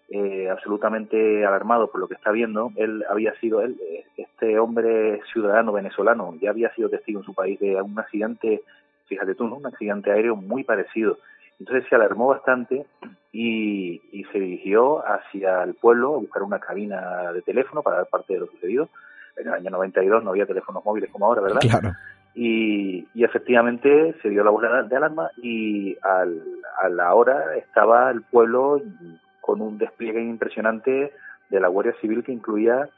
eh, 0.09 0.49
absolutamente 0.49 1.45
alarmado 1.45 1.89
por 1.89 1.99
lo 1.99 2.07
que 2.07 2.15
está 2.15 2.31
viendo, 2.31 2.71
él 2.75 3.03
había 3.09 3.33
sido, 3.39 3.61
él, 3.61 3.77
eh, 3.81 4.05
este 4.17 4.59
hombre 4.59 5.21
ciudadano 5.31 5.71
venezolano, 5.71 6.35
ya 6.41 6.51
había 6.51 6.73
sido 6.75 6.89
testigo 6.89 7.19
en 7.19 7.25
su 7.25 7.33
país 7.33 7.59
de 7.59 7.81
un 7.81 7.97
accidente, 7.97 8.61
fíjate 9.07 9.35
tú, 9.35 9.47
¿no? 9.47 9.55
un 9.55 9.65
accidente 9.65 10.11
aéreo 10.11 10.35
muy 10.35 10.63
parecido. 10.63 11.17
Entonces 11.59 11.87
se 11.87 11.95
alarmó 11.95 12.27
bastante 12.27 12.85
y, 13.31 14.01
y 14.11 14.23
se 14.25 14.39
dirigió 14.39 14.99
hacia 15.07 15.63
el 15.63 15.75
pueblo 15.75 16.15
a 16.15 16.19
buscar 16.19 16.43
una 16.43 16.59
cabina 16.59 17.31
de 17.31 17.41
teléfono 17.41 17.81
para 17.81 17.97
dar 17.97 18.07
parte 18.07 18.33
de 18.33 18.41
lo 18.41 18.47
sucedido. 18.47 18.89
En 19.37 19.47
el 19.47 19.53
año 19.53 19.69
92 19.71 20.23
no 20.23 20.31
había 20.31 20.45
teléfonos 20.45 20.83
móviles 20.83 21.09
como 21.11 21.25
ahora, 21.25 21.41
¿verdad? 21.41 21.61
Claro. 21.61 21.91
Y, 22.35 23.07
y 23.13 23.23
efectivamente 23.23 24.15
se 24.21 24.29
dio 24.29 24.43
la 24.43 24.49
voz 24.49 24.63
de 24.63 24.95
alarma 24.95 25.29
y 25.37 25.95
al, 26.01 26.41
a 26.81 26.89
la 26.89 27.13
hora 27.13 27.55
estaba 27.55 28.09
el 28.09 28.23
pueblo 28.23 28.81
con 29.43 29.61
un 29.61 29.77
despliegue 29.77 30.21
impresionante 30.21 31.11
de 31.49 31.59
la 31.59 31.67
Guardia 31.67 31.93
Civil 31.99 32.23
que 32.23 32.31
incluía 32.31 32.89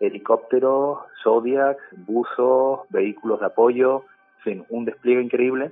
helicópteros, 0.00 0.98
Zodiac, 1.22 1.78
buzos, 1.92 2.80
vehículos 2.90 3.38
de 3.38 3.46
apoyo, 3.46 4.04
en 4.44 4.64
un 4.68 4.84
despliegue 4.84 5.22
increíble. 5.22 5.70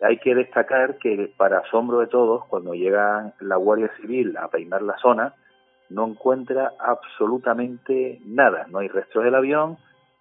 Hay 0.00 0.18
que 0.18 0.36
destacar 0.36 0.98
que, 0.98 1.32
para 1.36 1.58
asombro 1.58 1.98
de 1.98 2.06
todos, 2.06 2.44
cuando 2.46 2.74
llega 2.74 3.32
la 3.40 3.56
Guardia 3.56 3.90
Civil 4.00 4.36
a 4.36 4.46
peinar 4.46 4.82
la 4.82 4.96
zona, 4.98 5.34
no 5.90 6.06
encuentra 6.06 6.72
absolutamente 6.78 8.20
nada. 8.24 8.66
No 8.70 8.78
hay 8.78 8.86
restos 8.86 9.24
del 9.24 9.34
avión 9.34 9.76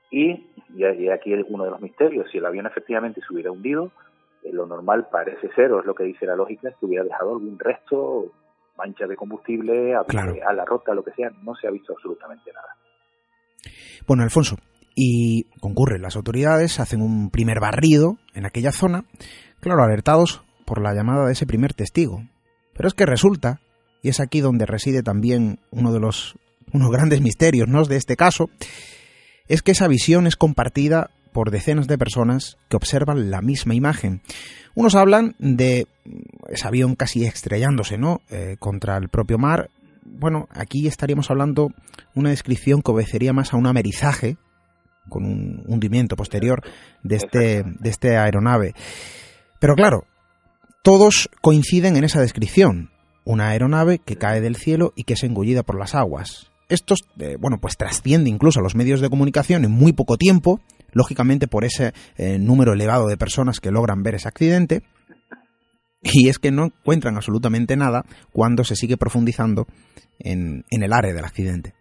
y, 0.09 0.47
y 0.73 1.09
aquí 1.09 1.31
es 1.31 1.45
uno 1.47 1.65
de 1.65 1.71
los 1.71 1.81
misterios, 1.81 2.27
si 2.31 2.39
el 2.39 2.45
avión 2.47 2.65
efectivamente 2.65 3.21
se 3.21 3.31
hubiera 3.31 3.51
hundido, 3.51 3.91
eh, 4.43 4.51
lo 4.51 4.65
normal 4.65 5.09
parece 5.11 5.49
ser, 5.53 5.71
o 5.71 5.79
es 5.79 5.85
lo 5.85 5.93
que 5.93 6.05
dice 6.05 6.25
la 6.25 6.35
lógica, 6.35 6.71
que 6.71 6.85
hubiera 6.87 7.03
dejado 7.03 7.33
algún 7.33 7.59
resto, 7.59 8.31
mancha 8.77 9.05
de 9.07 9.15
combustible, 9.15 9.93
a, 9.93 9.99
a 9.99 10.53
la 10.53 10.65
rota, 10.65 10.93
lo 10.93 11.03
que 11.03 11.11
sea, 11.11 11.29
no 11.41 11.55
se 11.55 11.67
ha 11.67 11.71
visto 11.71 11.93
absolutamente 11.93 12.51
nada. 12.51 12.75
Bueno, 14.07 14.23
Alfonso, 14.23 14.57
y 14.95 15.45
concurren 15.59 16.01
las 16.01 16.15
autoridades, 16.15 16.79
hacen 16.79 17.01
un 17.01 17.29
primer 17.29 17.59
barrido 17.59 18.17
en 18.33 18.45
aquella 18.45 18.71
zona, 18.71 19.05
claro, 19.59 19.83
alertados 19.83 20.43
por 20.65 20.81
la 20.81 20.93
llamada 20.93 21.25
de 21.25 21.33
ese 21.33 21.45
primer 21.45 21.73
testigo. 21.73 22.23
Pero 22.73 22.87
es 22.87 22.93
que 22.93 23.05
resulta, 23.05 23.59
y 24.01 24.09
es 24.09 24.19
aquí 24.19 24.41
donde 24.41 24.65
reside 24.65 25.03
también 25.03 25.59
uno 25.71 25.91
de 25.91 25.99
los 25.99 26.35
unos 26.73 26.89
grandes 26.91 27.21
misterios 27.21 27.67
¿no? 27.67 27.83
de 27.83 27.97
este 27.97 28.15
caso, 28.15 28.49
es 29.47 29.61
que 29.61 29.71
esa 29.71 29.87
visión 29.87 30.27
es 30.27 30.35
compartida 30.35 31.11
por 31.33 31.51
decenas 31.51 31.87
de 31.87 31.97
personas 31.97 32.57
que 32.69 32.77
observan 32.77 33.29
la 33.29 33.41
misma 33.41 33.75
imagen. 33.75 34.21
Unos 34.75 34.95
hablan 34.95 35.35
de 35.39 35.87
ese 36.49 36.67
avión 36.67 36.95
casi 36.95 37.25
estrellándose, 37.25 37.97
¿no? 37.97 38.21
Eh, 38.29 38.55
contra 38.59 38.97
el 38.97 39.09
propio 39.09 39.37
mar. 39.37 39.69
Bueno, 40.05 40.47
aquí 40.51 40.87
estaríamos 40.87 41.29
hablando 41.29 41.71
una 42.15 42.29
descripción 42.29 42.81
que 42.81 42.91
obedecería 42.91 43.33
más 43.33 43.53
a 43.53 43.57
un 43.57 43.67
amerizaje 43.67 44.37
con 45.09 45.25
un 45.25 45.63
hundimiento 45.67 46.15
posterior 46.15 46.61
de 47.03 47.17
este, 47.17 47.63
de 47.63 47.89
este 47.89 48.17
aeronave. 48.17 48.73
Pero 49.59 49.75
claro, 49.75 50.05
todos 50.81 51.29
coinciden 51.41 51.95
en 51.95 52.03
esa 52.03 52.21
descripción. 52.21 52.91
Una 53.25 53.49
aeronave 53.49 53.99
que 53.99 54.17
cae 54.17 54.41
del 54.41 54.55
cielo 54.55 54.91
y 54.95 55.03
que 55.03 55.13
es 55.13 55.23
engullida 55.23 55.63
por 55.63 55.79
las 55.79 55.95
aguas. 55.95 56.51
Esto, 56.67 56.95
eh, 57.19 57.37
bueno, 57.39 57.59
pues 57.61 57.77
trasciende 57.77 58.29
incluso 58.29 58.59
a 58.59 58.63
los 58.63 58.75
medios 58.75 58.99
de 58.99 59.09
comunicación 59.09 59.63
en 59.63 59.71
muy 59.71 59.93
poco 59.93 60.17
tiempo, 60.17 60.59
lógicamente 60.93 61.47
por 61.47 61.63
ese 61.65 61.93
eh, 62.17 62.37
número 62.39 62.73
elevado 62.73 63.07
de 63.07 63.17
personas 63.17 63.59
que 63.59 63.71
logran 63.71 64.03
ver 64.03 64.15
ese 64.15 64.27
accidente, 64.27 64.83
y 66.03 66.27
es 66.27 66.37
que 66.37 66.51
no 66.51 66.65
encuentran 66.65 67.15
absolutamente 67.15 67.77
nada 67.77 68.03
cuando 68.33 68.63
se 68.63 68.75
sigue 68.75 68.97
profundizando 68.97 69.65
en, 70.19 70.65
en 70.69 70.83
el 70.83 70.91
área 70.93 71.13
del 71.13 71.23
accidente. 71.23 71.73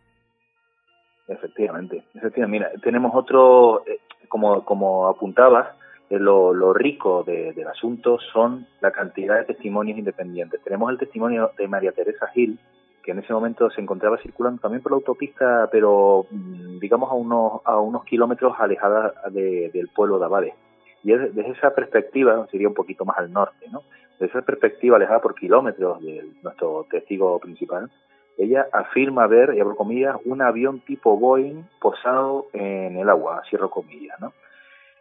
Efectivamente, 1.27 2.05
efectivamente. 2.15 2.47
Mira, 2.47 2.71
tenemos 2.83 3.13
otro, 3.15 3.87
eh, 3.87 4.01
como, 4.29 4.65
como 4.65 5.09
apuntabas, 5.09 5.77
eh, 6.11 6.19
lo, 6.19 6.53
lo, 6.53 6.73
rico 6.73 7.25
de, 7.25 7.53
del 7.53 7.67
asunto 7.69 8.19
son 8.33 8.67
la 8.81 8.91
cantidad 8.91 9.39
de 9.39 9.45
testimonios 9.45 9.99
independientes. 9.99 10.63
Tenemos 10.63 10.91
el 10.91 10.99
testimonio 10.99 11.51
de 11.57 11.69
María 11.69 11.93
Teresa 11.93 12.27
Gil, 12.29 12.59
que 13.03 13.11
en 13.11 13.19
ese 13.19 13.33
momento 13.33 13.71
se 13.71 13.81
encontraba 13.81 14.19
circulando 14.19 14.61
también 14.61 14.83
por 14.83 14.93
la 14.93 14.97
autopista, 14.97 15.69
pero 15.71 16.27
mm, 16.31 16.79
digamos 16.79 17.11
a 17.11 17.15
unos, 17.15 17.61
a 17.65 17.79
unos 17.79 18.05
kilómetros 18.05 18.55
alejada 18.59 19.15
de, 19.31 19.71
del 19.73 19.89
pueblo 19.89 20.19
de 20.19 20.25
Abades. 20.25 20.55
Y 21.03 21.13
desde 21.13 21.51
esa 21.51 21.75
perspectiva, 21.75 22.47
sería 22.51 22.69
un 22.69 22.75
poquito 22.75 23.05
más 23.05 23.19
al 23.19 23.33
norte, 23.33 23.67
¿no? 23.71 23.83
Desde 24.21 24.39
esa 24.39 24.43
perspectiva 24.43 24.97
alejada 24.97 25.21
por 25.21 25.35
kilómetros 25.35 26.01
de 26.01 26.25
nuestro 26.43 26.87
testigo 26.91 27.39
principal, 27.41 27.91
ella 28.39 28.67
afirma 28.73 29.27
ver, 29.27 29.55
y 29.55 29.61
abro 29.61 29.77
comillas, 29.77 30.17
un 30.25 30.41
avión 30.41 30.81
tipo 30.81 31.19
Boeing 31.19 31.65
posado 31.81 32.47
en 32.53 32.97
el 32.97 33.09
agua, 33.09 33.43
cierro 33.49 33.71
comillas, 33.71 34.19
¿no? 34.21 34.33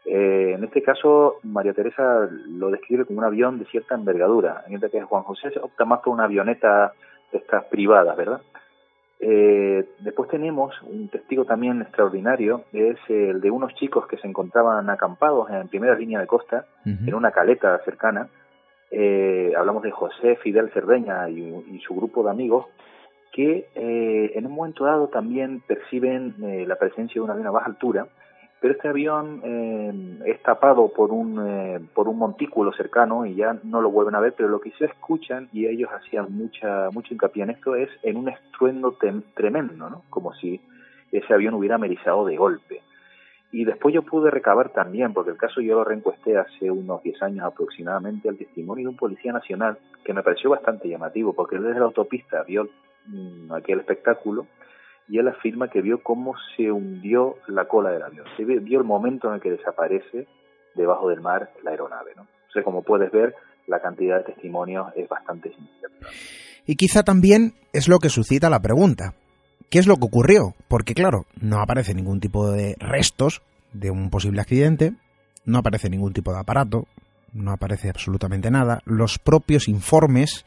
Eh, 0.05 0.53
en 0.55 0.63
este 0.63 0.81
caso, 0.81 1.37
María 1.43 1.73
Teresa 1.73 2.27
lo 2.47 2.71
describe 2.71 3.05
como 3.05 3.19
un 3.19 3.25
avión 3.25 3.59
de 3.59 3.65
cierta 3.65 3.93
envergadura, 3.93 4.63
mientras 4.67 4.91
que 4.91 5.01
Juan 5.01 5.23
José 5.23 5.51
opta 5.61 5.85
más 5.85 5.99
por 5.99 6.13
una 6.13 6.23
avioneta 6.23 6.93
estas 7.31 7.65
privadas, 7.65 8.15
¿verdad? 8.17 8.41
Eh, 9.19 9.85
después 9.99 10.29
tenemos 10.29 10.73
un 10.81 11.07
testigo 11.09 11.45
también 11.45 11.81
extraordinario, 11.81 12.63
es 12.73 12.97
el 13.07 13.39
de 13.39 13.51
unos 13.51 13.73
chicos 13.75 14.07
que 14.07 14.17
se 14.17 14.27
encontraban 14.27 14.89
acampados 14.89 15.49
en 15.51 15.67
primera 15.67 15.95
línea 15.95 16.19
de 16.19 16.27
costa, 16.27 16.65
en 16.85 17.13
una 17.13 17.31
caleta 17.31 17.77
cercana. 17.85 18.29
Eh, 18.89 19.53
hablamos 19.55 19.83
de 19.83 19.91
José 19.91 20.37
Fidel 20.37 20.71
Cerdeña 20.71 21.29
y, 21.29 21.39
y 21.71 21.79
su 21.81 21.95
grupo 21.95 22.23
de 22.23 22.31
amigos, 22.31 22.65
que 23.31 23.69
eh, 23.75 24.31
en 24.35 24.45
un 24.45 24.53
momento 24.53 24.85
dado 24.85 25.07
también 25.07 25.61
perciben 25.61 26.35
eh, 26.43 26.65
la 26.67 26.75
presencia 26.75 27.15
de 27.15 27.21
un 27.21 27.31
avión 27.31 27.47
a 27.47 27.51
baja 27.51 27.67
altura, 27.67 28.07
pero 28.61 28.75
este 28.75 28.87
avión 28.87 29.41
eh, 29.43 30.19
es 30.27 30.43
tapado 30.43 30.87
por 30.89 31.11
un, 31.11 31.43
eh, 31.45 31.79
por 31.95 32.07
un 32.07 32.19
montículo 32.19 32.71
cercano 32.71 33.25
y 33.25 33.33
ya 33.33 33.57
no 33.63 33.81
lo 33.81 33.89
vuelven 33.89 34.13
a 34.13 34.19
ver, 34.19 34.33
pero 34.37 34.49
lo 34.49 34.61
que 34.61 34.71
se 34.77 34.85
escuchan, 34.85 35.49
y 35.51 35.65
ellos 35.65 35.89
hacían 35.91 36.27
mucha, 36.29 36.91
mucho 36.91 37.11
hincapié 37.11 37.43
en 37.43 37.49
esto, 37.49 37.75
es 37.75 37.89
en 38.03 38.17
un 38.17 38.29
estruendo 38.29 38.95
tremendo, 39.33 39.89
¿no? 39.89 40.03
como 40.11 40.33
si 40.35 40.61
ese 41.11 41.33
avión 41.33 41.55
hubiera 41.55 41.75
amerizado 41.75 42.23
de 42.23 42.37
golpe. 42.37 42.81
Y 43.51 43.65
después 43.65 43.95
yo 43.95 44.03
pude 44.03 44.29
recabar 44.29 44.69
también, 44.69 45.11
porque 45.11 45.31
el 45.31 45.37
caso 45.37 45.59
yo 45.59 45.75
lo 45.75 45.83
reencuesté 45.83 46.37
hace 46.37 46.69
unos 46.69 47.01
10 47.01 47.21
años 47.23 47.45
aproximadamente, 47.45 48.29
el 48.29 48.37
testimonio 48.37 48.83
de 48.83 48.89
un 48.89 48.95
policía 48.95 49.33
nacional 49.33 49.79
que 50.05 50.13
me 50.13 50.21
pareció 50.23 50.51
bastante 50.51 50.87
llamativo, 50.87 51.33
porque 51.33 51.55
él 51.55 51.63
desde 51.63 51.79
la 51.79 51.85
autopista 51.85 52.43
vio 52.43 52.69
Mm, 53.07 53.51
aquel 53.53 53.79
espectáculo 53.79 54.45
y 55.11 55.19
él 55.19 55.27
afirma 55.27 55.67
que 55.67 55.81
vio 55.81 56.01
cómo 56.01 56.35
se 56.55 56.71
hundió 56.71 57.35
la 57.47 57.65
cola 57.65 57.91
del 57.91 58.01
avión. 58.01 58.25
Se 58.37 58.45
vio 58.45 58.79
el 58.79 58.85
momento 58.85 59.27
en 59.27 59.35
el 59.35 59.41
que 59.41 59.51
desaparece 59.51 60.25
debajo 60.73 61.09
del 61.09 61.19
mar 61.19 61.51
la 61.63 61.71
aeronave. 61.71 62.13
¿no? 62.15 62.27
Entonces, 62.43 62.63
como 62.63 62.81
puedes 62.81 63.11
ver, 63.11 63.35
la 63.67 63.81
cantidad 63.81 64.19
de 64.19 64.31
testimonios 64.31 64.87
es 64.95 65.09
bastante 65.09 65.49
significativa. 65.49 66.09
Y 66.65 66.77
quizá 66.77 67.03
también 67.03 67.55
es 67.73 67.89
lo 67.89 67.99
que 67.99 68.07
suscita 68.07 68.49
la 68.49 68.61
pregunta. 68.61 69.13
¿Qué 69.69 69.79
es 69.79 69.87
lo 69.87 69.97
que 69.97 70.05
ocurrió? 70.05 70.55
Porque 70.69 70.93
claro, 70.93 71.25
no 71.41 71.59
aparece 71.59 71.93
ningún 71.93 72.21
tipo 72.21 72.49
de 72.49 72.77
restos 72.79 73.41
de 73.73 73.91
un 73.91 74.09
posible 74.11 74.39
accidente, 74.39 74.93
no 75.43 75.57
aparece 75.57 75.89
ningún 75.89 76.13
tipo 76.13 76.31
de 76.31 76.39
aparato, 76.39 76.87
no 77.33 77.51
aparece 77.51 77.89
absolutamente 77.89 78.49
nada. 78.49 78.79
Los 78.85 79.19
propios 79.19 79.67
informes 79.67 80.45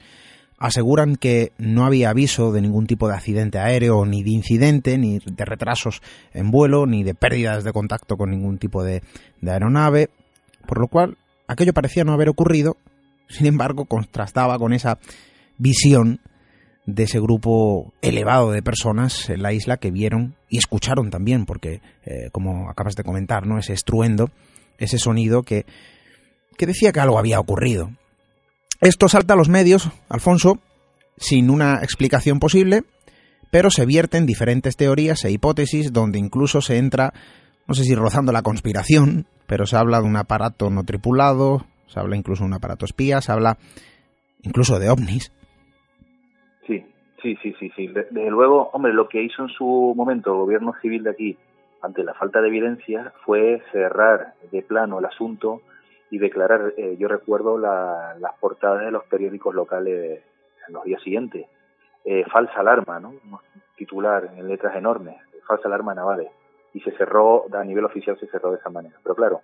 aseguran 0.59 1.17
que 1.17 1.53
no 1.59 1.85
había 1.85 2.11
aviso 2.11 2.53
de 2.53 2.61
ningún 2.61 2.87
tipo 2.87 3.09
de 3.09 3.15
accidente 3.15 3.59
aéreo, 3.59 4.05
ni 4.07 4.23
de 4.23 4.31
incidente, 4.31 4.99
ni 4.99 5.19
de 5.19 5.45
retrasos 5.45 6.01
en 6.33 6.51
vuelo, 6.51 6.87
ni 6.87 7.03
de 7.03 7.15
pérdidas 7.15 7.65
de 7.65 7.73
contacto 7.73 8.17
con 8.17 8.31
ningún 8.31 8.59
tipo 8.59 8.83
de, 8.83 9.03
aeronave, 9.47 10.11
por 10.67 10.81
lo 10.81 10.89
cual 10.89 11.17
aquello 11.49 11.73
parecía 11.73 12.05
no 12.05 12.13
haber 12.13 12.29
ocurrido, 12.29 12.77
sin 13.29 13.47
embargo 13.47 13.87
contrastaba 13.87 14.59
con 14.59 14.73
esa 14.73 14.99
visión 15.59 16.21
de 16.87 17.05
ese 17.05 17.19
grupo 17.19 17.93
elevado 18.03 18.53
de 18.53 18.63
personas 18.63 19.31
en 19.31 19.43
la 19.43 19.53
isla 19.53 19.79
que 19.79 19.91
vieron 19.91 20.37
y 20.49 20.59
escucharon 20.59 21.11
también, 21.11 21.47
porque 21.47 21.81
eh, 22.05 22.29
como 22.31 22.69
acabas 22.69 22.95
de 22.95 23.05
comentar, 23.05 23.47
¿no? 23.47 23.59
ese 23.59 23.73
estruendo, 23.73 24.31
ese 24.79 24.99
sonido 24.99 25.43
que, 25.43 25.65
que 26.59 26.67
decía 26.67 26.93
que 26.93 27.01
algo 27.01 27.19
había 27.19 27.41
ocurrido. 27.41 27.91
Esto 28.85 29.09
salta 29.09 29.33
a 29.33 29.37
los 29.39 29.49
medios, 29.49 29.91
Alfonso, 30.11 30.59
sin 31.17 31.49
una 31.49 31.77
explicación 31.77 32.39
posible, 32.39 32.83
pero 33.51 33.71
se 33.71 33.87
vierten 33.87 34.27
diferentes 34.27 34.77
teorías 34.77 35.25
e 35.25 35.31
hipótesis 35.31 35.91
donde 35.91 36.19
incluso 36.19 36.61
se 36.61 36.77
entra, 36.77 37.15
no 37.67 37.73
sé 37.73 37.85
si 37.85 37.95
rozando 37.95 38.31
la 38.31 38.43
conspiración, 38.43 39.25
pero 39.47 39.65
se 39.65 39.79
habla 39.79 40.03
de 40.03 40.07
un 40.07 40.19
aparato 40.19 40.69
no 40.69 40.85
tripulado, 40.85 41.65
se 41.87 41.99
habla 41.99 42.17
incluso 42.17 42.45
de 42.45 42.49
un 42.49 42.55
aparato 42.57 42.85
espía, 42.85 43.23
se 43.23 43.33
habla 43.33 43.57
incluso 44.43 44.79
de 44.79 44.91
ovnis. 44.91 45.33
Sí, 46.67 46.85
sí, 47.23 47.39
sí, 47.43 47.55
sí, 47.59 47.71
sí. 47.75 47.87
Desde 47.87 48.31
luego, 48.31 48.69
hombre, 48.75 48.93
lo 48.93 49.09
que 49.09 49.23
hizo 49.23 49.45
en 49.45 49.49
su 49.49 49.95
momento 49.97 50.33
el 50.33 50.41
gobierno 50.41 50.75
civil 50.83 51.05
de 51.05 51.11
aquí 51.11 51.39
ante 51.81 52.05
la 52.05 52.13
falta 52.13 52.43
de 52.43 52.49
evidencia, 52.49 53.15
fue 53.25 53.63
cerrar 53.73 54.35
de 54.53 54.61
plano 54.61 54.99
el 54.99 55.07
asunto 55.07 55.63
y 56.15 56.19
declarar, 56.19 56.75
eh, 56.77 56.97
yo 56.97 57.09
recuerdo 57.09 57.59
la, 57.59 58.15
las 58.21 58.39
portadas 58.39 58.85
de 58.85 58.93
los 58.93 59.03
periódicos 59.07 59.53
locales 59.53 60.23
en 60.69 60.73
los 60.73 60.85
días 60.85 61.03
siguientes, 61.03 61.49
eh, 62.05 62.25
falsa 62.31 62.61
alarma, 62.61 63.01
¿no? 63.01 63.15
titular 63.75 64.31
en 64.37 64.47
letras 64.47 64.77
enormes, 64.77 65.17
falsa 65.45 65.67
alarma 65.67 65.93
navales, 65.93 66.29
y 66.73 66.79
se 66.83 66.93
cerró, 66.93 67.47
a 67.53 67.65
nivel 67.65 67.85
oficial 67.85 68.17
se 68.21 68.29
cerró 68.29 68.53
de 68.53 68.59
esa 68.59 68.71
manera. 68.71 68.95
Pero 69.03 69.17
claro, 69.17 69.41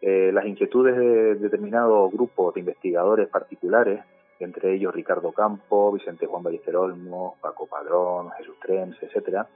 eh, 0.00 0.30
las 0.32 0.46
inquietudes 0.46 0.96
de 0.96 1.34
determinados 1.34 2.10
grupos 2.10 2.54
de 2.54 2.60
investigadores 2.60 3.28
particulares, 3.28 4.00
entre 4.40 4.72
ellos 4.72 4.94
Ricardo 4.94 5.30
Campo, 5.32 5.92
Vicente 5.92 6.24
Juan 6.24 6.42
Ballester 6.42 6.74
Olmo, 6.74 7.36
Paco 7.42 7.66
Padrón, 7.66 8.30
Jesús 8.38 8.56
Trens, 8.62 8.96
etcétera, 9.02 9.46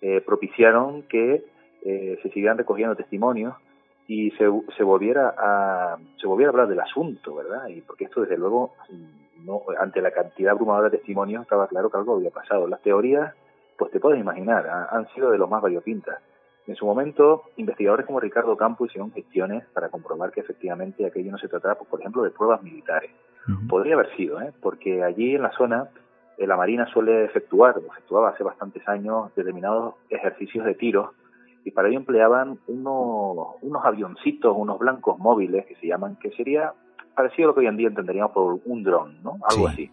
eh, 0.00 0.22
propiciaron 0.22 1.02
que 1.02 1.44
se 1.84 2.30
siguieran 2.30 2.58
recogiendo 2.58 2.96
testimonios 2.96 3.54
y 4.08 4.30
se, 4.32 4.44
se 4.76 4.84
volviera 4.84 5.34
a 5.36 5.96
se 6.20 6.26
volviera 6.26 6.50
a 6.50 6.52
hablar 6.52 6.68
del 6.68 6.80
asunto, 6.80 7.34
¿verdad? 7.34 7.68
Y 7.68 7.80
porque 7.80 8.04
esto 8.04 8.20
desde 8.20 8.38
luego 8.38 8.74
no 9.44 9.62
ante 9.78 10.00
la 10.00 10.10
cantidad 10.10 10.52
abrumadora 10.52 10.88
de 10.88 10.98
testimonios 10.98 11.42
estaba 11.42 11.66
claro 11.68 11.90
que 11.90 11.98
algo 11.98 12.16
había 12.16 12.30
pasado. 12.30 12.66
Las 12.66 12.80
teorías, 12.82 13.34
pues 13.78 13.90
te 13.90 14.00
puedes 14.00 14.20
imaginar, 14.20 14.66
han 14.90 15.08
sido 15.14 15.30
de 15.30 15.38
los 15.38 15.50
más 15.50 15.62
variopintas. 15.62 16.18
En 16.66 16.74
su 16.74 16.84
momento, 16.84 17.44
investigadores 17.56 18.06
como 18.06 18.18
Ricardo 18.18 18.56
Campo 18.56 18.86
hicieron 18.86 19.12
gestiones 19.12 19.64
para 19.72 19.88
comprobar 19.88 20.32
que 20.32 20.40
efectivamente 20.40 21.06
aquello 21.06 21.30
no 21.30 21.38
se 21.38 21.46
trataba, 21.46 21.76
por 21.76 22.00
ejemplo, 22.00 22.22
de 22.22 22.30
pruebas 22.30 22.62
militares. 22.62 23.10
Podría 23.68 23.94
haber 23.94 24.14
sido, 24.16 24.40
¿eh? 24.40 24.52
porque 24.60 25.04
allí 25.04 25.36
en 25.36 25.42
la 25.42 25.52
zona 25.52 25.88
eh, 26.36 26.46
la 26.48 26.56
Marina 26.56 26.84
suele 26.86 27.24
efectuar, 27.24 27.78
o 27.78 27.92
efectuaba 27.92 28.30
hace 28.30 28.42
bastantes 28.42 28.86
años, 28.88 29.32
determinados 29.36 29.94
ejercicios 30.10 30.64
de 30.64 30.74
tiro 30.74 31.14
y 31.66 31.72
para 31.72 31.88
ello 31.88 31.98
empleaban 31.98 32.60
unos, 32.68 33.56
unos 33.60 33.84
avioncitos, 33.84 34.54
unos 34.56 34.78
blancos 34.78 35.18
móviles 35.18 35.66
que 35.66 35.74
se 35.74 35.88
llaman, 35.88 36.14
que 36.14 36.30
sería 36.30 36.72
parecido 37.12 37.48
a 37.48 37.50
lo 37.50 37.54
que 37.54 37.60
hoy 37.60 37.66
en 37.66 37.76
día 37.76 37.88
entenderíamos 37.88 38.30
por 38.30 38.60
un 38.64 38.84
dron, 38.84 39.20
¿no? 39.24 39.38
Algo 39.42 39.66
así. 39.66 39.90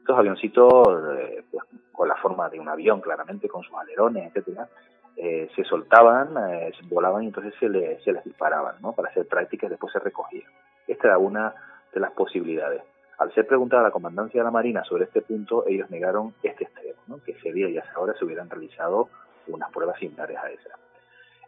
Estos 0.00 0.18
avioncitos, 0.18 0.88
eh, 1.16 1.44
pues, 1.52 1.64
con 1.92 2.08
la 2.08 2.16
forma 2.16 2.48
de 2.48 2.58
un 2.58 2.68
avión, 2.68 3.00
claramente, 3.00 3.48
con 3.48 3.62
sus 3.62 3.76
alerones, 3.76 4.26
etcétera, 4.26 4.68
eh, 5.16 5.48
se 5.54 5.62
soltaban, 5.62 6.30
eh, 6.50 6.72
volaban 6.88 7.22
y 7.22 7.26
entonces 7.28 7.54
se, 7.60 7.68
le, 7.68 8.00
se 8.00 8.12
les 8.12 8.24
disparaban, 8.24 8.74
¿no? 8.82 8.92
Para 8.92 9.10
hacer 9.10 9.28
prácticas 9.28 9.68
y 9.68 9.70
después 9.70 9.92
se 9.92 10.00
recogían. 10.00 10.50
Esta 10.88 11.06
era 11.06 11.18
una 11.18 11.54
de 11.92 12.00
las 12.00 12.10
posibilidades. 12.10 12.82
Al 13.18 13.32
ser 13.34 13.46
preguntada 13.46 13.82
a 13.82 13.84
la 13.84 13.92
comandancia 13.92 14.40
de 14.40 14.44
la 14.44 14.50
Marina 14.50 14.82
sobre 14.82 15.04
este 15.04 15.22
punto, 15.22 15.64
ellos 15.68 15.88
negaron 15.90 16.34
este 16.42 16.64
extremo, 16.64 16.98
¿no? 17.06 17.22
que 17.22 17.30
ese 17.30 17.52
día 17.52 17.68
y 17.68 17.78
hasta 17.78 17.92
ahora 17.92 18.14
se 18.18 18.24
hubieran 18.24 18.50
realizado 18.50 19.10
unas 19.46 19.70
pruebas 19.70 19.96
similares 20.00 20.38
a 20.38 20.50
esas. 20.50 20.83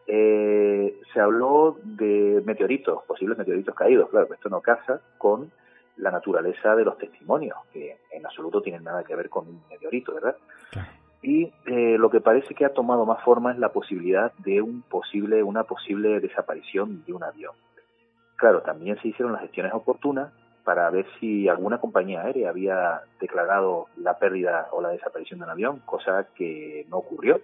Eh, 0.07 1.01
se 1.13 1.21
habló 1.21 1.79
de 1.83 2.43
meteoritos, 2.45 3.03
posibles 3.05 3.39
meteoritos 3.39 3.75
caídos, 3.75 4.09
claro, 4.11 4.33
esto 4.33 4.49
no 4.49 4.61
casa 4.61 5.01
con 5.19 5.51
la 5.97 6.11
naturaleza 6.11 6.77
de 6.77 6.85
los 6.85 6.99
testimonios, 6.99 7.57
que 7.73 7.97
en 8.13 8.25
absoluto 8.25 8.61
tienen 8.61 8.85
nada 8.85 9.03
que 9.03 9.17
ver 9.17 9.29
con 9.29 9.49
un 9.49 9.63
meteorito, 9.71 10.15
¿verdad? 10.15 10.37
Y 11.23 11.53
eh, 11.67 11.97
lo 11.99 12.11
que 12.11 12.21
parece 12.21 12.55
que 12.55 12.65
ha 12.65 12.75
tomado 12.75 13.07
más 13.07 13.23
forma 13.25 13.53
es 13.53 13.59
la 13.59 13.73
posibilidad 13.73 14.33
de 14.39 14.61
un 14.61 14.83
posible, 14.83 15.43
una 15.43 15.65
posible 15.65 16.21
desaparición 16.21 17.05
de 17.05 17.13
un 17.13 17.25
avión. 17.25 17.55
Claro, 18.37 18.61
también 18.63 19.01
se 19.01 19.09
hicieron 19.09 19.33
las 19.33 19.43
gestiones 19.43 19.73
oportunas 19.73 20.31
para 20.63 20.91
ver 20.91 21.07
si 21.19 21.49
alguna 21.49 21.79
compañía 21.79 22.23
aérea 22.23 22.51
había 22.51 23.01
declarado 23.21 23.87
la 23.97 24.19
pérdida 24.19 24.69
o 24.73 24.83
la 24.83 24.91
desaparición 24.91 25.39
de 25.39 25.45
un 25.45 25.51
avión, 25.51 25.83
cosa 25.87 26.27
que 26.35 26.85
no 26.91 26.99
ocurrió. 26.99 27.41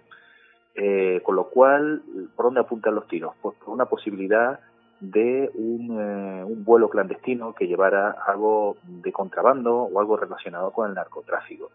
Eh, 0.75 1.21
con 1.23 1.35
lo 1.35 1.49
cual, 1.49 2.01
¿por 2.35 2.45
dónde 2.45 2.61
apuntan 2.61 2.95
los 2.95 3.07
tiros? 3.07 3.33
Pues 3.41 3.55
por 3.57 3.69
una 3.69 3.85
posibilidad 3.85 4.59
de 4.99 5.51
un, 5.55 5.99
eh, 5.99 6.43
un, 6.43 6.63
vuelo 6.63 6.89
clandestino 6.89 7.53
que 7.53 7.67
llevara 7.67 8.15
algo 8.25 8.77
de 8.83 9.11
contrabando 9.11 9.83
o 9.83 9.99
algo 9.99 10.17
relacionado 10.17 10.71
con 10.71 10.89
el 10.89 10.95
narcotráfico. 10.95 11.71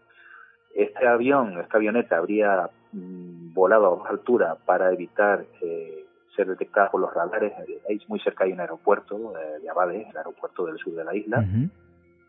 Este 0.73 1.07
avión, 1.07 1.59
esta 1.59 1.77
avioneta, 1.77 2.17
habría 2.17 2.69
mm, 2.91 3.53
volado 3.53 3.85
a 3.85 3.95
baja 3.95 4.09
altura 4.09 4.57
para 4.65 4.91
evitar 4.91 5.45
eh, 5.61 6.05
ser 6.35 6.47
detectada 6.47 6.89
por 6.89 7.01
los 7.01 7.13
radares. 7.13 7.53
Ahí 7.87 8.01
muy 8.07 8.19
cerca 8.19 8.45
hay 8.45 8.51
un 8.53 8.61
aeropuerto 8.61 9.33
eh, 9.37 9.59
de 9.61 9.69
Abade, 9.69 10.07
el 10.09 10.17
aeropuerto 10.17 10.65
del 10.65 10.77
sur 10.77 10.95
de 10.95 11.03
la 11.03 11.15
isla, 11.15 11.45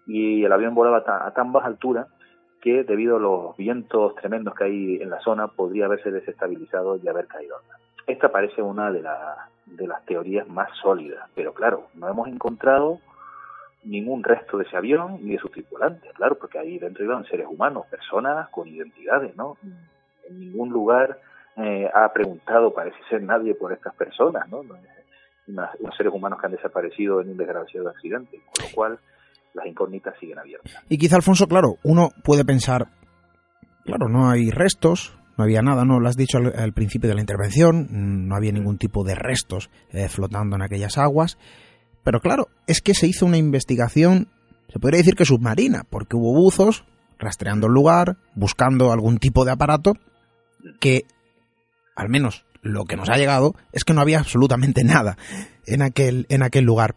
y 0.06 0.44
el 0.44 0.52
avión 0.52 0.74
volaba 0.74 1.02
a 1.26 1.30
tan 1.32 1.52
baja 1.52 1.68
altura 1.68 2.08
que 2.60 2.84
debido 2.84 3.16
a 3.16 3.20
los 3.20 3.56
vientos 3.56 4.14
tremendos 4.16 4.54
que 4.54 4.64
hay 4.64 4.96
en 5.02 5.10
la 5.10 5.20
zona 5.20 5.48
podría 5.48 5.86
haberse 5.86 6.10
desestabilizado 6.10 6.96
y 6.96 7.08
haber 7.08 7.26
caído. 7.26 7.56
Esta 8.06 8.30
parece 8.30 8.62
una 8.62 8.90
de, 8.90 9.02
de 9.66 9.86
las 9.86 10.04
teorías 10.04 10.48
más 10.48 10.70
sólidas, 10.82 11.28
pero 11.34 11.54
claro, 11.54 11.88
no 11.94 12.08
hemos 12.08 12.28
encontrado 12.28 13.00
ningún 13.84 14.22
resto 14.22 14.58
de 14.58 14.64
ese 14.64 14.76
avión 14.76 15.18
ni 15.22 15.32
de 15.32 15.38
sus 15.38 15.50
tripulantes, 15.50 16.12
claro, 16.14 16.36
porque 16.36 16.58
ahí 16.58 16.78
dentro 16.78 17.04
iban 17.04 17.24
seres 17.24 17.46
humanos, 17.48 17.86
personas 17.86 18.48
con 18.50 18.68
identidades, 18.68 19.34
¿no? 19.36 19.56
En 20.28 20.38
ningún 20.40 20.70
lugar 20.70 21.18
eh, 21.56 21.90
ha 21.92 22.12
preguntado, 22.12 22.74
parece 22.74 22.98
ser 23.08 23.22
nadie 23.22 23.54
por 23.54 23.72
estas 23.72 23.94
personas, 23.94 24.48
¿no? 24.48 24.60
Unos 24.60 25.96
seres 25.96 26.12
humanos 26.12 26.38
que 26.38 26.46
han 26.46 26.52
desaparecido 26.52 27.20
en 27.20 27.30
un 27.30 27.36
desgraciado 27.36 27.88
accidente, 27.88 28.40
con 28.54 28.68
lo 28.68 28.74
cual 28.74 28.98
las 29.54 29.66
incógnitas 29.66 30.14
siguen 30.18 30.38
abiertas. 30.38 30.72
Y 30.88 30.98
quizá, 30.98 31.16
Alfonso, 31.16 31.46
claro, 31.46 31.76
uno 31.82 32.10
puede 32.22 32.44
pensar, 32.44 32.88
claro, 33.84 34.08
no 34.08 34.30
hay 34.30 34.50
restos, 34.50 35.16
no 35.36 35.44
había 35.44 35.62
nada, 35.62 35.84
no 35.84 36.00
lo 36.00 36.08
has 36.08 36.16
dicho 36.16 36.38
al, 36.38 36.72
principio 36.72 37.08
de 37.08 37.14
la 37.14 37.20
intervención, 37.20 37.88
no 38.28 38.36
había 38.36 38.52
ningún 38.52 38.78
tipo 38.78 39.04
de 39.04 39.14
restos 39.14 39.70
eh, 39.90 40.08
flotando 40.08 40.56
en 40.56 40.62
aquellas 40.62 40.98
aguas, 40.98 41.38
pero 42.04 42.20
claro, 42.20 42.48
es 42.66 42.80
que 42.80 42.94
se 42.94 43.06
hizo 43.06 43.26
una 43.26 43.38
investigación, 43.38 44.28
se 44.68 44.78
podría 44.78 44.98
decir 44.98 45.14
que 45.14 45.24
submarina, 45.24 45.84
porque 45.88 46.16
hubo 46.16 46.32
buzos 46.32 46.84
rastreando 47.18 47.66
el 47.66 47.72
lugar, 47.72 48.16
buscando 48.34 48.92
algún 48.92 49.18
tipo 49.18 49.44
de 49.44 49.52
aparato 49.52 49.94
que, 50.80 51.04
al 51.94 52.08
menos 52.08 52.44
lo 52.62 52.84
que 52.84 52.96
nos 52.96 53.08
ha 53.08 53.16
llegado, 53.16 53.54
es 53.72 53.84
que 53.84 53.94
no 53.94 54.00
había 54.00 54.18
absolutamente 54.18 54.84
nada 54.84 55.16
en 55.66 55.82
aquel, 55.82 56.26
en 56.28 56.42
aquel 56.42 56.64
lugar. 56.64 56.96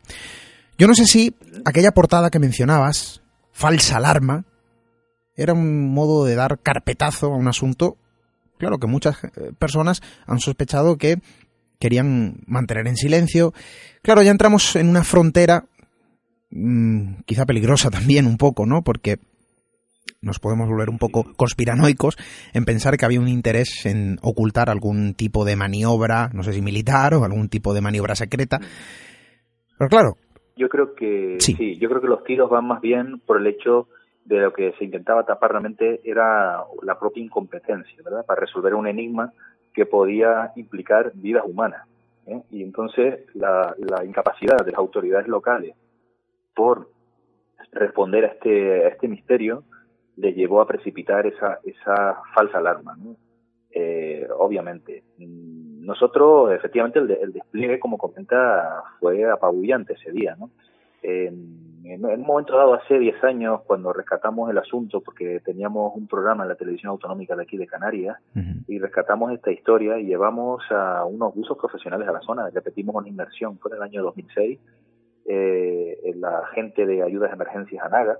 Yo 0.77 0.87
no 0.87 0.95
sé 0.95 1.05
si 1.05 1.35
aquella 1.65 1.91
portada 1.91 2.29
que 2.29 2.39
mencionabas, 2.39 3.21
falsa 3.51 3.97
alarma, 3.97 4.45
era 5.35 5.53
un 5.53 5.93
modo 5.93 6.25
de 6.25 6.35
dar 6.35 6.59
carpetazo 6.59 7.27
a 7.27 7.37
un 7.37 7.47
asunto, 7.47 7.97
claro 8.57 8.77
que 8.79 8.87
muchas 8.87 9.23
eh, 9.23 9.51
personas 9.57 10.01
han 10.25 10.39
sospechado 10.39 10.97
que 10.97 11.19
querían 11.79 12.41
mantener 12.45 12.87
en 12.87 12.95
silencio. 12.95 13.53
Claro, 14.01 14.21
ya 14.21 14.31
entramos 14.31 14.75
en 14.75 14.89
una 14.89 15.03
frontera 15.03 15.65
mmm, 16.49 17.21
quizá 17.25 17.45
peligrosa 17.45 17.89
también 17.89 18.25
un 18.25 18.37
poco, 18.37 18.65
¿no? 18.65 18.83
Porque 18.83 19.19
nos 20.21 20.39
podemos 20.39 20.69
volver 20.69 20.89
un 20.89 20.97
poco 20.97 21.33
conspiranoicos 21.35 22.17
en 22.53 22.65
pensar 22.65 22.97
que 22.97 23.05
había 23.05 23.19
un 23.19 23.27
interés 23.27 23.85
en 23.85 24.17
ocultar 24.21 24.69
algún 24.69 25.13
tipo 25.13 25.43
de 25.43 25.55
maniobra, 25.55 26.29
no 26.33 26.43
sé 26.43 26.53
si 26.53 26.61
militar 26.61 27.13
o 27.13 27.25
algún 27.25 27.49
tipo 27.49 27.73
de 27.73 27.81
maniobra 27.81 28.15
secreta. 28.15 28.59
Pero 29.77 29.89
claro, 29.89 30.17
yo 30.55 30.69
creo 30.69 30.93
que 30.93 31.37
sí. 31.39 31.77
yo 31.77 31.89
creo 31.89 32.01
que 32.01 32.07
los 32.07 32.23
tiros 32.23 32.49
van 32.49 32.65
más 32.65 32.81
bien 32.81 33.19
por 33.19 33.37
el 33.37 33.47
hecho 33.47 33.87
de 34.25 34.37
lo 34.37 34.53
que 34.53 34.73
se 34.73 34.85
intentaba 34.85 35.25
tapar 35.25 35.51
realmente 35.51 36.01
era 36.03 36.63
la 36.81 36.99
propia 36.99 37.23
incompetencia, 37.23 38.01
¿verdad? 38.03 38.25
Para 38.25 38.41
resolver 38.41 38.73
un 38.73 38.87
enigma 38.87 39.33
que 39.73 39.85
podía 39.85 40.51
implicar 40.55 41.11
vidas 41.15 41.43
humanas. 41.45 41.87
¿eh? 42.27 42.41
Y 42.51 42.63
entonces 42.63 43.25
la, 43.33 43.75
la 43.77 44.05
incapacidad 44.05 44.63
de 44.63 44.71
las 44.71 44.79
autoridades 44.79 45.27
locales 45.27 45.75
por 46.55 46.89
responder 47.71 48.25
a 48.25 48.27
este, 48.27 48.85
a 48.85 48.87
este 48.89 49.07
misterio 49.07 49.63
le 50.15 50.33
llevó 50.33 50.61
a 50.61 50.67
precipitar 50.67 51.25
esa, 51.25 51.59
esa 51.63 52.21
falsa 52.33 52.59
alarma. 52.59 52.95
¿no? 52.95 53.15
Eh, 53.71 54.27
obviamente, 54.37 55.03
nosotros, 55.83 56.51
efectivamente, 56.53 56.99
el, 56.99 57.33
despliegue, 57.33 57.79
como 57.79 57.97
comenta, 57.97 58.83
fue 58.99 59.29
apabullante 59.29 59.93
ese 59.93 60.11
día, 60.11 60.35
¿no? 60.37 60.49
En, 61.01 61.73
un 61.85 62.21
momento 62.21 62.55
dado, 62.55 62.73
hace 62.75 62.97
10 62.97 63.21
años, 63.25 63.61
cuando 63.67 63.91
rescatamos 63.91 64.49
el 64.49 64.57
asunto, 64.57 65.01
porque 65.01 65.41
teníamos 65.43 65.93
un 65.95 66.07
programa 66.07 66.43
en 66.43 66.49
la 66.49 66.55
televisión 66.55 66.91
autonómica 66.91 67.35
de 67.35 67.43
aquí 67.43 67.57
de 67.57 67.67
Canarias, 67.67 68.17
y 68.67 68.79
rescatamos 68.79 69.33
esta 69.33 69.51
historia 69.51 69.99
y 69.99 70.05
llevamos 70.05 70.63
a 70.71 71.03
unos 71.03 71.35
buzos 71.35 71.57
profesionales 71.57 72.07
a 72.07 72.13
la 72.13 72.21
zona, 72.21 72.49
repetimos 72.49 72.95
una 72.95 73.09
inmersión, 73.09 73.59
fue 73.59 73.71
en 73.71 73.77
el 73.77 73.83
año 73.83 74.03
2006, 74.03 74.59
eh, 75.25 76.13
la 76.15 76.47
gente 76.53 76.85
de 76.85 77.03
ayudas 77.03 77.31
de 77.31 77.35
emergencias 77.35 77.85
ANAGA, 77.85 78.17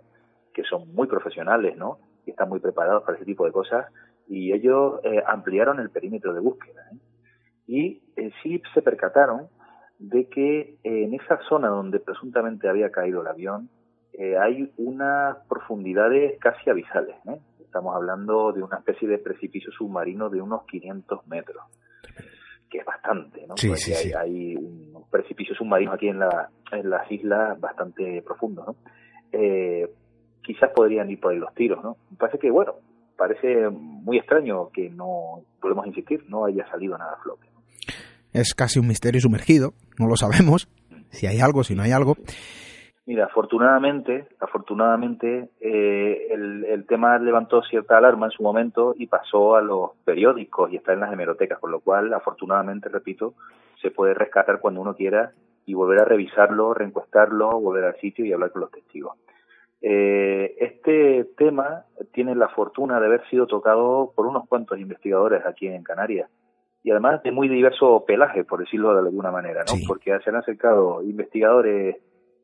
que 0.54 0.64
son 0.64 0.94
muy 0.94 1.08
profesionales, 1.08 1.78
¿no? 1.78 2.00
Y 2.26 2.32
están 2.32 2.50
muy 2.50 2.60
preparados 2.60 3.04
para 3.04 3.16
ese 3.16 3.26
tipo 3.26 3.46
de 3.46 3.54
cosas, 3.54 3.86
y 4.28 4.52
ellos 4.52 5.00
eh, 5.04 5.24
ampliaron 5.26 5.80
el 5.80 5.90
perímetro 5.90 6.34
de 6.34 6.42
búsqueda. 6.42 6.82
¿eh? 6.92 6.98
Y 7.68 8.02
eh, 8.16 8.32
sí 8.42 8.62
se 8.74 8.82
percataron 8.82 9.48
de 10.00 10.28
que 10.28 10.78
en 10.84 11.14
esa 11.14 11.40
zona 11.48 11.70
donde 11.70 12.00
presuntamente 12.00 12.68
había 12.68 12.92
caído 12.92 13.22
el 13.22 13.28
avión 13.28 13.70
eh, 14.14 14.38
hay 14.38 14.72
unas 14.78 15.38
profundidades 15.48 16.40
casi 16.40 16.70
abisales. 16.70 17.16
¿eh? 17.28 17.40
Estamos 17.60 17.96
hablando 17.96 18.52
de 18.52 18.62
una 18.62 18.78
especie 18.78 19.08
de 19.08 19.18
precipicio 19.18 19.72
submarino 19.72 20.30
de 20.30 20.42
unos 20.42 20.66
500 20.68 21.26
metros, 21.28 21.64
que 22.70 22.78
es 22.78 22.86
bastante, 22.86 23.48
¿no? 23.48 23.58
Sí, 23.58 23.70
Porque 23.70 23.82
sí, 23.82 23.94
hay, 23.94 24.04
sí. 24.04 24.14
hay 24.14 24.56
un 24.56 25.06
precipicio 25.10 25.56
submarino 25.56 25.94
aquí 25.94 26.10
en, 26.10 26.20
la, 26.20 26.50
en 26.72 26.90
las 26.90 27.12
islas 27.12 27.60
bastante 27.60 28.22
profundo, 28.22 28.64
¿no? 28.68 28.76
Eh, 29.32 29.90
quizás 30.44 30.70
podrían 30.76 31.10
ir 31.10 31.20
por 31.20 31.32
ahí 31.32 31.40
los 31.40 31.54
tiros, 31.56 31.84
¿no? 31.84 31.98
Me 32.12 32.18
parece 32.18 32.38
que, 32.38 32.52
bueno, 32.52 32.76
parece 33.18 33.70
muy 33.70 34.20
extraño 34.20 34.70
que 34.70 34.90
no, 34.92 35.42
podemos 35.60 35.88
insistir, 35.88 36.24
no 36.30 36.46
haya 36.46 36.68
salido 36.70 36.98
nada 36.98 37.14
a 37.14 37.24
flote. 37.24 37.48
Es 38.34 38.56
casi 38.56 38.80
un 38.80 38.88
misterio 38.88 39.22
sumergido, 39.22 39.74
no 40.00 40.08
lo 40.08 40.16
sabemos, 40.16 40.68
si 41.10 41.28
hay 41.28 41.40
algo, 41.40 41.64
si 41.64 41.76
no 41.76 41.84
hay 41.84 41.92
algo. 41.92 42.16
Mira, 43.06 43.26
afortunadamente, 43.26 44.28
afortunadamente, 44.40 45.50
eh, 45.60 46.28
el, 46.32 46.64
el 46.66 46.86
tema 46.86 47.20
levantó 47.20 47.62
cierta 47.62 47.98
alarma 47.98 48.28
en 48.28 48.32
su 48.32 48.42
momento 48.42 48.96
y 48.98 49.08
pasó 49.08 49.56
a 49.56 49.62
los 49.62 49.92
periódicos 50.06 50.72
y 50.72 50.78
está 50.78 50.94
en 50.94 51.02
las 51.02 51.12
hemerotecas, 51.12 51.60
con 51.60 51.70
lo 51.70 51.82
cual, 51.82 52.14
afortunadamente, 52.14 52.90
repito, 52.90 53.34
se 53.82 53.92
puede 53.92 54.14
rescatar 54.14 54.60
cuando 54.60 54.82
uno 54.82 54.96
quiera 54.96 55.34
y 55.66 55.74
volver 55.74 56.00
a 56.00 56.06
revisarlo, 56.06 56.74
reencuestarlo, 56.74 57.60
volver 57.60 57.84
al 57.84 58.00
sitio 58.00 58.26
y 58.26 58.32
hablar 58.32 58.52
con 58.52 58.62
los 58.62 58.72
testigos. 58.72 59.18
Eh, 59.82 60.56
este 60.60 61.26
tema 61.38 61.84
tiene 62.14 62.36
la 62.36 62.48
fortuna 62.48 63.02
de 63.02 63.06
haber 63.06 63.28
sido 63.30 63.48
tocado 63.48 64.14
por 64.16 64.26
unos 64.26 64.48
cuantos 64.48 64.80
investigadores 64.80 65.46
aquí 65.46 65.68
en 65.68 65.84
Canarias 65.84 66.30
y 66.84 66.92
además 66.92 67.24
de 67.24 67.32
muy 67.32 67.48
diverso 67.48 68.04
pelaje, 68.06 68.44
por 68.44 68.60
decirlo 68.60 68.94
de 68.94 69.00
alguna 69.00 69.32
manera, 69.32 69.62
¿no? 69.62 69.74
Sí. 69.74 69.86
Porque 69.88 70.18
se 70.20 70.30
han 70.30 70.36
acercado 70.36 71.02
investigadores 71.02 71.98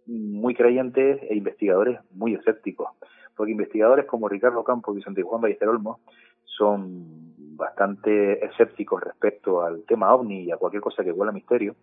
muy 0.06 0.56
creyentes 0.56 1.22
e 1.30 1.36
investigadores 1.36 2.00
muy 2.12 2.34
escépticos. 2.34 2.90
Porque 3.36 3.52
investigadores 3.52 4.06
como 4.06 4.30
Ricardo 4.30 4.64
Campos 4.64 4.98
y 4.98 5.02
Santiago 5.02 5.30
Juan 5.30 5.42
Ballester 5.42 5.68
Olmo 5.68 6.00
son 6.46 7.36
bastante 7.56 8.44
escépticos 8.46 9.04
respecto 9.04 9.62
al 9.62 9.84
tema 9.84 10.14
ovni 10.14 10.44
y 10.44 10.52
a 10.52 10.58
cualquier 10.58 10.82
cosa 10.82 11.04
que 11.04 11.12
huela 11.12 11.32
a 11.32 11.36
misterio. 11.36 11.76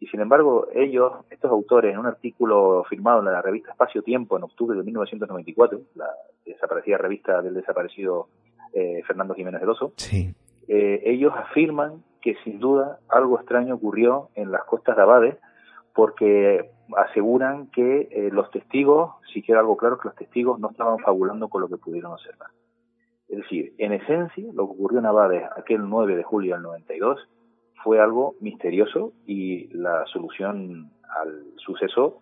Y 0.00 0.06
sin 0.06 0.20
embargo, 0.20 0.66
ellos, 0.74 1.12
estos 1.30 1.50
autores, 1.50 1.92
en 1.92 1.98
un 1.98 2.06
artículo 2.06 2.84
firmado 2.88 3.20
en 3.20 3.26
la 3.26 3.42
revista 3.42 3.70
Espacio 3.70 4.02
Tiempo 4.02 4.36
en 4.36 4.44
octubre 4.44 4.76
de 4.76 4.82
1994, 4.82 5.80
la 5.94 6.08
desaparecida 6.44 6.96
revista 6.98 7.42
del 7.42 7.54
desaparecido 7.54 8.28
eh, 8.72 9.02
Fernando 9.06 9.34
Jiménez 9.34 9.60
del 9.60 9.70
Oso, 9.70 9.92
Sí. 9.96 10.34
Eh, 10.72 11.02
ellos 11.04 11.32
afirman 11.36 12.04
que 12.22 12.36
sin 12.44 12.60
duda 12.60 13.00
algo 13.08 13.40
extraño 13.40 13.74
ocurrió 13.74 14.28
en 14.36 14.52
las 14.52 14.62
costas 14.62 14.94
de 14.94 15.02
Abades 15.02 15.36
porque 15.96 16.70
aseguran 16.96 17.66
que 17.72 18.08
eh, 18.12 18.30
los 18.30 18.52
testigos, 18.52 19.14
si 19.32 19.42
queda 19.42 19.58
algo 19.58 19.76
claro, 19.76 19.98
que 19.98 20.06
los 20.06 20.14
testigos 20.14 20.60
no 20.60 20.70
estaban 20.70 21.00
fabulando 21.00 21.48
con 21.48 21.62
lo 21.62 21.68
que 21.68 21.76
pudieron 21.76 22.12
observar. 22.12 22.50
Es 23.28 23.38
decir, 23.38 23.74
en 23.78 23.94
esencia, 23.94 24.44
lo 24.52 24.66
que 24.66 24.74
ocurrió 24.74 25.00
en 25.00 25.06
Abades 25.06 25.42
aquel 25.56 25.88
9 25.88 26.14
de 26.14 26.22
julio 26.22 26.54
del 26.54 26.62
92 26.62 27.18
fue 27.82 27.98
algo 27.98 28.36
misterioso 28.40 29.12
y 29.26 29.76
la 29.76 30.06
solución 30.06 30.92
al 31.20 31.46
suceso 31.56 32.20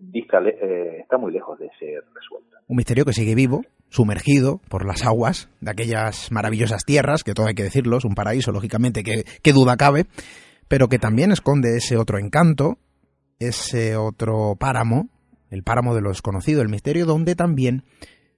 eh, 0.00 0.98
está 1.00 1.18
muy 1.18 1.32
lejos 1.32 1.58
de 1.58 1.68
ser 1.78 2.04
resuelta. 2.14 2.58
Un 2.66 2.76
misterio 2.76 3.04
que 3.04 3.12
sigue 3.12 3.34
vivo, 3.34 3.62
sumergido 3.88 4.60
por 4.68 4.86
las 4.86 5.04
aguas 5.04 5.48
de 5.60 5.70
aquellas 5.70 6.30
maravillosas 6.30 6.84
tierras, 6.84 7.24
que 7.24 7.34
todo 7.34 7.46
hay 7.46 7.54
que 7.54 7.62
decirlo, 7.62 7.98
es 7.98 8.04
un 8.04 8.14
paraíso, 8.14 8.52
lógicamente, 8.52 9.02
que, 9.02 9.24
que 9.42 9.52
duda 9.52 9.76
cabe, 9.76 10.06
pero 10.68 10.88
que 10.88 10.98
también 10.98 11.32
esconde 11.32 11.76
ese 11.76 11.96
otro 11.96 12.18
encanto, 12.18 12.78
ese 13.38 13.96
otro 13.96 14.56
páramo, 14.58 15.08
el 15.50 15.62
páramo 15.62 15.94
de 15.94 16.02
lo 16.02 16.10
desconocido, 16.10 16.62
el 16.62 16.68
misterio, 16.68 17.06
donde 17.06 17.34
también 17.34 17.84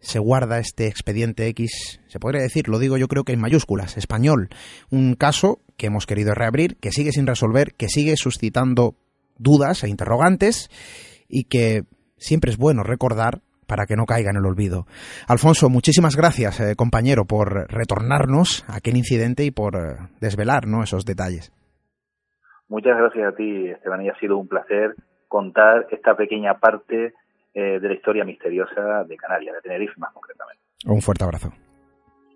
se 0.02 0.18
guarda 0.18 0.58
este 0.58 0.88
expediente 0.88 1.46
X, 1.48 2.00
se 2.08 2.18
podría 2.18 2.42
decir, 2.42 2.68
lo 2.68 2.78
digo 2.78 2.96
yo 2.96 3.06
creo 3.06 3.24
que 3.24 3.32
en 3.32 3.40
mayúsculas, 3.40 3.96
español, 3.96 4.48
un 4.90 5.14
caso 5.14 5.60
que 5.76 5.86
hemos 5.86 6.06
querido 6.06 6.34
reabrir, 6.34 6.76
que 6.76 6.90
sigue 6.90 7.12
sin 7.12 7.26
resolver, 7.26 7.74
que 7.74 7.88
sigue 7.88 8.16
suscitando 8.16 8.96
dudas 9.38 9.84
e 9.84 9.88
interrogantes 9.88 10.70
y 11.32 11.44
que 11.44 11.82
siempre 12.18 12.50
es 12.50 12.58
bueno 12.58 12.84
recordar 12.84 13.40
para 13.66 13.86
que 13.86 13.96
no 13.96 14.04
caiga 14.04 14.30
en 14.30 14.36
el 14.36 14.44
olvido. 14.44 14.84
Alfonso, 15.26 15.70
muchísimas 15.70 16.14
gracias, 16.14 16.60
eh, 16.60 16.76
compañero, 16.76 17.24
por 17.24 17.72
retornarnos 17.72 18.64
a 18.68 18.76
aquel 18.76 18.96
incidente 18.96 19.44
y 19.44 19.50
por 19.50 19.74
eh, 19.76 19.96
desvelar 20.20 20.66
¿no? 20.66 20.82
esos 20.82 21.06
detalles. 21.06 21.50
Muchas 22.68 22.96
gracias 22.98 23.32
a 23.32 23.34
ti, 23.34 23.68
Esteban, 23.68 24.02
y 24.02 24.10
ha 24.10 24.18
sido 24.18 24.36
un 24.36 24.46
placer 24.46 24.94
contar 25.26 25.86
esta 25.90 26.14
pequeña 26.14 26.58
parte 26.58 27.14
eh, 27.54 27.80
de 27.80 27.88
la 27.88 27.94
historia 27.94 28.24
misteriosa 28.24 29.04
de 29.04 29.16
Canarias, 29.16 29.54
de 29.54 29.60
Tenerife 29.62 29.94
más 29.96 30.12
concretamente. 30.12 30.62
Un 30.86 31.00
fuerte 31.00 31.24
abrazo. 31.24 31.50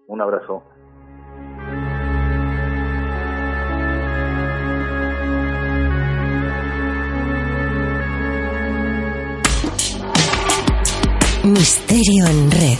Un 0.09 0.21
abrazo. 0.23 0.63
Misterio 11.59 12.27
en 12.27 12.51
red. 12.51 12.79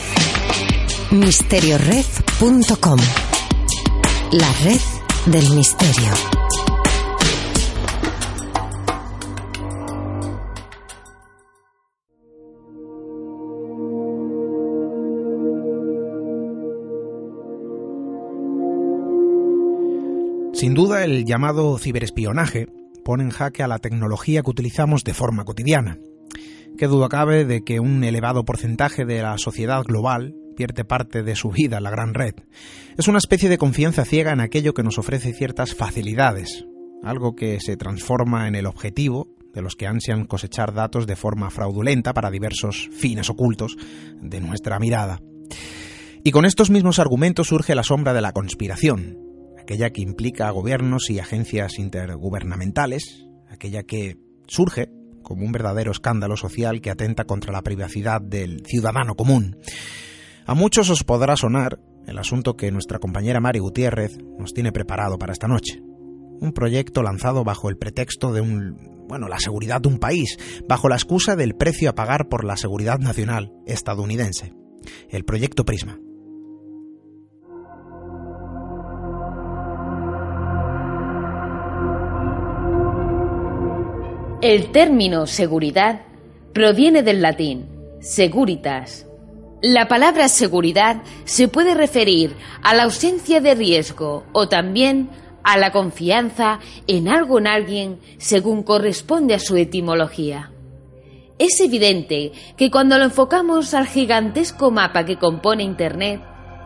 Misteriored.com. 1.11 2.99
La 4.33 4.53
red 4.65 4.81
del 5.25 5.51
misterio. 5.57 6.13
Sin 20.53 20.75
duda, 20.75 21.03
el 21.03 21.25
llamado 21.25 21.79
ciberespionaje 21.79 22.67
pone 23.07 23.25
en 23.25 23.31
jaque 23.31 23.63
a 23.63 23.69
la 23.69 23.79
tecnología 23.79 24.43
que 24.43 24.51
utilizamos 24.51 25.03
de 25.03 25.15
forma 25.15 25.45
cotidiana. 25.45 25.99
Qué 26.79 26.89
duda 26.89 27.09
cabe 27.09 27.47
de 27.47 27.65
que 27.65 27.81
un 27.81 28.05
elevado 28.05 28.45
porcentaje 28.45 29.07
de 29.07 29.23
la 29.23 29.39
sociedad 29.39 29.83
global 29.83 30.35
pierde 30.57 30.85
parte 30.85 31.23
de 31.23 31.35
su 31.35 31.49
vida 31.49 31.79
en 31.79 31.85
la 31.85 31.91
gran 31.91 32.13
red. 32.13 32.35
Es 32.99 33.09
una 33.09 33.17
especie 33.17 33.49
de 33.49 33.57
confianza 33.57 34.05
ciega 34.05 34.33
en 34.33 34.41
aquello 34.41 34.75
que 34.75 34.83
nos 34.83 34.99
ofrece 34.99 35.33
ciertas 35.33 35.75
facilidades, 35.75 36.67
algo 37.03 37.35
que 37.35 37.61
se 37.61 37.79
transforma 37.79 38.47
en 38.47 38.57
el 38.57 38.67
objetivo 38.67 39.27
de 39.55 39.63
los 39.63 39.75
que 39.75 39.87
ansian 39.87 40.27
cosechar 40.27 40.75
datos 40.75 41.07
de 41.07 41.17
forma 41.17 41.49
fraudulenta 41.49 42.13
para 42.13 42.31
diversos 42.31 42.91
fines 42.93 43.31
ocultos 43.31 43.79
de 44.21 44.43
nuestra 44.43 44.79
mirada. 44.79 45.23
Y 46.25 46.31
con 46.31 46.45
estos 46.45 46.69
mismos 46.69 46.99
argumentos 46.99 47.47
surge 47.47 47.75
la 47.75 47.85
sombra 47.85 48.13
de 48.13 48.21
la 48.21 48.33
conspiración, 48.33 49.19
aquella 49.59 49.91
que 49.91 50.03
implica 50.03 50.47
a 50.47 50.51
gobiernos 50.51 51.09
y 51.09 51.21
agencias 51.21 51.79
intergubernamentales, 51.79 53.25
aquella 53.49 53.85
que 53.85 54.19
surge 54.47 54.91
como 55.27 55.45
un 55.45 55.51
verdadero 55.51 55.91
escándalo 55.91 56.37
social 56.37 56.81
que 56.81 56.93
atenta 56.93 57.25
contra 57.25 57.53
la 57.53 57.63
privacidad 57.63 58.21
del 58.21 58.63
ciudadano 58.65 59.17
común. 59.17 59.57
A 60.47 60.55
muchos 60.55 60.89
os 60.89 61.03
podrá 61.03 61.37
sonar 61.37 61.81
el 62.07 62.17
asunto 62.17 62.55
que 62.55 62.71
nuestra 62.71 63.01
compañera 63.01 63.41
Mari 63.41 63.59
Gutiérrez 63.59 64.19
nos 64.39 64.55
tiene 64.55 64.71
preparado 64.71 65.19
para 65.19 65.33
esta 65.33 65.49
noche. 65.49 65.83
Un 65.83 66.53
proyecto 66.53 67.03
lanzado 67.03 67.43
bajo 67.43 67.69
el 67.69 67.77
pretexto 67.77 68.33
de 68.33 68.41
un, 68.41 69.05
bueno, 69.09 69.27
la 69.27 69.41
seguridad 69.41 69.81
de 69.81 69.89
un 69.89 69.99
país, 69.99 70.39
bajo 70.69 70.89
la 70.89 70.95
excusa 70.95 71.35
del 71.35 71.57
precio 71.57 71.91
a 71.91 71.97
pagar 71.97 72.29
por 72.29 72.45
la 72.45 72.57
seguridad 72.57 73.01
nacional 73.01 73.53
estadounidense. 73.67 74.53
El 75.11 75.25
proyecto 75.25 75.65
Prisma. 75.65 75.99
El 84.43 84.71
término 84.71 85.27
seguridad 85.27 86.03
proviene 86.53 87.03
del 87.03 87.23
latín 87.23 87.71
seguritas. 88.01 89.07
La 89.63 89.89
palabra 89.89 90.29
seguridad 90.29 91.03
se 91.25 91.49
puede 91.49 91.73
referir 91.73 92.37
a 92.63 92.75
la 92.75 92.83
ausencia 92.83 93.41
de 93.41 93.55
riesgo 93.55 94.25
o 94.33 94.47
también 94.47 95.09
a 95.43 95.57
la 95.57 95.73
confianza 95.73 96.61
en 96.87 97.09
algo 97.09 97.39
en 97.39 97.47
alguien 97.47 97.99
según 98.19 98.63
corresponde 98.63 99.33
a 99.33 99.39
su 99.39 99.57
etimología. 99.57 100.51
Es 101.39 101.59
evidente 101.61 102.33
que 102.59 102.71
cuando 102.71 102.99
lo 102.99 103.05
enfocamos 103.05 103.73
al 103.73 103.87
gigantesco 103.87 104.71
mapa 104.71 105.07
que 105.07 105.17
compone 105.17 105.63
Internet, 105.63 106.21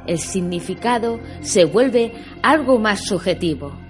el 0.08 0.18
significado 0.18 1.20
se 1.40 1.66
vuelve 1.66 2.14
algo 2.42 2.80
más 2.80 3.04
subjetivo. 3.04 3.89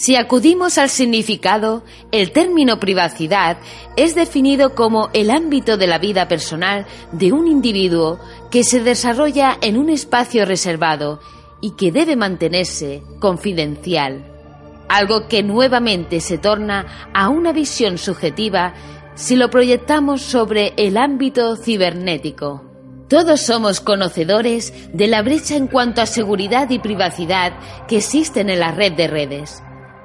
Si 0.00 0.16
acudimos 0.16 0.78
al 0.78 0.88
significado, 0.88 1.82
el 2.10 2.32
término 2.32 2.80
privacidad 2.80 3.58
es 3.98 4.14
definido 4.14 4.74
como 4.74 5.10
el 5.12 5.30
ámbito 5.30 5.76
de 5.76 5.86
la 5.86 5.98
vida 5.98 6.26
personal 6.26 6.86
de 7.12 7.32
un 7.32 7.46
individuo 7.46 8.18
que 8.50 8.64
se 8.64 8.80
desarrolla 8.80 9.58
en 9.60 9.76
un 9.76 9.90
espacio 9.90 10.46
reservado 10.46 11.20
y 11.60 11.72
que 11.72 11.92
debe 11.92 12.16
mantenerse 12.16 13.02
confidencial. 13.18 14.24
Algo 14.88 15.28
que 15.28 15.42
nuevamente 15.42 16.20
se 16.20 16.38
torna 16.38 17.10
a 17.12 17.28
una 17.28 17.52
visión 17.52 17.98
subjetiva 17.98 18.72
si 19.16 19.36
lo 19.36 19.50
proyectamos 19.50 20.22
sobre 20.22 20.72
el 20.78 20.96
ámbito 20.96 21.56
cibernético. 21.56 22.64
Todos 23.10 23.42
somos 23.42 23.82
conocedores 23.82 24.72
de 24.94 25.08
la 25.08 25.20
brecha 25.20 25.56
en 25.56 25.66
cuanto 25.66 26.00
a 26.00 26.06
seguridad 26.06 26.70
y 26.70 26.78
privacidad 26.78 27.52
que 27.86 27.98
existen 27.98 28.48
en 28.48 28.60
la 28.60 28.72
red 28.72 28.94
de 28.94 29.06
redes. 29.06 29.62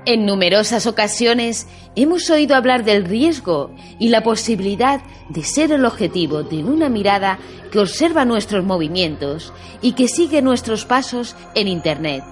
En 0.07 0.27
numerosas 0.27 0.85
ocasiones 0.85 1.65
hemos 1.95 2.29
oído 2.29 2.55
hablar 2.55 2.83
del 2.83 3.05
riesgo 3.05 3.71
y 3.97 4.09
la 4.09 4.21
posibilidad 4.21 5.01
de 5.29 5.43
ser 5.43 5.71
el 5.71 5.83
objetivo 5.83 6.43
de 6.43 6.63
una 6.63 6.89
mirada 6.89 7.39
que 7.71 7.79
observa 7.79 8.23
nuestros 8.23 8.63
movimientos 8.63 9.51
y 9.81 9.93
que 9.93 10.07
sigue 10.07 10.43
nuestros 10.43 10.85
pasos 10.85 11.35
en 11.55 11.67
Internet, 11.67 12.23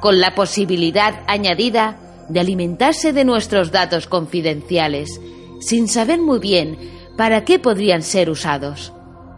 con 0.00 0.20
la 0.20 0.36
posibilidad 0.36 1.24
añadida 1.26 1.98
de 2.28 2.38
alimentarse 2.38 3.12
de 3.12 3.24
nuestros 3.24 3.72
datos 3.72 4.06
confidenciales, 4.06 5.20
sin 5.60 5.88
saber 5.88 6.20
muy 6.20 6.38
bien 6.38 6.78
para 7.16 7.44
qué 7.44 7.58
podrían 7.58 8.04
ser 8.04 8.30
usados. 8.30 8.92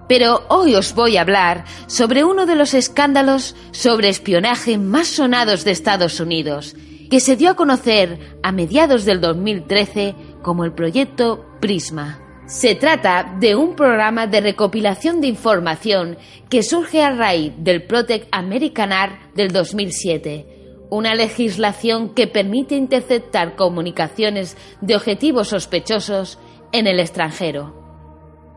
Pero 0.09 0.43
hoy 0.51 0.75
os 0.75 0.95
voy 0.95 1.17
a 1.17 1.23
hablar 1.23 1.65
sobre 1.87 2.23
uno 2.23 2.45
de 2.45 2.55
los 2.55 2.75
escándalos 2.75 3.57
sobre 3.71 4.11
espionaje 4.11 4.77
más 4.77 5.07
sonados 5.07 5.65
de 5.65 5.71
Estados 5.71 6.21
Unidos, 6.21 6.77
que 7.13 7.21
se 7.21 7.37
dio 7.37 7.51
a 7.51 7.57
conocer 7.57 8.39
a 8.43 8.53
mediados 8.53 9.05
del 9.05 9.21
2013 9.21 10.15
como 10.41 10.65
el 10.65 10.73
proyecto 10.73 11.45
Prisma. 11.61 12.19
Se 12.47 12.75
trata 12.75 13.37
de 13.39 13.55
un 13.55 13.77
programa 13.77 14.27
de 14.27 14.41
recopilación 14.41 15.21
de 15.21 15.27
información 15.27 16.17
que 16.49 16.63
surge 16.63 17.03
a 17.03 17.11
raíz 17.11 17.53
del 17.59 17.83
Protect 17.83 18.29
American 18.33 18.95
Art 18.95 19.35
del 19.35 19.53
2007, 19.53 20.47
una 20.89 21.15
legislación 21.15 22.15
que 22.15 22.29
permite 22.29 22.77
interceptar 22.77 23.57
comunicaciones 23.57 24.57
de 24.81 24.97
objetivos 24.97 25.49
sospechosos 25.49 26.39
en 26.73 26.87
el 26.87 26.99
extranjero. 26.99 27.82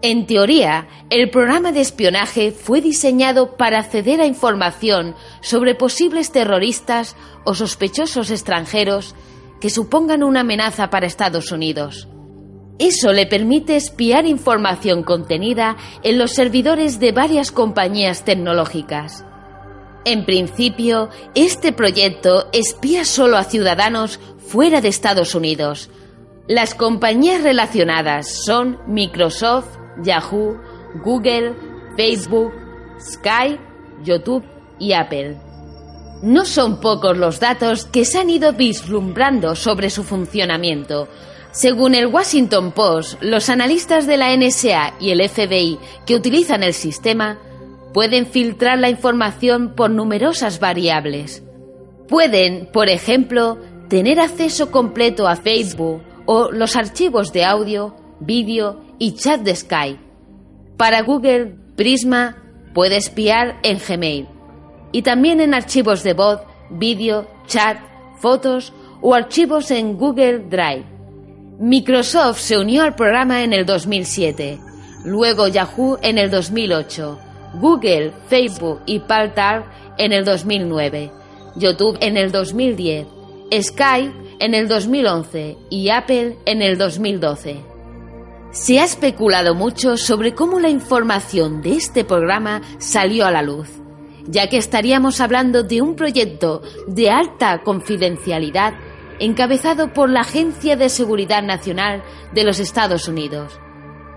En 0.02 0.28
teoría, 0.28 0.88
el 1.10 1.30
programa 1.30 1.72
de 1.72 1.82
espionaje 1.82 2.52
fue 2.52 2.82
diseñado 2.82 3.56
para 3.58 3.80
acceder 3.80 4.22
a 4.22 4.26
información 4.26 5.16
sobre 5.42 5.74
posibles 5.74 6.32
terroristas 6.32 7.16
o 7.44 7.56
sospechosos 7.56 8.30
extranjeros 8.30 9.16
que 9.60 9.70
supongan 9.70 10.22
una 10.24 10.42
amenaza 10.42 10.90
para 10.90 11.08
Estados 11.08 11.52
Unidos. 11.52 12.08
Eso 12.78 13.14
le 13.14 13.26
permite 13.26 13.78
espiar 13.78 14.26
información 14.26 15.04
contenida 15.04 15.78
en 16.04 16.18
los 16.18 16.34
servidores 16.34 17.00
de 17.00 17.14
varias 17.14 17.52
compañías 17.52 18.26
tecnológicas. 18.26 19.26
En 20.04 20.26
principio, 20.26 21.10
este 21.36 21.72
proyecto 21.72 22.48
espía 22.52 23.06
solo 23.06 23.38
a 23.38 23.46
ciudadanos 23.46 24.20
fuera 24.38 24.82
de 24.82 24.90
Estados 24.90 25.34
Unidos. 25.34 25.90
Las 26.48 26.76
compañías 26.76 27.42
relacionadas 27.42 28.44
son 28.46 28.78
Microsoft, 28.88 29.85
Yahoo, 30.04 30.60
Google, 31.04 31.54
Facebook, 31.96 32.54
Skype, 33.00 33.60
YouTube 34.04 34.44
y 34.80 34.94
Apple. 34.94 35.38
No 36.22 36.46
son 36.46 36.80
pocos 36.80 37.18
los 37.18 37.40
datos 37.40 37.86
que 37.86 38.06
se 38.06 38.20
han 38.20 38.30
ido 38.30 38.54
vislumbrando 38.54 39.56
sobre 39.56 39.90
su 39.90 40.04
funcionamiento. 40.04 41.08
Según 41.52 41.96
el 41.96 42.08
Washington 42.08 42.72
Post, 42.72 43.22
los 43.22 43.50
analistas 43.50 44.08
de 44.08 44.18
la 44.18 44.36
NSA 44.36 44.96
y 45.00 45.12
el 45.12 45.28
FBI 45.28 45.78
que 46.06 46.16
utilizan 46.16 46.64
el 46.64 46.74
sistema 46.74 47.40
pueden 47.94 48.26
filtrar 48.26 48.80
la 48.80 48.90
información 48.90 49.74
por 49.76 49.90
numerosas 49.90 50.60
variables. 50.60 51.44
Pueden, 52.10 52.70
por 52.72 52.90
ejemplo, 52.90 53.58
tener 53.88 54.20
acceso 54.20 54.70
completo 54.70 55.28
a 55.28 55.38
Facebook 55.38 56.02
o 56.26 56.52
los 56.52 56.76
archivos 56.76 57.32
de 57.32 57.46
audio, 57.46 57.96
vídeo 58.20 58.85
y 59.00 59.14
chat 59.14 59.42
de 59.42 59.56
Skype. 59.56 60.00
Para 60.78 61.02
Google, 61.02 61.56
Prisma 61.76 62.38
puede 62.74 62.98
espiar 62.98 63.58
en 63.64 63.80
Gmail 63.80 64.28
y 64.92 65.02
también 65.02 65.42
en 65.42 65.54
archivos 65.54 66.04
de 66.04 66.14
voz, 66.14 66.42
vídeo, 66.70 67.28
chat, 67.48 67.78
fotos 68.20 68.74
o 69.02 69.14
archivos 69.14 69.72
en 69.72 69.98
Google 69.98 70.40
Drive. 70.50 70.86
Microsoft 71.60 72.40
se 72.40 72.58
unió 72.58 72.84
al 72.84 72.96
programa 72.96 73.44
en 73.44 73.54
el 73.54 73.66
2007, 73.66 74.60
luego 75.06 75.48
Yahoo 75.48 75.98
en 76.02 76.18
el 76.18 76.30
2008, 76.30 77.20
Google, 77.62 78.12
Facebook 78.28 78.82
y 78.86 79.00
Paltar 79.00 79.66
en 79.98 80.12
el 80.12 80.26
2009, 80.26 81.12
YouTube 81.56 81.98
en 82.02 82.18
el 82.18 82.32
2010, 82.32 83.08
Skype 83.62 84.14
en 84.40 84.54
el 84.54 84.68
2011 84.68 85.58
y 85.70 85.90
Apple 85.90 86.38
en 86.46 86.62
el 86.62 86.78
2012. 86.78 87.75
Se 88.56 88.80
ha 88.80 88.86
especulado 88.86 89.54
mucho 89.54 89.98
sobre 89.98 90.34
cómo 90.34 90.62
la 90.62 90.70
información 90.70 91.62
de 91.62 91.74
este 91.74 92.06
programa 92.06 92.62
salió 92.78 93.26
a 93.26 93.32
la 93.32 93.42
luz, 93.42 93.68
ya 94.28 94.48
que 94.48 94.56
estaríamos 94.56 95.20
hablando 95.20 95.64
de 95.64 95.82
un 95.82 95.98
proyecto 95.98 96.62
de 96.88 97.10
alta 97.10 97.64
confidencialidad 97.64 98.74
encabezado 99.20 99.92
por 99.92 100.10
la 100.10 100.22
Agencia 100.22 100.78
de 100.78 100.88
Seguridad 100.88 101.44
Nacional 101.44 102.02
de 102.34 102.46
los 102.46 102.60
Estados 102.60 103.10
Unidos. 103.10 103.60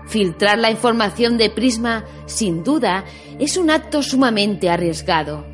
Filtrar 0.07 0.57
la 0.57 0.71
información 0.71 1.37
de 1.37 1.49
Prisma, 1.49 2.05
sin 2.25 2.63
duda, 2.63 3.03
es 3.39 3.57
un 3.57 3.69
acto 3.69 4.01
sumamente 4.01 4.69
arriesgado. 4.69 5.45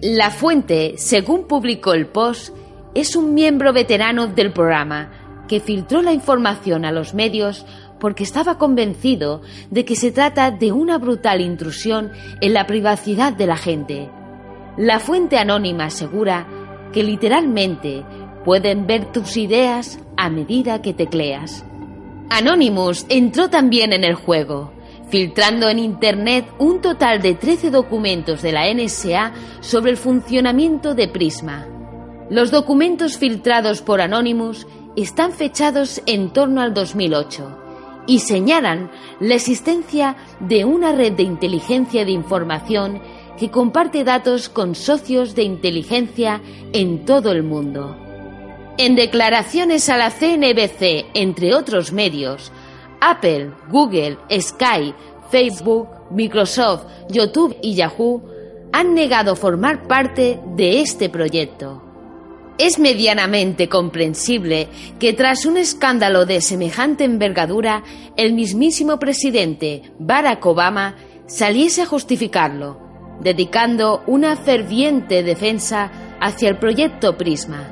La 0.00 0.30
fuente, 0.30 0.94
según 0.96 1.46
publicó 1.46 1.92
el 1.92 2.06
Post, 2.06 2.56
es 2.94 3.16
un 3.16 3.34
miembro 3.34 3.74
veterano 3.74 4.28
del 4.28 4.54
programa 4.54 5.44
que 5.46 5.60
filtró 5.60 6.00
la 6.00 6.12
información 6.12 6.86
a 6.86 6.92
los 6.92 7.12
medios 7.12 7.66
porque 8.00 8.24
estaba 8.24 8.58
convencido 8.58 9.42
de 9.70 9.84
que 9.84 9.94
se 9.94 10.10
trata 10.10 10.50
de 10.50 10.72
una 10.72 10.98
brutal 10.98 11.40
intrusión 11.40 12.10
en 12.40 12.54
la 12.54 12.66
privacidad 12.66 13.32
de 13.32 13.46
la 13.46 13.56
gente. 13.56 14.10
La 14.76 14.98
fuente 14.98 15.36
anónima 15.36 15.84
asegura 15.84 16.48
que 16.92 17.04
literalmente 17.04 18.04
pueden 18.44 18.86
ver 18.86 19.12
tus 19.12 19.36
ideas 19.36 20.00
a 20.16 20.30
medida 20.30 20.82
que 20.82 20.94
tecleas. 20.94 21.64
Anonymous 22.30 23.06
entró 23.08 23.50
también 23.50 23.92
en 23.92 24.04
el 24.04 24.14
juego, 24.14 24.72
filtrando 25.08 25.68
en 25.68 25.78
Internet 25.78 26.46
un 26.58 26.80
total 26.80 27.20
de 27.20 27.34
13 27.34 27.70
documentos 27.70 28.40
de 28.42 28.52
la 28.52 28.72
NSA 28.72 29.32
sobre 29.60 29.90
el 29.90 29.96
funcionamiento 29.96 30.94
de 30.94 31.08
Prisma. 31.08 31.66
Los 32.30 32.50
documentos 32.50 33.18
filtrados 33.18 33.82
por 33.82 34.00
Anonymous 34.00 34.66
están 34.96 35.32
fechados 35.32 36.00
en 36.06 36.32
torno 36.32 36.60
al 36.60 36.72
2008 36.72 37.60
y 38.06 38.20
señalan 38.20 38.90
la 39.20 39.34
existencia 39.34 40.16
de 40.40 40.64
una 40.64 40.92
red 40.92 41.12
de 41.12 41.22
inteligencia 41.22 42.04
de 42.04 42.10
información 42.12 43.00
que 43.38 43.50
comparte 43.50 44.04
datos 44.04 44.48
con 44.48 44.74
socios 44.74 45.34
de 45.34 45.42
inteligencia 45.44 46.42
en 46.72 47.04
todo 47.04 47.32
el 47.32 47.42
mundo. 47.42 47.96
En 48.78 48.96
declaraciones 48.96 49.88
a 49.88 49.96
la 49.96 50.10
CNBC, 50.10 51.10
entre 51.14 51.54
otros 51.54 51.92
medios, 51.92 52.52
Apple, 53.00 53.52
Google, 53.70 54.18
Sky, 54.40 54.94
Facebook, 55.30 55.88
Microsoft, 56.10 56.84
YouTube 57.08 57.56
y 57.62 57.74
Yahoo 57.74 58.22
han 58.72 58.94
negado 58.94 59.36
formar 59.36 59.86
parte 59.86 60.40
de 60.54 60.80
este 60.80 61.08
proyecto. 61.08 61.89
Es 62.60 62.78
medianamente 62.78 63.70
comprensible 63.70 64.68
que 64.98 65.14
tras 65.14 65.46
un 65.46 65.56
escándalo 65.56 66.26
de 66.26 66.42
semejante 66.42 67.04
envergadura, 67.04 67.82
el 68.18 68.34
mismísimo 68.34 68.98
presidente 68.98 69.80
Barack 69.98 70.44
Obama 70.44 70.96
saliese 71.26 71.80
a 71.80 71.86
justificarlo, 71.86 72.78
dedicando 73.22 74.02
una 74.06 74.36
ferviente 74.36 75.22
defensa 75.22 75.90
hacia 76.20 76.50
el 76.50 76.58
proyecto 76.58 77.16
Prisma. 77.16 77.66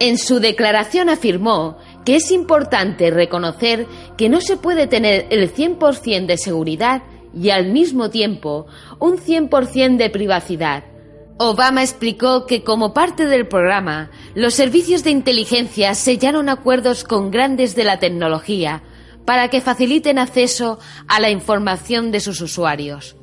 En 0.00 0.18
su 0.18 0.40
declaración 0.40 1.08
afirmó 1.08 1.78
que 2.04 2.16
es 2.16 2.32
importante 2.32 3.12
reconocer 3.12 3.86
que 4.18 4.28
no 4.28 4.40
se 4.40 4.56
puede 4.56 4.88
tener 4.88 5.28
el 5.30 5.54
100% 5.54 6.26
de 6.26 6.36
seguridad 6.36 7.04
y 7.32 7.50
al 7.50 7.70
mismo 7.70 8.10
tiempo 8.10 8.66
un 8.98 9.18
100% 9.18 9.98
de 9.98 10.10
privacidad 10.10 10.95
Obama 11.38 11.82
explicó 11.82 12.46
que 12.46 12.64
como 12.64 12.94
parte 12.94 13.26
del 13.26 13.46
programa, 13.46 14.10
los 14.34 14.54
servicios 14.54 15.04
de 15.04 15.10
inteligencia 15.10 15.94
sellaron 15.94 16.48
acuerdos 16.48 17.04
con 17.04 17.30
grandes 17.30 17.74
de 17.74 17.84
la 17.84 17.98
tecnología 17.98 18.82
para 19.26 19.48
que 19.50 19.60
faciliten 19.60 20.18
acceso 20.18 20.78
a 21.08 21.20
la 21.20 21.28
información 21.28 22.10
de 22.10 22.20
sus 22.20 22.40
usuarios. 22.40 23.16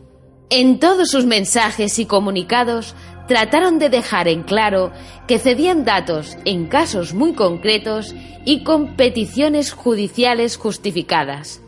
En 0.51 0.77
todos 0.79 1.09
sus 1.09 1.25
mensajes 1.25 1.97
y 1.97 2.05
comunicados 2.05 2.93
trataron 3.27 3.79
de 3.79 3.89
dejar 3.89 4.27
en 4.27 4.43
claro 4.43 4.91
que 5.27 5.39
cedían 5.39 5.83
datos 5.83 6.37
en 6.45 6.67
casos 6.67 7.15
muy 7.15 7.33
concretos 7.33 8.13
y 8.45 8.63
con 8.63 8.95
peticiones 8.95 9.71
judiciales 9.71 10.57
justificadas. 10.57 11.62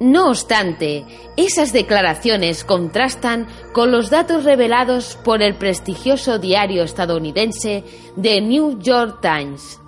No 0.00 0.28
obstante, 0.28 1.04
esas 1.36 1.72
declaraciones 1.72 2.62
contrastan 2.62 3.48
con 3.72 3.90
los 3.90 4.10
datos 4.10 4.44
revelados 4.44 5.18
por 5.24 5.42
el 5.42 5.54
prestigioso 5.54 6.38
diario 6.38 6.84
estadounidense 6.84 7.82
The 8.20 8.40
New 8.40 8.78
York 8.78 9.18
Times, 9.20 9.80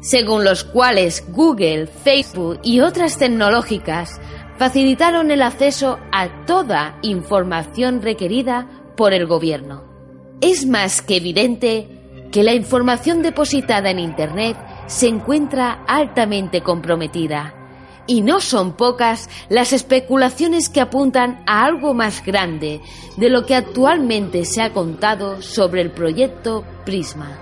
según 0.00 0.42
los 0.42 0.64
cuales 0.64 1.24
Google, 1.28 1.86
Facebook 1.86 2.58
y 2.64 2.80
otras 2.80 3.18
tecnológicas 3.18 4.20
facilitaron 4.58 5.30
el 5.30 5.42
acceso 5.42 5.98
a 6.10 6.44
toda 6.44 6.98
información 7.02 8.02
requerida 8.02 8.68
por 8.96 9.12
el 9.12 9.26
gobierno. 9.26 9.84
Es 10.40 10.66
más 10.66 11.02
que 11.02 11.16
evidente 11.16 12.28
que 12.32 12.42
la 12.42 12.52
información 12.52 13.22
depositada 13.22 13.90
en 13.90 14.00
Internet 14.00 14.56
se 14.86 15.06
encuentra 15.06 15.84
altamente 15.86 16.62
comprometida. 16.62 17.61
Y 18.06 18.20
no 18.20 18.40
son 18.40 18.72
pocas 18.72 19.28
las 19.48 19.72
especulaciones 19.72 20.68
que 20.68 20.80
apuntan 20.80 21.42
a 21.46 21.64
algo 21.64 21.94
más 21.94 22.24
grande 22.24 22.80
de 23.16 23.28
lo 23.28 23.46
que 23.46 23.54
actualmente 23.54 24.44
se 24.44 24.62
ha 24.62 24.72
contado 24.72 25.40
sobre 25.42 25.82
el 25.82 25.90
proyecto 25.90 26.64
Prisma. 26.84 27.41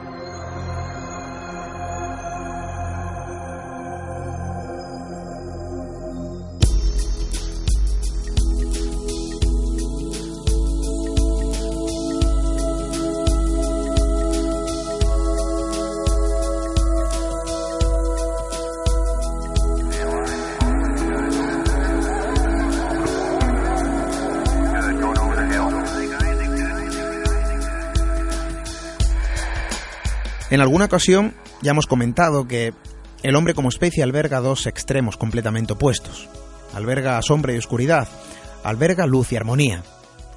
En 30.51 30.61
alguna 30.61 30.87
ocasión 30.87 31.35
ya 31.63 31.71
hemos 31.71 31.87
comentado 31.87 32.49
que 32.49 32.75
el 33.23 33.37
hombre 33.37 33.55
como 33.55 33.69
especie 33.69 34.03
alberga 34.03 34.41
dos 34.41 34.67
extremos 34.67 35.17
completamente 35.17 35.75
opuestos. 35.75 36.29
Alberga 36.75 37.23
sombra 37.23 37.53
y 37.55 37.59
oscuridad, 37.59 38.09
alberga 38.65 39.07
luz 39.07 39.33
y 39.33 39.37
armonía. 39.37 39.85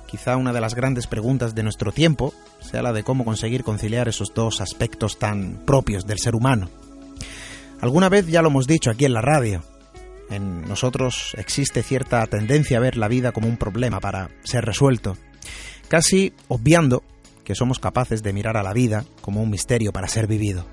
Quizá 0.07 0.37
una 0.37 0.53
de 0.53 0.61
las 0.61 0.75
grandes 0.75 1.07
preguntas 1.07 1.55
de 1.55 1.63
nuestro 1.63 1.91
tiempo 1.91 2.33
sea 2.61 2.83
la 2.83 2.93
de 2.93 3.03
cómo 3.03 3.25
conseguir 3.25 3.63
conciliar 3.63 4.07
esos 4.07 4.33
dos 4.35 4.61
aspectos 4.61 5.17
tan 5.17 5.63
propios 5.65 6.05
del 6.05 6.19
ser 6.19 6.35
humano. 6.35 6.69
Alguna 7.81 8.07
vez 8.07 8.27
ya 8.27 8.43
lo 8.43 8.49
hemos 8.49 8.67
dicho 8.67 8.91
aquí 8.91 9.05
en 9.05 9.13
la 9.13 9.21
radio. 9.21 9.63
En 10.29 10.67
nosotros 10.67 11.33
existe 11.37 11.81
cierta 11.81 12.25
tendencia 12.27 12.77
a 12.77 12.81
ver 12.81 12.97
la 12.97 13.07
vida 13.07 13.31
como 13.31 13.47
un 13.47 13.57
problema 13.57 13.99
para 13.99 14.29
ser 14.43 14.63
resuelto, 14.63 15.17
casi 15.87 16.33
obviando 16.47 17.03
que 17.43 17.55
somos 17.55 17.79
capaces 17.79 18.23
de 18.23 18.33
mirar 18.33 18.57
a 18.57 18.63
la 18.63 18.73
vida 18.73 19.05
como 19.21 19.41
un 19.41 19.49
misterio 19.49 19.91
para 19.91 20.07
ser 20.07 20.27
vivido. 20.27 20.65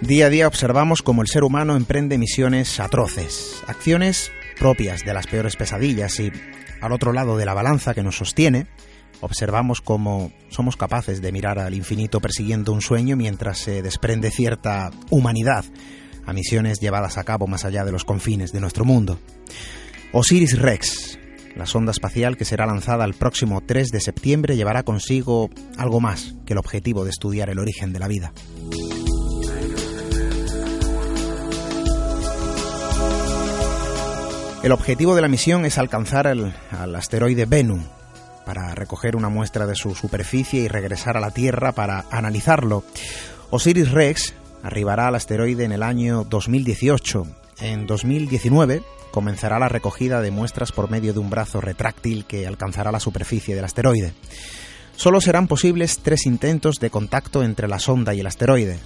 Día 0.00 0.26
a 0.26 0.30
día 0.30 0.48
observamos 0.48 1.02
cómo 1.02 1.22
el 1.22 1.28
ser 1.28 1.44
humano 1.44 1.76
emprende 1.76 2.18
misiones 2.18 2.80
atroces, 2.80 3.62
acciones 3.66 4.32
propias 4.58 5.04
de 5.04 5.14
las 5.14 5.26
peores 5.26 5.56
pesadillas 5.56 6.18
y, 6.20 6.32
al 6.80 6.92
otro 6.92 7.12
lado 7.12 7.36
de 7.36 7.44
la 7.44 7.54
balanza 7.54 7.94
que 7.94 8.02
nos 8.02 8.16
sostiene, 8.16 8.66
observamos 9.20 9.80
cómo 9.80 10.32
somos 10.48 10.76
capaces 10.76 11.20
de 11.20 11.32
mirar 11.32 11.58
al 11.58 11.74
infinito 11.74 12.20
persiguiendo 12.20 12.72
un 12.72 12.80
sueño 12.80 13.16
mientras 13.16 13.58
se 13.58 13.82
desprende 13.82 14.30
cierta 14.30 14.90
humanidad 15.10 15.64
misiones 16.32 16.80
llevadas 16.80 17.18
a 17.18 17.24
cabo 17.24 17.46
más 17.46 17.64
allá 17.64 17.84
de 17.84 17.92
los 17.92 18.04
confines 18.04 18.52
de 18.52 18.60
nuestro 18.60 18.84
mundo. 18.84 19.18
Osiris 20.12 20.58
Rex, 20.58 21.18
la 21.56 21.66
sonda 21.66 21.92
espacial 21.92 22.36
que 22.36 22.44
será 22.44 22.66
lanzada 22.66 23.04
el 23.04 23.14
próximo 23.14 23.60
3 23.60 23.88
de 23.88 24.00
septiembre, 24.00 24.56
llevará 24.56 24.82
consigo 24.82 25.50
algo 25.76 26.00
más 26.00 26.34
que 26.46 26.54
el 26.54 26.58
objetivo 26.58 27.04
de 27.04 27.10
estudiar 27.10 27.50
el 27.50 27.58
origen 27.58 27.92
de 27.92 27.98
la 27.98 28.08
vida. 28.08 28.32
El 34.62 34.72
objetivo 34.72 35.14
de 35.14 35.22
la 35.22 35.28
misión 35.28 35.64
es 35.64 35.78
alcanzar 35.78 36.26
al 36.26 36.94
asteroide 36.94 37.46
Bennu 37.46 37.82
para 38.44 38.74
recoger 38.74 39.16
una 39.16 39.28
muestra 39.28 39.66
de 39.66 39.74
su 39.74 39.94
superficie 39.94 40.60
y 40.60 40.68
regresar 40.68 41.16
a 41.16 41.20
la 41.20 41.30
Tierra 41.30 41.72
para 41.72 42.04
analizarlo. 42.10 42.84
Osiris 43.50 43.90
Rex 43.90 44.34
arribará 44.62 45.08
al 45.08 45.14
asteroide 45.14 45.64
en 45.64 45.72
el 45.72 45.82
año 45.82 46.24
2018. 46.24 47.26
En 47.60 47.86
2019 47.86 48.82
comenzará 49.10 49.58
la 49.58 49.68
recogida 49.68 50.20
de 50.20 50.30
muestras 50.30 50.72
por 50.72 50.90
medio 50.90 51.12
de 51.12 51.18
un 51.18 51.30
brazo 51.30 51.60
retráctil 51.60 52.24
que 52.24 52.46
alcanzará 52.46 52.92
la 52.92 53.00
superficie 53.00 53.54
del 53.54 53.64
asteroide. 53.64 54.12
Solo 54.96 55.20
serán 55.20 55.46
posibles 55.46 56.00
tres 56.02 56.26
intentos 56.26 56.76
de 56.76 56.90
contacto 56.90 57.42
entre 57.42 57.68
la 57.68 57.78
sonda 57.78 58.14
y 58.14 58.20
el 58.20 58.26
asteroide. 58.26 58.78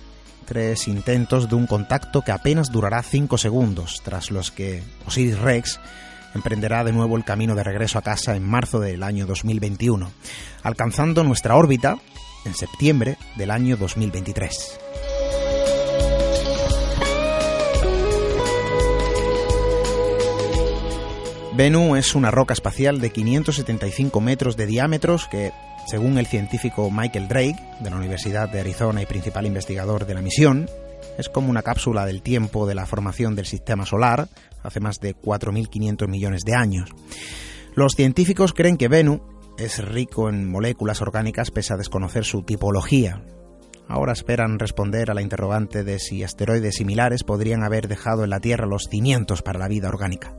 Tres 0.44 0.88
intentos 0.88 1.48
de 1.48 1.56
un 1.56 1.66
contacto 1.66 2.22
que 2.22 2.32
apenas 2.32 2.70
durará 2.70 3.02
cinco 3.02 3.38
segundos, 3.38 4.00
tras 4.04 4.30
los 4.30 4.50
que 4.50 4.82
Osiris 5.06 5.38
Rex 5.38 5.80
emprenderá 6.34 6.84
de 6.84 6.92
nuevo 6.92 7.16
el 7.16 7.24
camino 7.24 7.54
de 7.54 7.64
regreso 7.64 7.98
a 7.98 8.02
casa 8.02 8.36
en 8.36 8.44
marzo 8.44 8.80
del 8.80 9.02
año 9.02 9.26
2021, 9.26 10.10
alcanzando 10.62 11.24
nuestra 11.24 11.56
órbita 11.56 11.98
en 12.44 12.54
septiembre 12.54 13.16
del 13.36 13.50
año 13.50 13.76
2023. 13.76 14.83
Bennu 21.56 21.94
es 21.94 22.16
una 22.16 22.32
roca 22.32 22.52
espacial 22.52 23.00
de 23.00 23.10
575 23.10 24.20
metros 24.20 24.56
de 24.56 24.66
diámetro 24.66 25.16
que, 25.30 25.52
según 25.86 26.18
el 26.18 26.26
científico 26.26 26.90
Michael 26.90 27.28
Drake, 27.28 27.56
de 27.78 27.90
la 27.90 27.96
Universidad 27.96 28.48
de 28.48 28.58
Arizona 28.58 29.02
y 29.02 29.06
principal 29.06 29.46
investigador 29.46 30.04
de 30.04 30.14
la 30.14 30.20
misión, 30.20 30.68
es 31.16 31.28
como 31.28 31.50
una 31.50 31.62
cápsula 31.62 32.06
del 32.06 32.22
tiempo 32.22 32.66
de 32.66 32.74
la 32.74 32.86
formación 32.86 33.36
del 33.36 33.46
sistema 33.46 33.86
solar, 33.86 34.26
hace 34.64 34.80
más 34.80 34.98
de 34.98 35.14
4.500 35.14 36.08
millones 36.08 36.42
de 36.42 36.56
años. 36.56 36.90
Los 37.76 37.92
científicos 37.92 38.52
creen 38.52 38.76
que 38.76 38.88
Bennu 38.88 39.22
es 39.56 39.78
rico 39.78 40.28
en 40.28 40.50
moléculas 40.50 41.02
orgánicas 41.02 41.52
pese 41.52 41.72
a 41.72 41.76
desconocer 41.76 42.24
su 42.24 42.42
tipología. 42.42 43.22
Ahora 43.86 44.12
esperan 44.12 44.58
responder 44.58 45.08
a 45.08 45.14
la 45.14 45.22
interrogante 45.22 45.84
de 45.84 46.00
si 46.00 46.24
asteroides 46.24 46.74
similares 46.74 47.22
podrían 47.22 47.62
haber 47.62 47.86
dejado 47.86 48.24
en 48.24 48.30
la 48.30 48.40
Tierra 48.40 48.66
los 48.66 48.88
cimientos 48.90 49.42
para 49.42 49.60
la 49.60 49.68
vida 49.68 49.88
orgánica. 49.88 50.34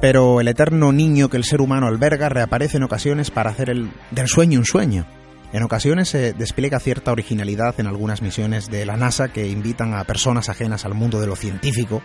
Pero 0.00 0.38
el 0.38 0.48
eterno 0.48 0.92
niño 0.92 1.30
que 1.30 1.38
el 1.38 1.44
ser 1.44 1.62
humano 1.62 1.86
alberga 1.86 2.28
reaparece 2.28 2.76
en 2.76 2.82
ocasiones 2.82 3.30
para 3.30 3.48
hacer 3.48 3.70
el, 3.70 3.90
del 4.10 4.28
sueño 4.28 4.58
un 4.58 4.66
sueño. 4.66 5.06
En 5.54 5.62
ocasiones 5.62 6.10
se 6.10 6.34
despliega 6.34 6.78
cierta 6.78 7.10
originalidad 7.10 7.78
en 7.78 7.86
algunas 7.86 8.20
misiones 8.20 8.70
de 8.70 8.84
la 8.84 8.98
NASA 8.98 9.28
que 9.28 9.48
invitan 9.48 9.94
a 9.94 10.04
personas 10.04 10.50
ajenas 10.50 10.84
al 10.84 10.92
mundo 10.92 11.20
de 11.20 11.26
lo 11.26 11.36
científico 11.36 12.02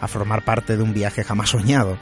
a 0.00 0.06
formar 0.06 0.44
parte 0.44 0.76
de 0.76 0.82
un 0.84 0.94
viaje 0.94 1.24
jamás 1.24 1.50
soñado. 1.50 1.98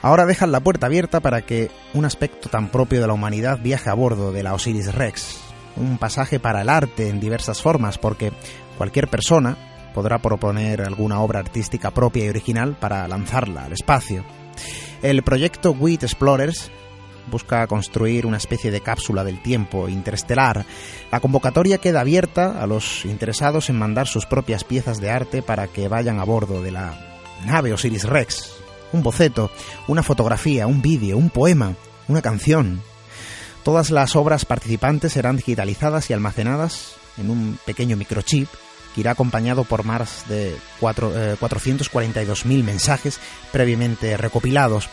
Ahora 0.00 0.26
dejan 0.26 0.52
la 0.52 0.60
puerta 0.60 0.86
abierta 0.86 1.20
para 1.20 1.42
que 1.42 1.70
un 1.92 2.04
aspecto 2.04 2.48
tan 2.48 2.68
propio 2.68 3.00
de 3.00 3.06
la 3.06 3.14
humanidad 3.14 3.58
viaje 3.58 3.90
a 3.90 3.94
bordo 3.94 4.30
de 4.30 4.42
la 4.42 4.54
Osiris 4.54 4.94
Rex. 4.94 5.40
Un 5.76 5.98
pasaje 5.98 6.38
para 6.38 6.62
el 6.62 6.68
arte 6.68 7.08
en 7.08 7.20
diversas 7.20 7.62
formas, 7.62 7.98
porque 7.98 8.32
cualquier 8.78 9.08
persona 9.08 9.58
podrá 9.92 10.18
proponer 10.20 10.80
alguna 10.80 11.20
obra 11.20 11.40
artística 11.40 11.90
propia 11.90 12.24
y 12.24 12.28
original 12.28 12.76
para 12.78 13.06
lanzarla 13.08 13.64
al 13.64 13.72
espacio. 13.72 14.24
El 15.02 15.22
proyecto 15.22 15.72
WIT 15.72 16.04
Explorers 16.04 16.70
busca 17.30 17.66
construir 17.66 18.24
una 18.24 18.36
especie 18.36 18.70
de 18.70 18.80
cápsula 18.80 19.24
del 19.24 19.42
tiempo 19.42 19.88
interestelar. 19.88 20.64
La 21.10 21.20
convocatoria 21.20 21.78
queda 21.78 22.00
abierta 22.00 22.62
a 22.62 22.66
los 22.66 23.04
interesados 23.04 23.68
en 23.70 23.78
mandar 23.78 24.06
sus 24.06 24.24
propias 24.24 24.64
piezas 24.64 25.00
de 25.00 25.10
arte 25.10 25.42
para 25.42 25.66
que 25.66 25.88
vayan 25.88 26.20
a 26.20 26.24
bordo 26.24 26.62
de 26.62 26.70
la 26.70 26.98
nave 27.44 27.72
Osiris 27.72 28.04
Rex. 28.04 28.54
Un 28.92 29.02
boceto, 29.02 29.50
una 29.86 30.02
fotografía, 30.02 30.66
un 30.66 30.80
vídeo, 30.80 31.18
un 31.18 31.28
poema, 31.28 31.74
una 32.06 32.22
canción. 32.22 32.80
Todas 33.64 33.90
las 33.90 34.16
obras 34.16 34.44
participantes 34.44 35.12
serán 35.12 35.36
digitalizadas 35.36 36.08
y 36.08 36.14
almacenadas 36.14 36.94
en 37.18 37.30
un 37.30 37.58
pequeño 37.66 37.96
microchip 37.96 38.48
irá 39.00 39.12
acompañado 39.12 39.64
por 39.64 39.84
más 39.84 40.28
de 40.28 40.56
442.000 40.80 42.60
eh, 42.60 42.62
mensajes 42.62 43.20
previamente 43.52 44.16
recopilados. 44.16 44.88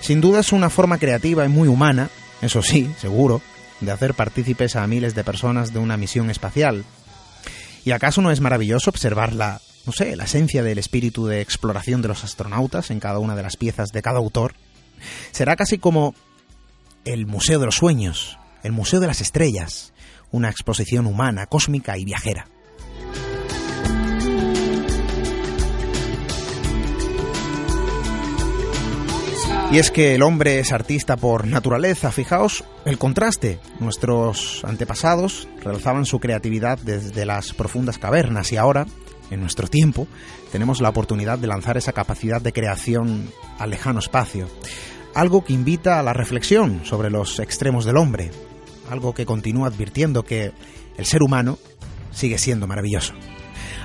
Sin 0.00 0.20
duda 0.20 0.40
es 0.40 0.52
una 0.52 0.70
forma 0.70 0.98
creativa 0.98 1.44
y 1.44 1.48
muy 1.48 1.68
humana, 1.68 2.10
eso 2.42 2.62
sí, 2.62 2.90
seguro, 3.00 3.42
de 3.80 3.90
hacer 3.90 4.14
partícipes 4.14 4.76
a 4.76 4.86
miles 4.86 5.14
de 5.14 5.24
personas 5.24 5.72
de 5.72 5.78
una 5.78 5.96
misión 5.96 6.30
espacial. 6.30 6.84
¿Y 7.84 7.92
acaso 7.92 8.20
no 8.20 8.30
es 8.30 8.40
maravilloso 8.40 8.90
observar 8.90 9.32
la, 9.32 9.60
no 9.84 9.92
sé, 9.92 10.16
la 10.16 10.24
esencia 10.24 10.62
del 10.62 10.78
espíritu 10.78 11.26
de 11.26 11.40
exploración 11.40 12.02
de 12.02 12.08
los 12.08 12.24
astronautas 12.24 12.90
en 12.90 13.00
cada 13.00 13.18
una 13.18 13.36
de 13.36 13.42
las 13.42 13.56
piezas 13.56 13.90
de 13.90 14.02
cada 14.02 14.18
autor? 14.18 14.54
Será 15.30 15.56
casi 15.56 15.78
como 15.78 16.14
el 17.04 17.26
Museo 17.26 17.58
de 17.58 17.66
los 17.66 17.76
Sueños, 17.76 18.38
el 18.62 18.72
Museo 18.72 19.00
de 19.00 19.06
las 19.06 19.20
Estrellas, 19.20 19.92
una 20.30 20.50
exposición 20.50 21.06
humana, 21.06 21.46
cósmica 21.46 21.96
y 21.98 22.04
viajera. 22.04 22.48
Y 29.72 29.78
es 29.78 29.90
que 29.90 30.14
el 30.14 30.22
hombre 30.22 30.60
es 30.60 30.72
artista 30.72 31.16
por 31.16 31.46
naturaleza, 31.46 32.12
fijaos 32.12 32.64
el 32.84 32.98
contraste. 32.98 33.58
Nuestros 33.80 34.64
antepasados 34.64 35.48
realzaban 35.62 36.06
su 36.06 36.20
creatividad 36.20 36.78
desde 36.78 37.26
las 37.26 37.52
profundas 37.52 37.98
cavernas 37.98 38.52
y 38.52 38.56
ahora 38.56 38.86
en 39.30 39.40
nuestro 39.40 39.66
tiempo, 39.68 40.06
tenemos 40.52 40.80
la 40.80 40.88
oportunidad 40.88 41.38
de 41.38 41.48
lanzar 41.48 41.76
esa 41.76 41.92
capacidad 41.92 42.40
de 42.40 42.52
creación 42.52 43.30
al 43.58 43.70
lejano 43.70 43.98
espacio. 43.98 44.48
Algo 45.14 45.44
que 45.44 45.52
invita 45.52 45.98
a 45.98 46.02
la 46.02 46.12
reflexión 46.12 46.82
sobre 46.84 47.10
los 47.10 47.40
extremos 47.40 47.84
del 47.84 47.96
hombre. 47.96 48.30
Algo 48.90 49.14
que 49.14 49.26
continúa 49.26 49.68
advirtiendo 49.68 50.22
que 50.22 50.52
el 50.96 51.06
ser 51.06 51.22
humano 51.22 51.58
sigue 52.12 52.38
siendo 52.38 52.66
maravilloso. 52.66 53.14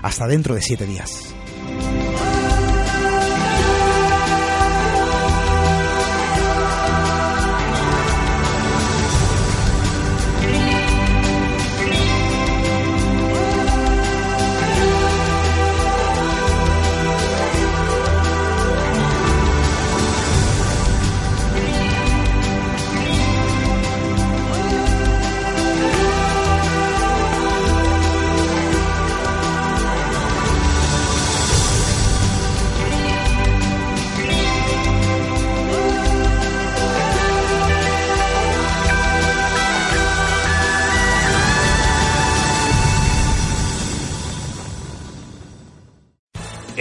Hasta 0.01 0.27
dentro 0.27 0.55
de 0.55 0.61
siete 0.61 0.85
días. 0.85 1.33